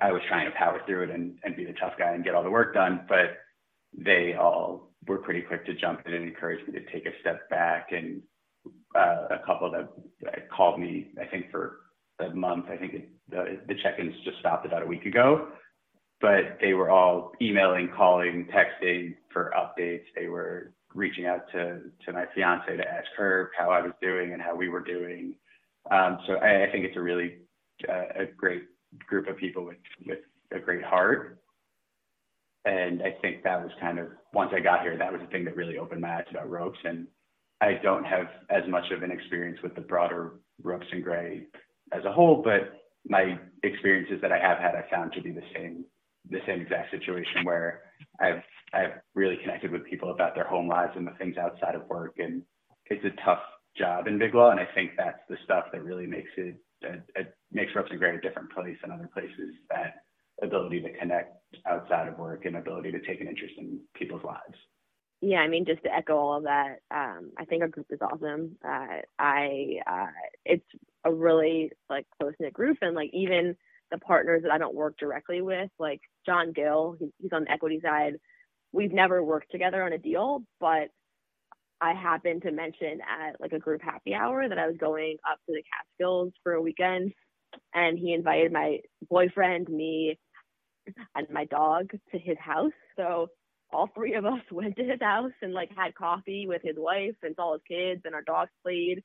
I 0.03 0.11
was 0.11 0.21
trying 0.27 0.51
to 0.51 0.57
power 0.57 0.81
through 0.85 1.03
it 1.03 1.11
and, 1.11 1.37
and 1.43 1.55
be 1.55 1.63
the 1.63 1.73
tough 1.73 1.93
guy 1.97 2.11
and 2.11 2.23
get 2.23 2.35
all 2.35 2.43
the 2.43 2.51
work 2.51 2.73
done. 2.73 3.05
But 3.07 3.37
they 3.97 4.33
all 4.37 4.91
were 5.07 5.19
pretty 5.19 5.41
quick 5.41 5.65
to 5.65 5.73
jump 5.73 6.01
in 6.05 6.13
and 6.13 6.27
encourage 6.27 6.65
me 6.67 6.73
to 6.73 6.91
take 6.91 7.05
a 7.05 7.19
step 7.21 7.49
back. 7.49 7.87
And 7.91 8.21
uh, 8.95 9.27
a 9.31 9.45
couple 9.45 9.71
that 9.71 10.49
called 10.49 10.79
me, 10.79 11.11
I 11.21 11.25
think 11.25 11.49
for 11.51 11.79
a 12.19 12.35
month. 12.35 12.65
I 12.69 12.77
think 12.77 12.93
it, 12.93 13.09
the, 13.29 13.59
the 13.67 13.75
check-ins 13.81 14.13
just 14.25 14.39
stopped 14.39 14.65
about 14.65 14.83
a 14.83 14.85
week 14.85 15.05
ago, 15.05 15.47
but 16.21 16.57
they 16.61 16.73
were 16.73 16.89
all 16.89 17.31
emailing, 17.41 17.89
calling, 17.95 18.47
texting 18.53 19.15
for 19.31 19.53
updates. 19.57 20.03
They 20.15 20.27
were 20.27 20.73
reaching 20.93 21.25
out 21.25 21.49
to, 21.53 21.79
to 22.05 22.13
my 22.13 22.25
fiance 22.35 22.75
to 22.75 22.87
ask 22.87 23.07
her 23.17 23.51
how 23.57 23.69
I 23.69 23.81
was 23.81 23.93
doing 24.01 24.33
and 24.33 24.41
how 24.41 24.55
we 24.55 24.69
were 24.69 24.83
doing. 24.83 25.35
Um, 25.89 26.19
so 26.27 26.33
I, 26.35 26.65
I, 26.67 26.71
think 26.71 26.85
it's 26.85 26.95
a 26.95 27.01
really 27.01 27.39
uh, 27.89 28.21
a 28.21 28.25
great 28.37 28.63
group 29.07 29.27
of 29.27 29.37
people 29.37 29.65
with, 29.65 29.77
with 30.05 30.19
a 30.51 30.59
great 30.59 30.83
heart. 30.83 31.39
And 32.65 33.01
I 33.01 33.15
think 33.21 33.43
that 33.43 33.61
was 33.61 33.71
kind 33.81 33.99
of, 33.99 34.07
once 34.33 34.51
I 34.55 34.59
got 34.59 34.81
here, 34.81 34.97
that 34.97 35.11
was 35.11 35.21
the 35.21 35.27
thing 35.27 35.45
that 35.45 35.55
really 35.55 35.77
opened 35.77 36.01
my 36.01 36.17
eyes 36.17 36.25
about 36.31 36.49
ropes. 36.49 36.79
And 36.83 37.07
I 37.61 37.73
don't 37.83 38.05
have 38.05 38.27
as 38.49 38.63
much 38.69 38.85
of 38.91 39.03
an 39.03 39.11
experience 39.11 39.59
with 39.61 39.75
the 39.75 39.81
broader 39.81 40.39
ropes 40.61 40.87
and 40.91 41.03
gray 41.03 41.47
as 41.91 42.05
a 42.05 42.11
whole, 42.11 42.41
but 42.41 42.81
my 43.07 43.37
experiences 43.63 44.19
that 44.21 44.31
I 44.31 44.39
have 44.39 44.59
had, 44.59 44.75
I 44.75 44.89
found 44.89 45.11
to 45.13 45.21
be 45.21 45.31
the 45.31 45.43
same, 45.53 45.83
the 46.29 46.39
same 46.47 46.61
exact 46.61 46.91
situation 46.91 47.43
where 47.43 47.81
I've, 48.21 48.41
I've 48.73 49.01
really 49.13 49.37
connected 49.41 49.71
with 49.71 49.85
people 49.85 50.11
about 50.11 50.35
their 50.35 50.47
home 50.47 50.67
lives 50.69 50.93
and 50.95 51.05
the 51.05 51.11
things 51.19 51.35
outside 51.37 51.75
of 51.75 51.87
work. 51.89 52.15
And 52.17 52.43
it's 52.85 53.03
a 53.03 53.25
tough 53.25 53.39
job 53.77 54.07
in 54.07 54.19
big 54.19 54.35
law, 54.35 54.51
and 54.51 54.59
I 54.59 54.67
think 54.73 54.91
that's 54.97 55.19
the 55.29 55.37
stuff 55.43 55.65
that 55.71 55.83
really 55.83 56.05
makes 56.05 56.29
it, 56.37 56.55
it, 56.83 57.03
it 57.15 57.35
makes 57.51 57.71
Ropes 57.75 57.91
Gray 57.97 58.15
a 58.15 58.21
different 58.21 58.51
place 58.51 58.77
than 58.81 58.91
other 58.91 59.09
places. 59.13 59.55
That 59.69 60.03
ability 60.41 60.81
to 60.81 60.97
connect 60.97 61.37
outside 61.65 62.07
of 62.07 62.17
work 62.17 62.45
and 62.45 62.57
ability 62.57 62.91
to 62.91 62.99
take 62.99 63.21
an 63.21 63.27
interest 63.27 63.53
in 63.57 63.79
people's 63.95 64.23
lives. 64.23 64.57
Yeah, 65.21 65.37
I 65.37 65.47
mean, 65.47 65.65
just 65.65 65.83
to 65.83 65.93
echo 65.93 66.17
all 66.17 66.37
of 66.37 66.43
that, 66.43 66.79
um, 66.91 67.31
I 67.37 67.45
think 67.45 67.61
our 67.61 67.69
group 67.69 67.87
is 67.89 67.99
awesome. 68.01 68.57
Uh, 68.63 69.01
I, 69.17 69.77
uh, 69.87 70.07
it's 70.43 70.65
a 71.05 71.13
really 71.13 71.71
like 71.89 72.05
close 72.19 72.33
knit 72.39 72.51
group, 72.51 72.77
and 72.81 72.93
like 72.93 73.11
even 73.13 73.55
the 73.89 73.99
partners 73.99 74.41
that 74.43 74.51
I 74.51 74.57
don't 74.57 74.75
work 74.75 74.97
directly 74.97 75.41
with, 75.41 75.69
like 75.79 76.01
John 76.25 76.51
Gill, 76.51 76.97
he's 76.99 77.31
on 77.31 77.45
the 77.45 77.51
equity 77.51 77.79
side. 77.81 78.15
We've 78.73 78.91
never 78.91 79.23
worked 79.23 79.51
together 79.51 79.83
on 79.83 79.93
a 79.93 79.97
deal, 79.97 80.43
but 80.59 80.89
I 81.81 81.93
happened 81.93 82.43
to 82.43 82.51
mention 82.51 82.99
at 83.01 83.39
like 83.41 83.51
a 83.53 83.59
group 83.59 83.81
happy 83.81 84.13
hour 84.13 84.47
that 84.47 84.57
I 84.57 84.67
was 84.67 84.77
going 84.77 85.17
up 85.29 85.37
to 85.47 85.53
the 85.53 85.63
Catskills 85.63 86.33
for 86.43 86.53
a 86.53 86.61
weekend, 86.61 87.13
and 87.73 87.97
he 87.97 88.13
invited 88.13 88.51
my 88.51 88.79
boyfriend, 89.09 89.69
me, 89.69 90.17
and 91.15 91.27
my 91.31 91.45
dog 91.45 91.91
to 92.11 92.19
his 92.19 92.37
house. 92.39 92.71
So 92.95 93.27
all 93.73 93.89
three 93.93 94.15
of 94.15 94.25
us 94.25 94.41
went 94.51 94.75
to 94.77 94.83
his 94.83 94.99
house 95.01 95.31
and 95.41 95.53
like 95.53 95.69
had 95.75 95.95
coffee 95.95 96.45
with 96.47 96.61
his 96.63 96.75
wife 96.77 97.15
and 97.23 97.35
saw 97.35 97.53
his 97.53 97.61
kids 97.67 98.01
and 98.05 98.15
our 98.15 98.21
dogs 98.21 98.51
played 98.63 99.03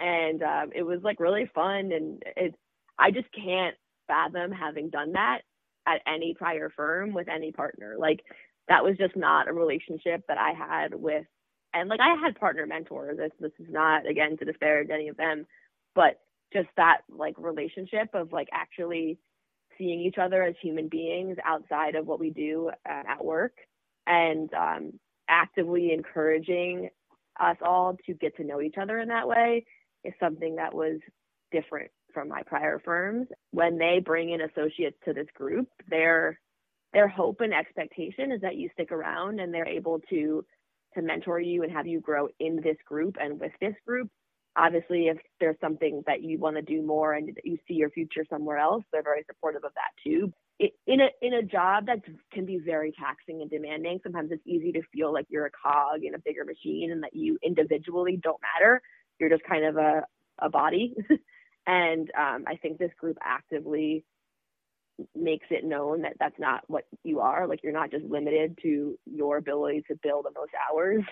and 0.00 0.42
um, 0.42 0.70
it 0.74 0.82
was 0.82 1.00
like 1.02 1.20
really 1.20 1.50
fun 1.54 1.90
and 1.92 2.22
it 2.36 2.54
i 2.98 3.10
just 3.10 3.28
can't 3.32 3.74
fathom 4.06 4.50
having 4.50 4.90
done 4.90 5.12
that 5.12 5.40
at 5.86 6.00
any 6.06 6.34
prior 6.34 6.70
firm 6.74 7.12
with 7.12 7.28
any 7.28 7.52
partner 7.52 7.96
like 7.98 8.20
that 8.68 8.84
was 8.84 8.96
just 8.96 9.16
not 9.16 9.48
a 9.48 9.52
relationship 9.52 10.22
that 10.28 10.38
i 10.38 10.52
had 10.52 10.94
with 10.94 11.24
and 11.74 11.88
like 11.88 12.00
i 12.00 12.14
had 12.24 12.38
partner 12.38 12.66
mentors 12.66 13.16
this 13.16 13.32
this 13.40 13.52
is 13.58 13.72
not 13.72 14.06
again 14.06 14.36
to 14.36 14.44
disparage 14.44 14.88
any 14.90 15.08
of 15.08 15.16
them 15.16 15.46
but 15.94 16.20
just 16.52 16.68
that 16.76 16.98
like 17.08 17.34
relationship 17.38 18.08
of 18.14 18.32
like 18.32 18.48
actually 18.52 19.18
seeing 19.76 20.00
each 20.00 20.16
other 20.18 20.42
as 20.42 20.54
human 20.60 20.88
beings 20.88 21.36
outside 21.44 21.94
of 21.94 22.06
what 22.06 22.20
we 22.20 22.30
do 22.30 22.70
uh, 22.88 23.02
at 23.08 23.24
work 23.24 23.52
and 24.06 24.52
um, 24.54 24.92
actively 25.28 25.92
encouraging 25.92 26.90
us 27.40 27.56
all 27.62 27.96
to 28.06 28.14
get 28.14 28.36
to 28.36 28.44
know 28.44 28.60
each 28.60 28.74
other 28.80 28.98
in 28.98 29.08
that 29.08 29.28
way 29.28 29.64
is 30.04 30.12
something 30.18 30.56
that 30.56 30.74
was 30.74 30.98
different 31.52 31.90
from 32.12 32.28
my 32.28 32.42
prior 32.42 32.80
firms. 32.84 33.28
When 33.52 33.78
they 33.78 34.00
bring 34.04 34.30
in 34.30 34.40
associates 34.40 34.96
to 35.04 35.12
this 35.12 35.28
group, 35.34 35.68
their 35.88 36.40
their 36.94 37.06
hope 37.06 37.42
and 37.42 37.52
expectation 37.52 38.32
is 38.32 38.40
that 38.40 38.56
you 38.56 38.70
stick 38.72 38.92
around 38.92 39.40
and 39.40 39.52
they're 39.52 39.68
able 39.68 40.00
to 40.08 40.44
to 40.94 41.02
mentor 41.02 41.40
you 41.40 41.62
and 41.62 41.72
have 41.72 41.86
you 41.86 42.00
grow 42.00 42.28
in 42.40 42.56
this 42.62 42.76
group 42.86 43.16
and 43.20 43.38
with 43.40 43.52
this 43.60 43.74
group. 43.86 44.08
Obviously, 44.56 45.06
if 45.06 45.18
there's 45.38 45.56
something 45.60 46.02
that 46.06 46.22
you 46.22 46.38
want 46.38 46.56
to 46.56 46.62
do 46.62 46.82
more 46.82 47.14
and 47.14 47.28
that 47.28 47.44
you 47.44 47.58
see 47.68 47.74
your 47.74 47.90
future 47.90 48.24
somewhere 48.28 48.58
else, 48.58 48.82
they're 48.92 49.02
very 49.02 49.24
supportive 49.26 49.62
of 49.64 49.72
that 49.74 49.90
too. 50.02 50.32
In 50.58 51.00
a 51.00 51.08
in 51.22 51.34
a 51.34 51.42
job 51.42 51.86
that 51.86 52.00
can 52.32 52.44
be 52.44 52.58
very 52.58 52.92
taxing 52.98 53.42
and 53.42 53.50
demanding 53.50 54.00
sometimes 54.02 54.32
it's 54.32 54.42
easy 54.44 54.72
to 54.72 54.82
feel 54.92 55.12
like 55.12 55.26
you're 55.28 55.46
a 55.46 55.50
cog 55.50 56.02
in 56.02 56.16
a 56.16 56.18
bigger 56.18 56.44
machine 56.44 56.90
and 56.90 57.02
that 57.04 57.14
you 57.14 57.38
individually 57.44 58.18
don't 58.20 58.40
matter. 58.42 58.82
You're 59.20 59.30
just 59.30 59.44
kind 59.44 59.64
of 59.64 59.76
a, 59.76 60.04
a 60.40 60.50
body. 60.50 60.94
And 61.68 62.10
um, 62.18 62.44
i 62.48 62.56
think 62.56 62.78
this 62.78 62.92
group 62.98 63.18
actively 63.22 64.02
makes 65.14 65.46
it 65.50 65.64
known 65.64 66.02
that 66.02 66.14
that's 66.18 66.38
not 66.38 66.62
what 66.66 66.84
you 67.04 67.20
are 67.20 67.46
like 67.46 67.60
you're 67.62 67.72
not 67.72 67.90
just 67.90 68.04
limited 68.04 68.58
to 68.60 68.98
your 69.06 69.36
ability 69.36 69.82
to 69.86 69.94
bill 70.02 70.22
the 70.22 70.32
most 70.36 70.50
hours 70.70 71.02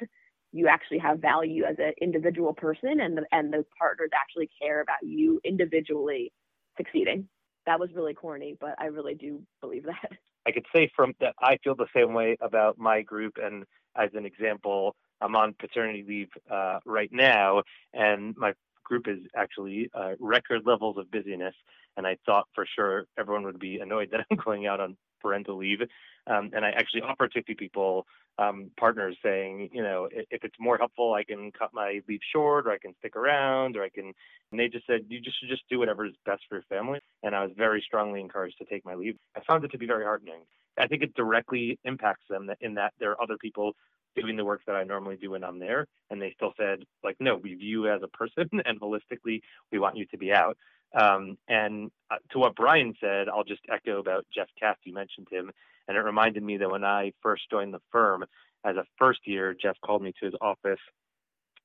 you 0.53 0.67
actually 0.69 0.99
have 0.99 1.21
value 1.21 1.65
as 1.65 1.77
an 1.79 1.93
individual 2.01 2.53
person 2.53 3.01
and 3.01 3.17
the 3.17 3.25
and 3.33 3.53
the 3.53 3.65
partners 3.79 4.11
actually 4.15 4.49
care 4.61 4.81
about 4.81 4.99
you 5.03 5.41
individually 5.45 6.33
succeeding 6.77 7.29
that 7.67 7.81
was 7.81 7.91
really 7.95 8.15
corny, 8.15 8.57
but 8.59 8.75
I 8.79 8.87
really 8.87 9.15
do 9.15 9.43
believe 9.61 9.85
that. 9.85 10.13
I 10.47 10.53
could 10.53 10.67
say 10.75 10.91
from 10.95 11.13
that 11.21 11.35
I 11.41 11.59
feel 11.63 11.75
the 11.75 11.87
same 11.95 12.15
way 12.15 12.37
about 12.41 12.79
my 12.79 13.03
group. 13.03 13.35
And 13.43 13.65
as 13.97 14.11
an 14.15 14.25
example, 14.25 14.95
I'm 15.21 15.35
on 15.35 15.55
paternity 15.59 16.05
leave 16.07 16.29
uh, 16.51 16.79
right 16.87 17.11
now, 17.13 17.63
and 17.93 18.35
my 18.37 18.53
group 18.87 19.07
is 19.09 19.19
actually 19.37 19.91
uh, 19.95 20.13
record 20.19 20.63
levels 20.65 20.97
of 20.97 21.11
busyness. 21.11 21.55
And 21.97 22.07
I 22.07 22.17
thought 22.25 22.47
for 22.55 22.67
sure 22.75 23.05
everyone 23.19 23.45
would 23.45 23.59
be 23.59 23.79
annoyed 23.79 24.11
that 24.13 24.21
I'm 24.31 24.39
going 24.43 24.67
out 24.67 24.81
on 24.81 24.97
parental 25.21 25.59
leave. 25.59 25.81
Um, 26.27 26.51
and 26.55 26.65
I 26.65 26.71
actually 26.71 27.03
offered 27.03 27.33
to 27.33 27.43
people 27.43 28.07
um, 28.39 28.71
partners 28.79 29.17
saying, 29.23 29.71
you 29.73 29.83
know, 29.83 30.09
if, 30.11 30.27
if, 30.31 30.45
it's 30.45 30.57
more 30.61 30.77
helpful, 30.77 31.15
I 31.15 31.25
can 31.25 31.51
cut 31.53 31.71
my 31.73 32.01
leave 32.07 32.21
short, 32.33 32.67
or 32.67 32.73
I 32.73 32.79
can 32.79 32.95
stick 32.99 33.17
around, 33.17 33.77
or 33.77 33.83
I 33.83 33.89
can. 33.89 34.13
And 34.51 34.61
they 34.61 34.69
just 34.69 34.87
said, 34.87 35.07
you 35.09 35.21
just 35.21 35.41
should 35.41 35.49
just 35.49 35.63
do 35.71 35.79
whatever 35.79 36.05
is 36.05 36.13
best 36.27 36.43
for 36.49 36.57
your 36.57 36.65
family. 36.69 37.01
And 37.23 37.35
I 37.35 37.43
was 37.43 37.53
very 37.57 37.83
strongly 37.87 38.21
encouraged 38.21 38.59
to 38.59 38.67
take 38.67 38.85
my 38.85 38.95
leave. 38.95 39.17
I 39.37 39.41
found 39.47 39.65
it 39.65 39.73
to 39.73 39.79
be 39.79 39.87
very 39.87 40.05
heartening. 40.05 40.43
I 40.79 40.87
think 40.87 41.03
it 41.03 41.15
directly 41.15 41.79
impacts 41.85 42.25
them 42.29 42.51
in 42.61 42.75
that 42.75 42.93
there 43.01 43.13
are 43.13 43.23
other 43.23 43.39
people 43.41 43.73
doing 44.17 44.37
the 44.37 44.45
work 44.45 44.63
that 44.67 44.77
I 44.77 44.85
normally 44.85 45.17
do 45.17 45.31
when 45.31 45.45
I'm 45.45 45.59
there, 45.59 45.87
and 46.11 46.21
they 46.21 46.33
still 46.37 46.53
said, 46.57 46.85
like, 47.05 47.17
no, 47.21 47.37
we 47.37 47.55
view 47.55 47.85
you 47.85 47.91
as 47.91 48.03
a 48.03 48.09
person, 48.09 48.49
and 48.65 48.81
holistically, 48.81 49.41
we 49.71 49.79
want 49.79 49.97
you 49.97 50.07
to 50.07 50.19
be 50.19 50.33
out. 50.33 50.57
Um, 50.95 51.37
and 51.49 51.91
uh, 52.11 52.17
to 52.31 52.39
what 52.39 52.57
Brian 52.57 52.95
said, 53.01 53.29
I'll 53.29 53.45
just 53.45 53.61
echo 53.73 53.99
about 53.99 54.27
Jeff 54.35 54.49
Katz. 54.59 54.81
You 54.85 54.95
mentioned 54.95 55.29
him, 55.31 55.51
and 55.89 55.97
it 55.97 56.01
reminded 56.01 56.43
me 56.43 56.57
that 56.59 56.71
when 56.71 56.85
I 56.85 57.13
first 57.23 57.43
joined 57.51 57.75
the 57.75 57.83
firm 57.93 58.25
as 58.65 58.77
a 58.77 58.85
first 58.99 59.21
year, 59.25 59.55
Jeff 59.55 59.77
called 59.85 60.03
me 60.03 60.13
to 60.19 60.27
his 60.27 60.35
office. 60.41 60.81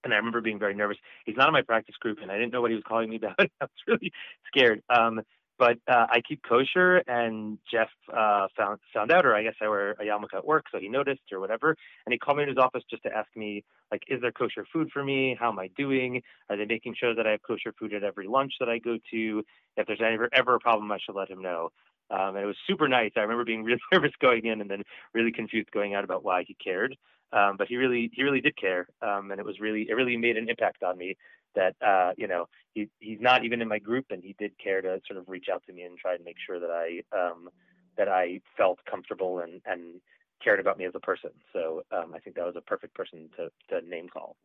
And 0.03 0.13
I 0.13 0.17
remember 0.17 0.41
being 0.41 0.59
very 0.59 0.73
nervous. 0.73 0.97
He's 1.25 1.37
not 1.37 1.47
in 1.47 1.53
my 1.53 1.61
practice 1.61 1.95
group, 1.99 2.19
and 2.21 2.31
I 2.31 2.37
didn't 2.37 2.51
know 2.51 2.61
what 2.61 2.71
he 2.71 2.75
was 2.75 2.83
calling 2.87 3.09
me 3.09 3.17
about. 3.17 3.35
I 3.39 3.45
was 3.61 3.69
really 3.87 4.11
scared. 4.47 4.81
Um, 4.89 5.21
but 5.61 5.77
uh, 5.87 6.07
I 6.09 6.21
keep 6.27 6.41
kosher, 6.41 7.03
and 7.07 7.59
Jeff 7.71 7.89
uh, 8.11 8.47
found 8.57 8.79
found 8.91 9.11
out, 9.11 9.27
or 9.27 9.35
I 9.35 9.43
guess 9.43 9.53
I 9.61 9.67
wear 9.67 9.91
a 9.91 10.05
yarmulke 10.05 10.33
at 10.33 10.43
work, 10.43 10.65
so 10.71 10.79
he 10.79 10.89
noticed 10.89 11.31
or 11.31 11.39
whatever, 11.39 11.75
and 12.03 12.11
he 12.11 12.17
called 12.17 12.37
me 12.37 12.43
in 12.43 12.49
his 12.49 12.57
office 12.57 12.81
just 12.89 13.03
to 13.03 13.15
ask 13.15 13.29
me, 13.35 13.63
like, 13.91 14.01
is 14.07 14.19
there 14.21 14.31
kosher 14.31 14.65
food 14.73 14.89
for 14.91 15.03
me? 15.03 15.37
How 15.39 15.51
am 15.51 15.59
I 15.59 15.69
doing? 15.77 16.23
Are 16.49 16.57
they 16.57 16.65
making 16.65 16.95
sure 16.99 17.13
that 17.13 17.27
I 17.27 17.31
have 17.31 17.43
kosher 17.43 17.75
food 17.77 17.93
at 17.93 18.03
every 18.03 18.25
lunch 18.25 18.53
that 18.59 18.69
I 18.69 18.79
go 18.79 18.97
to? 19.11 19.43
If 19.77 19.85
there's 19.85 20.01
ever 20.03 20.29
ever 20.33 20.55
a 20.55 20.59
problem, 20.59 20.91
I 20.91 20.97
should 20.97 21.13
let 21.13 21.29
him 21.29 21.43
know. 21.43 21.69
Um, 22.09 22.35
and 22.35 22.39
it 22.39 22.47
was 22.47 22.57
super 22.65 22.87
nice. 22.87 23.11
I 23.15 23.19
remember 23.19 23.45
being 23.45 23.63
really 23.63 23.79
nervous 23.91 24.13
going 24.19 24.47
in 24.47 24.61
and 24.61 24.69
then 24.69 24.81
really 25.13 25.31
confused 25.31 25.69
going 25.69 25.93
out 25.93 26.03
about 26.03 26.23
why 26.23 26.43
he 26.47 26.55
cared. 26.55 26.97
Um, 27.33 27.55
but 27.55 27.67
he 27.67 27.77
really, 27.77 28.09
he 28.13 28.23
really 28.23 28.41
did 28.41 28.57
care. 28.57 28.87
Um, 29.01 29.29
and 29.29 29.39
it 29.39 29.45
was 29.45 29.59
really, 29.59 29.85
it 29.89 29.93
really 29.93 30.17
made 30.17 30.37
an 30.37 30.49
impact 30.49 30.81
on 30.81 30.97
me 30.97 31.15
that, 31.55 31.75
uh, 31.85 32.13
you 32.17 32.27
know, 32.27 32.47
he, 32.73 32.89
he's 32.99 33.19
not 33.19 33.43
even 33.43 33.61
in 33.61 33.67
my 33.67 33.79
group 33.79 34.05
and 34.09 34.23
he 34.23 34.35
did 34.39 34.51
care 34.57 34.81
to 34.81 35.01
sort 35.07 35.19
of 35.19 35.27
reach 35.27 35.47
out 35.51 35.63
to 35.67 35.73
me 35.73 35.83
and 35.83 35.97
try 35.97 36.17
to 36.17 36.23
make 36.23 36.37
sure 36.45 36.59
that 36.59 36.69
I, 36.69 37.01
um, 37.17 37.49
that 37.97 38.07
I 38.07 38.41
felt 38.57 38.79
comfortable 38.89 39.39
and, 39.39 39.61
and 39.65 40.01
cared 40.43 40.59
about 40.59 40.77
me 40.77 40.85
as 40.85 40.93
a 40.95 40.99
person. 40.99 41.31
So 41.53 41.83
um, 41.91 42.13
I 42.15 42.19
think 42.19 42.35
that 42.35 42.45
was 42.45 42.55
a 42.55 42.61
perfect 42.61 42.93
person 42.95 43.29
to, 43.37 43.49
to 43.69 43.87
name 43.87 44.07
call. 44.09 44.37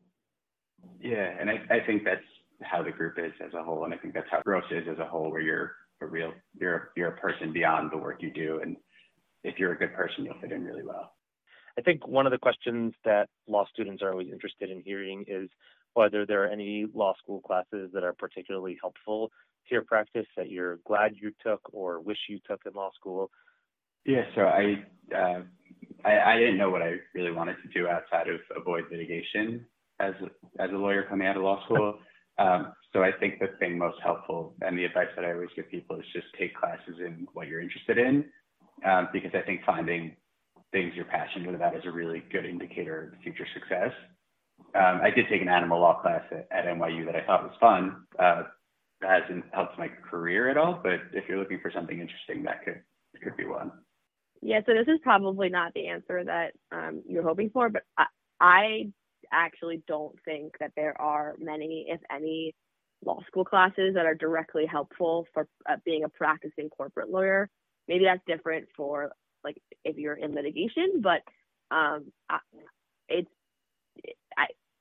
Yeah. 1.01 1.35
And 1.39 1.49
I, 1.49 1.61
I 1.71 1.81
think 1.87 2.05
that's 2.05 2.21
how 2.63 2.83
the 2.83 2.91
group 2.91 3.19
is 3.19 3.33
as 3.45 3.55
a 3.55 3.63
whole. 3.63 3.85
And 3.85 3.95
I 3.95 3.97
think 3.97 4.15
that's 4.15 4.29
how 4.31 4.43
Ropes 4.45 4.67
is 4.71 4.87
as 4.91 4.99
a 4.99 5.07
whole, 5.07 5.31
where 5.31 5.41
you're, 5.41 5.73
a 6.01 6.07
real 6.07 6.33
you're 6.59 6.91
you're 6.97 7.09
a 7.09 7.17
person 7.17 7.53
beyond 7.53 7.91
the 7.91 7.97
work 7.97 8.23
you 8.23 8.31
do 8.31 8.61
and 8.63 8.77
if 9.45 9.59
you're 9.59 9.73
a 9.73 9.79
good 9.79 9.95
person 9.95 10.25
you'll 10.25 10.39
fit 10.41 10.53
in 10.53 10.65
really 10.65 10.83
well 10.83 11.13
i 11.79 11.83
think 11.83 12.07
one 12.07 12.27
of 12.27 12.33
the 12.33 12.39
questions 12.39 12.93
that 13.05 13.29
law 13.49 13.65
students 13.73 14.03
are 14.03 14.11
always 14.11 14.29
interested 14.31 14.71
in 14.71 14.83
hearing 14.83 15.25
is 15.27 15.49
whether 15.97 16.27
there 16.27 16.45
are 16.45 16.49
any 16.49 16.87
law 16.95 17.15
school 17.23 17.41
classes 17.41 17.91
that 17.93 18.05
are 18.05 18.13
particularly 18.13 18.77
helpful 18.81 19.31
to 19.69 19.75
your 19.75 19.83
practice 19.83 20.27
that 20.37 20.51
you're 20.51 20.79
glad 20.87 21.15
you 21.17 21.33
took 21.45 21.61
or 21.73 22.01
wish 22.01 22.19
you 22.29 22.39
took 22.49 22.61
in 22.67 22.73
law 22.75 22.91
school 22.95 23.31
yeah 24.05 24.23
so 24.35 24.43
i 24.43 24.75
uh, 25.17 25.41
I, 26.05 26.35
I 26.35 26.39
didn't 26.39 26.59
know 26.59 26.71
what 26.71 26.83
I 26.83 26.95
really 27.15 27.33
wanted 27.33 27.57
to 27.63 27.69
do 27.69 27.89
outside 27.89 28.29
of 28.29 28.41
avoid 28.57 28.85
litigation 28.91 29.67
as 30.01 30.15
as 30.59 30.71
a 30.71 30.77
lawyer 30.77 31.05
coming 31.09 31.27
out 31.27 31.37
of 31.37 31.43
law 31.43 31.63
school. 31.65 31.99
Um, 32.39 32.75
so 32.93 33.03
I 33.03 33.13
think 33.19 33.39
the 33.39 33.47
thing 33.59 33.79
most 33.79 33.97
helpful 34.05 34.57
and 34.61 34.77
the 34.77 34.85
advice 34.85 35.09
that 35.17 35.25
I 35.25 35.33
always 35.33 35.49
give 35.57 35.71
people 35.71 35.97
is 35.97 36.05
just 36.13 36.27
take 36.39 36.55
classes 36.55 36.97
in 37.01 37.27
what 37.33 37.49
you're 37.49 37.63
interested 37.63 37.97
in, 37.97 38.27
um, 38.85 39.09
because 39.11 39.31
I 39.33 39.41
think 39.41 39.63
finding 39.65 40.15
things 40.71 40.93
you're 40.95 41.07
passionate 41.07 41.55
about 41.55 41.75
is 41.75 41.85
a 41.87 41.91
really 41.91 42.23
good 42.31 42.45
indicator 42.45 43.15
of 43.15 43.23
future 43.23 43.47
success. 43.55 43.91
Um, 44.75 45.01
I 45.03 45.11
did 45.11 45.27
take 45.31 45.43
an 45.43 45.49
animal 45.49 45.81
law 45.81 46.01
class 46.01 46.23
at, 46.31 46.49
at 46.51 46.65
NYU 46.67 47.07
that 47.07 47.17
I 47.17 47.25
thought 47.25 47.45
was 47.45 47.57
fun. 47.61 48.05
Uh, 48.19 48.45
hasn't 49.03 49.45
helped 49.53 49.79
my 49.79 49.89
career 49.89 50.51
at 50.51 50.57
all, 50.57 50.81
but 50.83 51.01
if 51.13 51.25
you're 51.29 51.39
looking 51.39 51.61
for 51.61 51.71
something 51.71 51.99
interesting, 51.99 52.43
that 52.45 52.65
could 52.65 52.81
could 53.23 53.37
be 53.37 53.45
one. 53.45 53.71
Yeah, 54.43 54.61
so 54.67 54.75
this 54.75 54.87
is 54.87 55.01
probably 55.03 55.49
not 55.49 55.73
the 55.75 55.89
answer 55.89 56.23
that 56.25 56.53
um, 56.71 57.03
you're 57.09 57.23
hoping 57.23 57.51
for, 57.51 57.71
but 57.71 57.83
I, 57.97 58.07
I 58.41 58.93
actually 59.33 59.83
don't 59.89 60.15
think 60.25 60.53
that 60.61 60.73
there 60.77 61.01
are 61.01 61.35
many, 61.39 61.87
if 61.89 62.01
any, 62.15 62.55
law 63.05 63.21
school 63.27 63.45
classes 63.45 63.95
that 63.95 64.07
are 64.07 64.15
directly 64.15 64.67
helpful 64.67 65.27
for 65.33 65.47
uh, 65.69 65.77
being 65.85 66.05
a 66.05 66.09
practicing 66.09 66.69
corporate 66.71 67.11
lawyer. 67.11 67.49
Maybe 67.89 68.05
that's 68.05 68.23
different 68.27 68.69
for 68.77 69.13
like 69.45 69.61
if 69.85 69.97
you're 69.97 70.15
in 70.15 70.35
litigation, 70.35 71.01
but 71.03 71.23
um, 71.71 72.13
I, 72.29 72.39
it's 73.09 73.31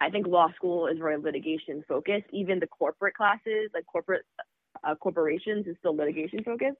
I 0.01 0.09
think 0.09 0.27
law 0.27 0.47
school 0.55 0.87
is 0.87 0.97
very 0.97 1.17
litigation 1.17 1.83
focused. 1.87 2.25
Even 2.31 2.59
the 2.59 2.67
corporate 2.67 3.15
classes, 3.15 3.69
like 3.73 3.85
corporate 3.85 4.25
uh, 4.83 4.95
corporations, 4.95 5.67
is 5.67 5.75
still 5.79 5.95
litigation 5.95 6.43
focused. 6.43 6.77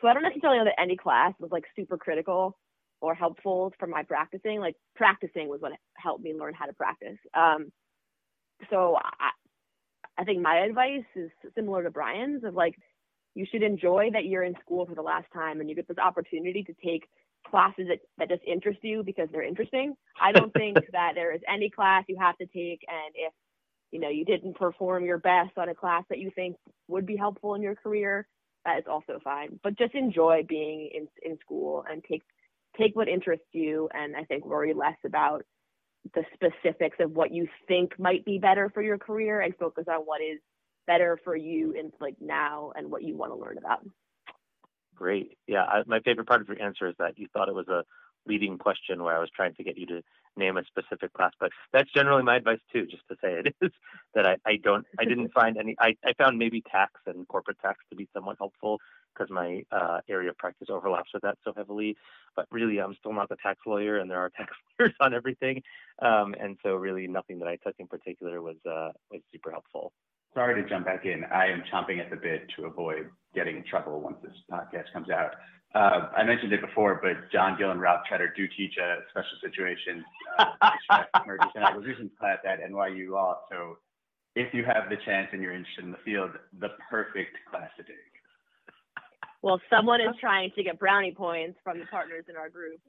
So 0.00 0.08
I 0.08 0.14
don't 0.14 0.22
necessarily 0.22 0.58
know 0.58 0.64
that 0.64 0.80
any 0.80 0.96
class 0.96 1.32
was 1.38 1.50
like 1.50 1.64
super 1.76 1.96
critical 1.96 2.56
or 3.00 3.14
helpful 3.14 3.72
for 3.78 3.86
my 3.86 4.02
practicing. 4.02 4.60
Like 4.60 4.76
practicing 4.96 5.48
was 5.48 5.60
what 5.60 5.72
helped 5.96 6.22
me 6.22 6.34
learn 6.34 6.54
how 6.54 6.66
to 6.66 6.72
practice. 6.72 7.18
Um, 7.34 7.72
so 8.70 8.96
I, 8.96 9.30
I 10.18 10.24
think 10.24 10.42
my 10.42 10.58
advice 10.58 11.04
is 11.14 11.30
similar 11.54 11.82
to 11.84 11.90
Brian's 11.90 12.44
of 12.44 12.54
like 12.54 12.74
you 13.34 13.46
should 13.50 13.62
enjoy 13.62 14.10
that 14.12 14.24
you're 14.24 14.42
in 14.42 14.54
school 14.60 14.84
for 14.84 14.96
the 14.96 15.02
last 15.02 15.26
time 15.32 15.60
and 15.60 15.68
you 15.68 15.76
get 15.76 15.86
this 15.86 15.98
opportunity 15.98 16.64
to 16.64 16.74
take 16.84 17.08
classes 17.46 17.88
that, 17.88 17.98
that 18.18 18.28
just 18.28 18.42
interest 18.46 18.78
you 18.82 19.02
because 19.02 19.28
they're 19.32 19.42
interesting. 19.42 19.94
I 20.20 20.32
don't 20.32 20.52
think 20.52 20.78
that 20.92 21.12
there 21.14 21.34
is 21.34 21.40
any 21.52 21.70
class 21.70 22.04
you 22.08 22.16
have 22.20 22.36
to 22.38 22.46
take 22.46 22.80
and 22.88 23.14
if 23.14 23.32
you 23.90 24.00
know 24.00 24.08
you 24.08 24.24
didn't 24.24 24.56
perform 24.56 25.04
your 25.04 25.18
best 25.18 25.56
on 25.56 25.68
a 25.68 25.74
class 25.74 26.04
that 26.10 26.18
you 26.18 26.30
think 26.34 26.56
would 26.88 27.06
be 27.06 27.16
helpful 27.16 27.54
in 27.54 27.62
your 27.62 27.74
career, 27.74 28.26
that 28.64 28.78
is 28.78 28.84
also 28.88 29.18
fine. 29.22 29.58
But 29.62 29.78
just 29.78 29.94
enjoy 29.94 30.44
being 30.48 30.90
in 30.92 31.08
in 31.22 31.38
school 31.38 31.84
and 31.90 32.02
take 32.04 32.22
take 32.78 32.94
what 32.94 33.08
interests 33.08 33.46
you 33.52 33.88
and 33.92 34.14
I 34.16 34.24
think 34.24 34.44
worry 34.44 34.74
less 34.74 34.98
about 35.04 35.42
the 36.14 36.24
specifics 36.34 36.96
of 37.00 37.12
what 37.12 37.32
you 37.32 37.48
think 37.66 37.98
might 37.98 38.24
be 38.24 38.38
better 38.38 38.70
for 38.70 38.82
your 38.82 38.98
career 38.98 39.40
and 39.40 39.54
focus 39.56 39.84
on 39.88 40.00
what 40.02 40.20
is 40.20 40.38
better 40.86 41.18
for 41.22 41.36
you 41.36 41.72
in 41.72 41.92
like 42.00 42.16
now 42.20 42.72
and 42.76 42.90
what 42.90 43.02
you 43.02 43.16
want 43.16 43.32
to 43.32 43.36
learn 43.36 43.58
about. 43.58 43.84
Great. 44.98 45.38
Yeah, 45.46 45.62
I, 45.62 45.82
my 45.86 46.00
favorite 46.00 46.26
part 46.26 46.40
of 46.40 46.48
your 46.48 46.60
answer 46.60 46.88
is 46.88 46.96
that 46.98 47.18
you 47.18 47.28
thought 47.32 47.48
it 47.48 47.54
was 47.54 47.68
a 47.68 47.84
leading 48.26 48.58
question 48.58 49.02
where 49.04 49.16
I 49.16 49.20
was 49.20 49.30
trying 49.34 49.54
to 49.54 49.62
get 49.62 49.78
you 49.78 49.86
to 49.86 50.02
name 50.36 50.56
a 50.56 50.64
specific 50.64 51.12
class, 51.12 51.32
but 51.38 51.50
that's 51.72 51.90
generally 51.92 52.24
my 52.24 52.36
advice 52.36 52.58
too, 52.72 52.84
just 52.86 53.04
to 53.08 53.16
say 53.22 53.34
it 53.34 53.54
is 53.62 53.70
that 54.14 54.26
I, 54.26 54.36
I 54.44 54.56
don't, 54.56 54.84
I 54.98 55.04
didn't 55.04 55.32
find 55.34 55.56
any, 55.56 55.76
I, 55.78 55.94
I 56.04 56.14
found 56.14 56.36
maybe 56.36 56.62
tax 56.62 56.94
and 57.06 57.28
corporate 57.28 57.60
tax 57.60 57.78
to 57.90 57.96
be 57.96 58.08
somewhat 58.12 58.38
helpful 58.38 58.80
because 59.14 59.30
my 59.30 59.62
uh, 59.70 60.00
area 60.08 60.30
of 60.30 60.38
practice 60.38 60.68
overlaps 60.68 61.10
with 61.14 61.22
that 61.22 61.38
so 61.44 61.52
heavily. 61.56 61.96
But 62.34 62.46
really, 62.50 62.80
I'm 62.80 62.96
still 62.98 63.12
not 63.12 63.28
the 63.28 63.36
tax 63.36 63.60
lawyer, 63.66 63.98
and 63.98 64.10
there 64.10 64.18
are 64.18 64.30
tax 64.36 64.50
lawyers 64.78 64.94
on 65.00 65.14
everything, 65.14 65.62
um, 66.00 66.34
and 66.40 66.56
so 66.62 66.74
really 66.74 67.06
nothing 67.06 67.38
that 67.38 67.48
I 67.48 67.56
took 67.56 67.74
in 67.78 67.86
particular 67.86 68.42
was 68.42 68.56
uh, 68.66 68.90
was 69.10 69.20
super 69.32 69.50
helpful. 69.52 69.92
Sorry 70.34 70.62
to 70.62 70.68
jump 70.68 70.86
back 70.86 71.04
in. 71.04 71.24
I 71.24 71.46
am 71.46 71.62
chomping 71.72 72.00
at 72.00 72.10
the 72.10 72.16
bit 72.16 72.48
to 72.56 72.66
avoid 72.66 73.10
getting 73.34 73.56
in 73.56 73.64
trouble 73.64 74.00
once 74.00 74.16
this 74.22 74.32
podcast 74.50 74.92
comes 74.92 75.10
out. 75.10 75.32
Uh, 75.74 76.08
I 76.16 76.22
mentioned 76.24 76.52
it 76.52 76.60
before, 76.60 76.98
but 77.02 77.30
John 77.30 77.56
Gill 77.58 77.70
and 77.70 77.80
Ralph 77.80 78.00
Tretter 78.10 78.34
do 78.34 78.46
teach 78.56 78.76
a 78.78 78.98
special 79.10 79.36
situations 79.42 80.04
uh, 80.38 81.02
mergers 81.26 81.50
and 81.54 81.64
acquisitions 81.64 82.10
class 82.18 82.38
at 82.46 82.60
NYU 82.60 83.10
Law. 83.10 83.40
So 83.50 83.76
if 84.34 84.54
you 84.54 84.64
have 84.64 84.88
the 84.88 84.96
chance 85.04 85.28
and 85.32 85.42
you're 85.42 85.52
interested 85.52 85.84
in 85.84 85.90
the 85.90 85.98
field, 86.04 86.30
the 86.58 86.68
perfect 86.90 87.36
class 87.50 87.68
to 87.76 87.82
take. 87.82 87.96
Well, 89.42 89.60
someone 89.70 90.00
is 90.00 90.14
trying 90.20 90.50
to 90.56 90.62
get 90.62 90.78
brownie 90.78 91.12
points 91.12 91.58
from 91.62 91.78
the 91.78 91.86
partners 91.86 92.24
in 92.28 92.36
our 92.36 92.48
group 92.48 92.80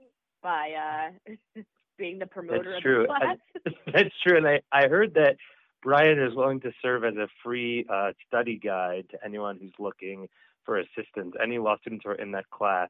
by 0.41 1.11
uh, 1.27 1.33
being 1.97 2.17
the 2.17 2.25
promoter 2.25 2.63
That's 2.63 2.77
of 2.77 2.83
true. 2.83 3.07
the 3.07 3.07
class. 3.07 3.73
That's 3.93 4.15
true, 4.25 4.37
and 4.37 4.47
I, 4.47 4.61
I 4.71 4.87
heard 4.87 5.13
that 5.15 5.35
Brian 5.81 6.19
is 6.19 6.35
willing 6.35 6.59
to 6.61 6.71
serve 6.81 7.03
as 7.03 7.15
a 7.15 7.27
free 7.43 7.85
uh, 7.89 8.11
study 8.27 8.57
guide 8.57 9.05
to 9.11 9.17
anyone 9.23 9.57
who's 9.59 9.73
looking 9.79 10.27
for 10.65 10.77
assistance. 10.77 11.35
Any 11.41 11.57
law 11.57 11.77
students 11.79 12.03
who 12.05 12.11
are 12.11 12.15
in 12.15 12.31
that 12.31 12.49
class 12.49 12.89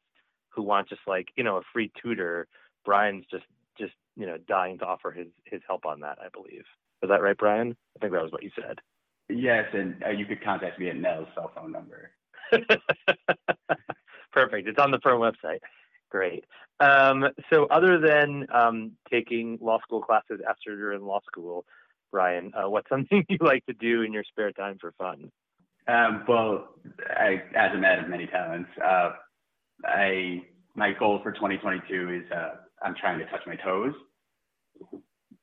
who 0.50 0.64
want 0.64 0.90
just 0.90 1.02
like 1.08 1.28
you 1.36 1.44
know 1.44 1.58
a 1.58 1.62
free 1.72 1.92
tutor, 2.02 2.48
Brian's 2.86 3.26
just 3.30 3.46
just 3.78 3.94
you 4.16 4.26
know 4.26 4.38
dying 4.48 4.80
to 4.80 4.86
offer 4.86 5.12
his 5.12 5.28
his 5.46 5.62
help 5.68 5.86
on 5.86 6.00
that. 6.02 6.18
I 6.20 6.30
believe. 6.34 6.64
Is 7.02 7.10
that 7.10 7.22
right, 7.22 7.38
Brian? 7.38 7.76
I 7.96 8.00
think 8.00 8.14
that 8.14 8.24
was 8.24 8.32
what 8.32 8.44
you 8.44 8.52
said. 8.56 8.80
Yes, 9.30 9.66
and 9.74 10.04
uh, 10.04 10.10
you 10.10 10.26
could 10.26 10.44
contact 10.44 10.80
me 10.80 10.90
at 10.90 10.98
Nell's 10.98 11.28
cell 11.36 11.52
phone 11.56 11.72
number. 11.72 12.12
Perfect. 14.34 14.68
It's 14.68 14.80
on 14.80 14.92
the 14.92 15.00
firm 15.00 15.22
website. 15.22 15.60
Great. 16.10 16.46
Um, 16.80 17.26
so, 17.54 17.66
other 17.66 18.00
than 18.00 18.48
um, 18.54 18.94
taking 19.12 19.60
law 19.62 19.80
school 19.82 20.02
classes 20.02 20.40
after 20.48 20.76
you're 20.76 20.94
in 20.94 21.06
law 21.06 21.20
school, 21.32 21.66
Brian, 22.12 22.52
uh, 22.56 22.70
what's 22.70 22.90
something 22.90 23.26
you 23.30 23.38
like 23.42 23.66
to 23.66 23.74
do 23.74 24.02
in 24.02 24.14
your 24.14 24.24
spare 24.24 24.52
time 24.52 24.78
for 24.80 24.94
fun? 24.98 25.32
Um, 25.88 26.24
well, 26.28 26.70
I, 27.10 27.42
as 27.56 27.74
a 27.74 27.78
man 27.78 28.04
of 28.04 28.10
many 28.10 28.28
talents, 28.28 28.70
uh, 28.84 29.12
I 29.86 30.44
my 30.76 30.94
goal 30.98 31.20
for 31.24 31.32
2022 31.32 32.24
is 32.24 32.32
uh, 32.32 32.56
I'm 32.84 32.96
trying 32.96 33.20
to 33.20 33.26
touch 33.26 33.42
my 33.48 33.56
toes. 33.56 33.94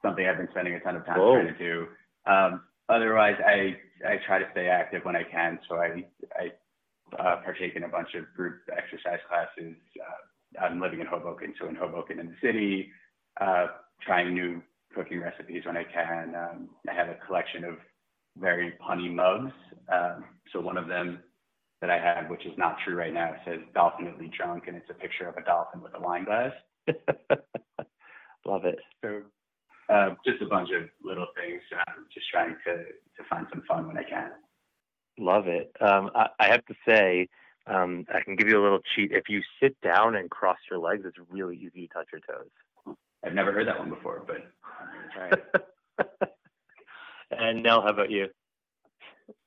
Something 0.02 0.26
I've 0.26 0.36
been 0.36 0.48
spending 0.52 0.74
a 0.74 0.80
ton 0.80 0.96
of 0.96 1.04
time 1.04 1.18
Whoa. 1.18 1.42
trying 1.42 1.54
to 1.54 1.58
do. 1.58 1.86
Um, 2.26 2.62
otherwise, 2.88 3.36
I 3.44 3.76
I 4.06 4.18
try 4.26 4.38
to 4.38 4.46
stay 4.52 4.68
active 4.68 5.04
when 5.04 5.16
I 5.16 5.24
can. 5.24 5.58
So 5.68 5.76
I 5.76 6.04
I 6.38 6.52
uh, 7.18 7.42
partake 7.42 7.74
in 7.76 7.84
a 7.84 7.88
bunch 7.88 8.14
of 8.14 8.24
group 8.36 8.60
exercise 8.76 9.20
classes. 9.28 9.74
Uh, 9.98 10.64
I'm 10.64 10.80
living 10.80 11.00
in 11.00 11.06
Hoboken, 11.06 11.54
so 11.60 11.68
in 11.68 11.74
Hoboken 11.74 12.20
in 12.20 12.26
the 12.26 12.36
city, 12.40 12.90
uh, 13.40 13.66
trying 14.00 14.32
new 14.32 14.62
cooking 14.96 15.20
recipes 15.20 15.62
when 15.66 15.76
I 15.76 15.84
can. 15.84 16.34
Um, 16.34 16.68
I 16.88 16.94
have 16.94 17.08
a 17.08 17.18
collection 17.26 17.64
of 17.64 17.74
very 18.38 18.74
punny 18.82 19.12
mugs. 19.12 19.52
Um, 19.92 20.24
so 20.52 20.60
one 20.60 20.76
of 20.76 20.88
them 20.88 21.20
that 21.80 21.90
I 21.90 21.98
have, 21.98 22.30
which 22.30 22.46
is 22.46 22.52
not 22.56 22.78
true 22.84 22.96
right 22.96 23.12
now, 23.12 23.34
says 23.44 23.60
"dolphinately 23.74 24.30
drunk," 24.36 24.64
and 24.66 24.76
it's 24.76 24.90
a 24.90 24.94
picture 24.94 25.28
of 25.28 25.36
a 25.36 25.44
dolphin 25.44 25.82
with 25.82 25.92
a 25.94 26.00
wine 26.00 26.24
glass. 26.24 26.52
Love 28.46 28.64
it. 28.64 28.78
So 29.04 29.22
uh, 29.88 30.14
just 30.24 30.42
a 30.42 30.46
bunch 30.46 30.70
of 30.70 30.88
little 31.04 31.26
things. 31.36 31.60
Um, 31.72 32.06
just 32.12 32.26
trying 32.30 32.56
to 32.66 32.76
to 32.76 33.28
find 33.28 33.46
some 33.52 33.62
fun 33.68 33.86
when 33.86 33.98
I 33.98 34.02
can. 34.02 34.30
Love 35.18 35.46
it. 35.46 35.70
Um, 35.80 36.10
I, 36.14 36.28
I 36.40 36.46
have 36.48 36.64
to 36.66 36.74
say, 36.86 37.28
um, 37.66 38.04
I 38.14 38.20
can 38.20 38.36
give 38.36 38.48
you 38.48 38.60
a 38.60 38.62
little 38.62 38.80
cheat. 38.94 39.12
If 39.12 39.28
you 39.28 39.40
sit 39.62 39.80
down 39.80 40.14
and 40.14 40.30
cross 40.30 40.58
your 40.70 40.78
legs, 40.78 41.04
it's 41.06 41.16
really 41.30 41.56
easy 41.56 41.86
to 41.86 41.94
touch 41.94 42.08
your 42.12 42.20
toes. 42.20 42.50
I've 43.24 43.34
never 43.34 43.52
heard 43.52 43.66
that 43.66 43.78
one 43.78 43.90
before, 43.90 44.22
but 44.26 44.36
I'm 44.36 44.88
gonna 44.92 45.12
try 45.14 46.06
it. 46.08 46.30
and 47.30 47.62
Nell, 47.62 47.82
how 47.82 47.88
about 47.88 48.10
you? 48.10 48.28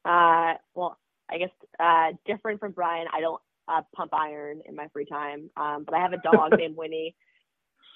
Uh, 0.05 0.53
well, 0.75 0.97
I 1.29 1.37
guess 1.37 1.49
uh, 1.79 2.11
different 2.25 2.59
from 2.59 2.71
Brian, 2.71 3.07
I 3.13 3.21
don't 3.21 3.41
uh, 3.67 3.81
pump 3.95 4.13
iron 4.13 4.61
in 4.65 4.75
my 4.75 4.87
free 4.91 5.05
time, 5.05 5.49
um, 5.55 5.83
but 5.85 5.93
I 5.93 5.99
have 5.99 6.13
a 6.13 6.17
dog 6.17 6.51
named 6.57 6.75
Winnie. 6.75 7.15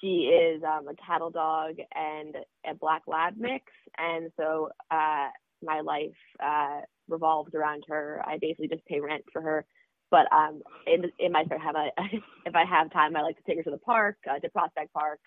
She 0.00 0.28
is 0.28 0.62
um, 0.62 0.88
a 0.88 0.94
cattle 0.94 1.30
dog 1.30 1.76
and 1.94 2.36
a 2.68 2.74
black 2.74 3.02
lab 3.06 3.34
mix, 3.36 3.64
and 3.96 4.30
so 4.38 4.68
uh, 4.90 5.28
my 5.62 5.80
life 5.80 6.16
uh, 6.42 6.80
revolves 7.08 7.54
around 7.54 7.84
her. 7.88 8.22
I 8.24 8.38
basically 8.38 8.68
just 8.68 8.84
pay 8.86 9.00
rent 9.00 9.24
for 9.32 9.42
her. 9.42 9.66
But 10.10 10.30
um, 10.32 10.62
in, 10.86 11.10
in 11.18 11.32
my 11.32 11.44
spare 11.44 11.58
time, 11.58 11.76
I, 11.76 11.90
if 12.46 12.54
I 12.54 12.64
have 12.64 12.92
time, 12.92 13.16
I 13.16 13.22
like 13.22 13.36
to 13.36 13.42
take 13.46 13.56
her 13.56 13.64
to 13.64 13.70
the 13.70 13.78
park, 13.78 14.16
uh, 14.30 14.38
to 14.38 14.48
Prospect 14.50 14.92
Park, 14.92 15.18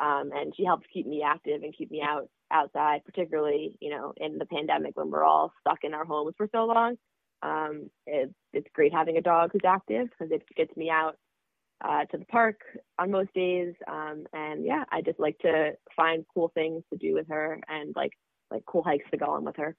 um, 0.00 0.30
and 0.34 0.54
she 0.56 0.64
helps 0.64 0.86
keep 0.92 1.06
me 1.06 1.22
active 1.22 1.62
and 1.62 1.76
keep 1.76 1.90
me 1.90 2.02
out 2.02 2.28
outside, 2.50 3.04
particularly 3.04 3.74
you 3.80 3.90
know 3.90 4.12
in 4.16 4.38
the 4.38 4.46
pandemic 4.46 4.96
when 4.96 5.10
we're 5.10 5.24
all 5.24 5.52
stuck 5.60 5.78
in 5.82 5.94
our 5.94 6.04
homes 6.04 6.34
for 6.36 6.48
so 6.52 6.64
long. 6.64 6.96
Um, 7.42 7.90
it, 8.06 8.32
it's 8.52 8.68
great 8.74 8.92
having 8.92 9.16
a 9.18 9.22
dog 9.22 9.50
who's 9.52 9.62
active 9.66 10.08
because 10.10 10.32
it 10.32 10.42
gets 10.56 10.74
me 10.76 10.90
out 10.90 11.16
uh, 11.84 12.04
to 12.06 12.16
the 12.16 12.24
park 12.26 12.60
on 12.98 13.10
most 13.10 13.32
days. 13.34 13.74
Um, 13.86 14.26
and 14.32 14.64
yeah, 14.64 14.84
I 14.90 15.02
just 15.02 15.20
like 15.20 15.38
to 15.40 15.72
find 15.94 16.24
cool 16.32 16.50
things 16.54 16.82
to 16.92 16.98
do 16.98 17.14
with 17.14 17.28
her 17.28 17.60
and 17.68 17.94
like 17.94 18.12
like 18.50 18.64
cool 18.66 18.82
hikes 18.82 19.10
to 19.10 19.16
go 19.16 19.26
on 19.26 19.44
with 19.44 19.56
her. 19.56 19.76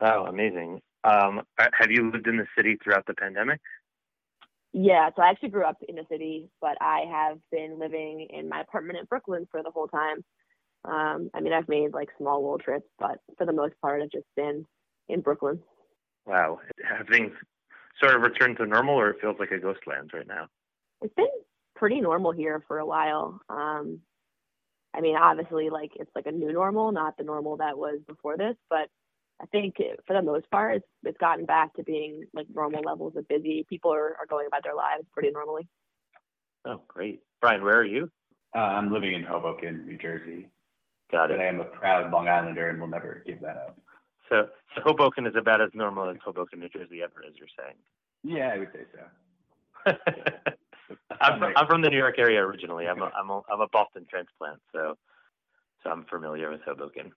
Wow, 0.00 0.26
amazing. 0.26 0.80
Um, 1.04 1.42
uh, 1.58 1.68
have 1.78 1.90
you 1.90 2.10
lived 2.10 2.26
in 2.26 2.36
the 2.36 2.46
city 2.56 2.76
throughout 2.82 3.06
the 3.06 3.14
pandemic? 3.14 3.60
Yeah, 4.76 5.08
so 5.14 5.22
I 5.22 5.30
actually 5.30 5.50
grew 5.50 5.64
up 5.64 5.76
in 5.88 5.94
the 5.94 6.04
city, 6.10 6.48
but 6.60 6.76
I 6.80 7.04
have 7.08 7.38
been 7.52 7.78
living 7.78 8.26
in 8.28 8.48
my 8.48 8.60
apartment 8.60 8.98
in 8.98 9.04
Brooklyn 9.04 9.46
for 9.48 9.62
the 9.62 9.70
whole 9.70 9.86
time. 9.86 10.24
Um, 10.84 11.30
I 11.32 11.40
mean, 11.40 11.52
I've 11.52 11.68
made 11.68 11.92
like 11.94 12.08
small 12.18 12.42
little 12.42 12.58
trips, 12.58 12.88
but 12.98 13.20
for 13.38 13.46
the 13.46 13.52
most 13.52 13.74
part, 13.80 14.02
I've 14.02 14.10
just 14.10 14.26
been 14.34 14.66
in 15.08 15.20
Brooklyn. 15.20 15.60
Wow. 16.26 16.58
Have 16.82 17.06
things 17.06 17.30
sort 18.02 18.16
of 18.16 18.22
returned 18.22 18.56
to 18.56 18.66
normal, 18.66 18.96
or 18.96 19.10
it 19.10 19.20
feels 19.20 19.36
like 19.38 19.52
a 19.52 19.60
ghost 19.60 19.80
land 19.86 20.10
right 20.12 20.26
now? 20.26 20.48
It's 21.02 21.14
been 21.14 21.28
pretty 21.76 22.00
normal 22.00 22.32
here 22.32 22.64
for 22.66 22.78
a 22.78 22.86
while. 22.86 23.40
Um, 23.48 24.00
I 24.92 25.00
mean, 25.00 25.14
obviously, 25.14 25.70
like 25.70 25.92
it's 25.94 26.10
like 26.16 26.26
a 26.26 26.32
new 26.32 26.52
normal, 26.52 26.90
not 26.90 27.16
the 27.16 27.22
normal 27.22 27.58
that 27.58 27.78
was 27.78 28.00
before 28.08 28.36
this, 28.36 28.56
but 28.68 28.88
I 29.42 29.46
think 29.46 29.76
for 30.06 30.14
the 30.14 30.22
most 30.22 30.50
part, 30.50 30.76
it's 30.76 30.86
it's 31.02 31.18
gotten 31.18 31.44
back 31.44 31.74
to 31.74 31.82
being 31.82 32.24
like 32.32 32.46
normal 32.54 32.82
levels 32.82 33.14
of 33.16 33.26
busy. 33.28 33.66
People 33.68 33.92
are, 33.92 34.16
are 34.18 34.26
going 34.28 34.46
about 34.46 34.62
their 34.62 34.74
lives 34.74 35.04
pretty 35.12 35.30
normally. 35.30 35.68
Oh, 36.64 36.80
great. 36.88 37.20
Brian, 37.40 37.62
where 37.62 37.78
are 37.78 37.84
you? 37.84 38.10
Uh, 38.54 38.60
I'm 38.60 38.92
living 38.92 39.12
in 39.12 39.22
Hoboken, 39.24 39.84
New 39.86 39.98
Jersey, 39.98 40.48
Got 41.10 41.30
it. 41.30 41.38
but. 41.38 41.44
I 41.44 41.48
am 41.48 41.60
a 41.60 41.64
proud 41.64 42.10
Long 42.12 42.28
Islander 42.28 42.70
and 42.70 42.80
will 42.80 42.88
never 42.88 43.22
give 43.26 43.40
that 43.40 43.56
up. 43.56 43.78
So, 44.28 44.46
so 44.74 44.80
Hoboken 44.82 45.26
is 45.26 45.34
about 45.36 45.60
as 45.60 45.70
normal 45.74 46.08
as 46.08 46.16
Hoboken, 46.24 46.60
New 46.60 46.68
Jersey 46.68 47.02
ever 47.02 47.22
is, 47.28 47.34
you're 47.36 47.48
saying? 47.58 47.76
Yeah, 48.22 48.52
I 48.54 48.58
would 48.58 48.68
say 48.72 48.84
so. 48.94 49.92
I'm, 51.20 51.38
from, 51.38 51.52
I'm 51.56 51.66
from 51.66 51.82
the 51.82 51.90
New 51.90 51.98
York 51.98 52.18
area 52.18 52.40
originally. 52.40 52.86
I'm 52.86 53.02
a, 53.02 53.10
I'm 53.16 53.28
a, 53.28 53.42
I'm 53.52 53.60
a 53.60 53.68
Boston 53.68 54.06
transplant, 54.08 54.60
so 54.72 54.96
so 55.82 55.90
I'm 55.90 56.04
familiar 56.04 56.50
with 56.50 56.62
Hoboken. 56.64 57.12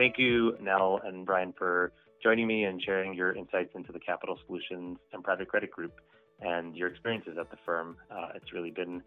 Thank 0.00 0.16
you, 0.16 0.56
Nell 0.62 0.98
and 1.04 1.26
Brian, 1.26 1.52
for 1.58 1.92
joining 2.22 2.46
me 2.46 2.64
and 2.64 2.82
sharing 2.82 3.12
your 3.12 3.32
insights 3.32 3.72
into 3.74 3.92
the 3.92 3.98
Capital 3.98 4.38
Solutions 4.46 4.96
and 5.12 5.22
Private 5.22 5.48
Credit 5.48 5.70
Group 5.70 5.92
and 6.40 6.74
your 6.74 6.88
experiences 6.88 7.36
at 7.38 7.50
the 7.50 7.58
firm. 7.66 7.98
Uh, 8.10 8.28
it's 8.34 8.50
really 8.54 8.70
been 8.70 9.02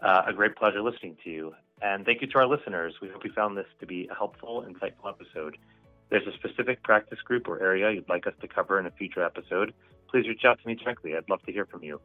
uh, 0.00 0.22
a 0.28 0.32
great 0.32 0.54
pleasure 0.54 0.82
listening 0.82 1.16
to 1.24 1.30
you. 1.30 1.52
And 1.82 2.04
thank 2.04 2.20
you 2.20 2.28
to 2.28 2.38
our 2.38 2.46
listeners. 2.46 2.94
We 3.02 3.08
hope 3.08 3.24
you 3.24 3.32
found 3.32 3.56
this 3.56 3.66
to 3.80 3.86
be 3.86 4.06
a 4.08 4.14
helpful, 4.14 4.64
insightful 4.68 5.08
episode. 5.08 5.56
If 5.56 6.10
there's 6.10 6.28
a 6.28 6.32
specific 6.38 6.84
practice 6.84 7.18
group 7.24 7.48
or 7.48 7.60
area 7.60 7.90
you'd 7.90 8.08
like 8.08 8.28
us 8.28 8.34
to 8.40 8.46
cover 8.46 8.78
in 8.78 8.86
a 8.86 8.92
future 8.92 9.24
episode, 9.24 9.74
please 10.08 10.28
reach 10.28 10.44
out 10.44 10.60
to 10.60 10.68
me 10.68 10.76
directly. 10.76 11.16
I'd 11.16 11.28
love 11.28 11.42
to 11.46 11.52
hear 11.52 11.66
from 11.66 11.82
you. 11.82 12.00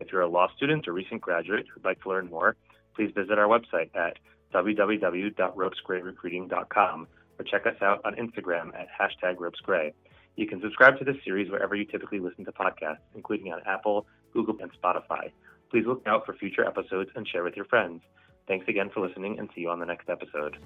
If 0.00 0.10
you're 0.10 0.22
a 0.22 0.28
law 0.28 0.48
student 0.56 0.88
or 0.88 0.94
recent 0.94 1.20
graduate 1.20 1.66
who'd 1.72 1.84
like 1.84 2.02
to 2.02 2.08
learn 2.08 2.28
more, 2.28 2.56
please 2.96 3.12
visit 3.14 3.38
our 3.38 3.46
website 3.46 3.94
at 3.94 4.18
www.ropesgrayrecruiting.com 4.52 7.06
or 7.38 7.44
check 7.44 7.66
us 7.66 7.80
out 7.82 8.00
on 8.04 8.14
Instagram 8.14 8.72
at 8.74 8.88
hashtag 8.88 9.36
ropesgray. 9.36 9.92
You 10.36 10.46
can 10.46 10.60
subscribe 10.60 10.98
to 10.98 11.04
this 11.04 11.16
series 11.24 11.50
wherever 11.50 11.74
you 11.74 11.84
typically 11.84 12.20
listen 12.20 12.44
to 12.44 12.52
podcasts, 12.52 12.98
including 13.14 13.52
on 13.52 13.60
Apple, 13.66 14.06
Google, 14.32 14.56
and 14.60 14.70
Spotify. 14.72 15.30
Please 15.70 15.84
look 15.86 16.02
out 16.06 16.24
for 16.24 16.34
future 16.34 16.64
episodes 16.64 17.10
and 17.14 17.26
share 17.26 17.44
with 17.44 17.56
your 17.56 17.64
friends. 17.64 18.02
Thanks 18.46 18.66
again 18.68 18.90
for 18.92 19.06
listening 19.06 19.38
and 19.38 19.48
see 19.54 19.62
you 19.62 19.70
on 19.70 19.80
the 19.80 19.86
next 19.86 20.08
episode. 20.08 20.56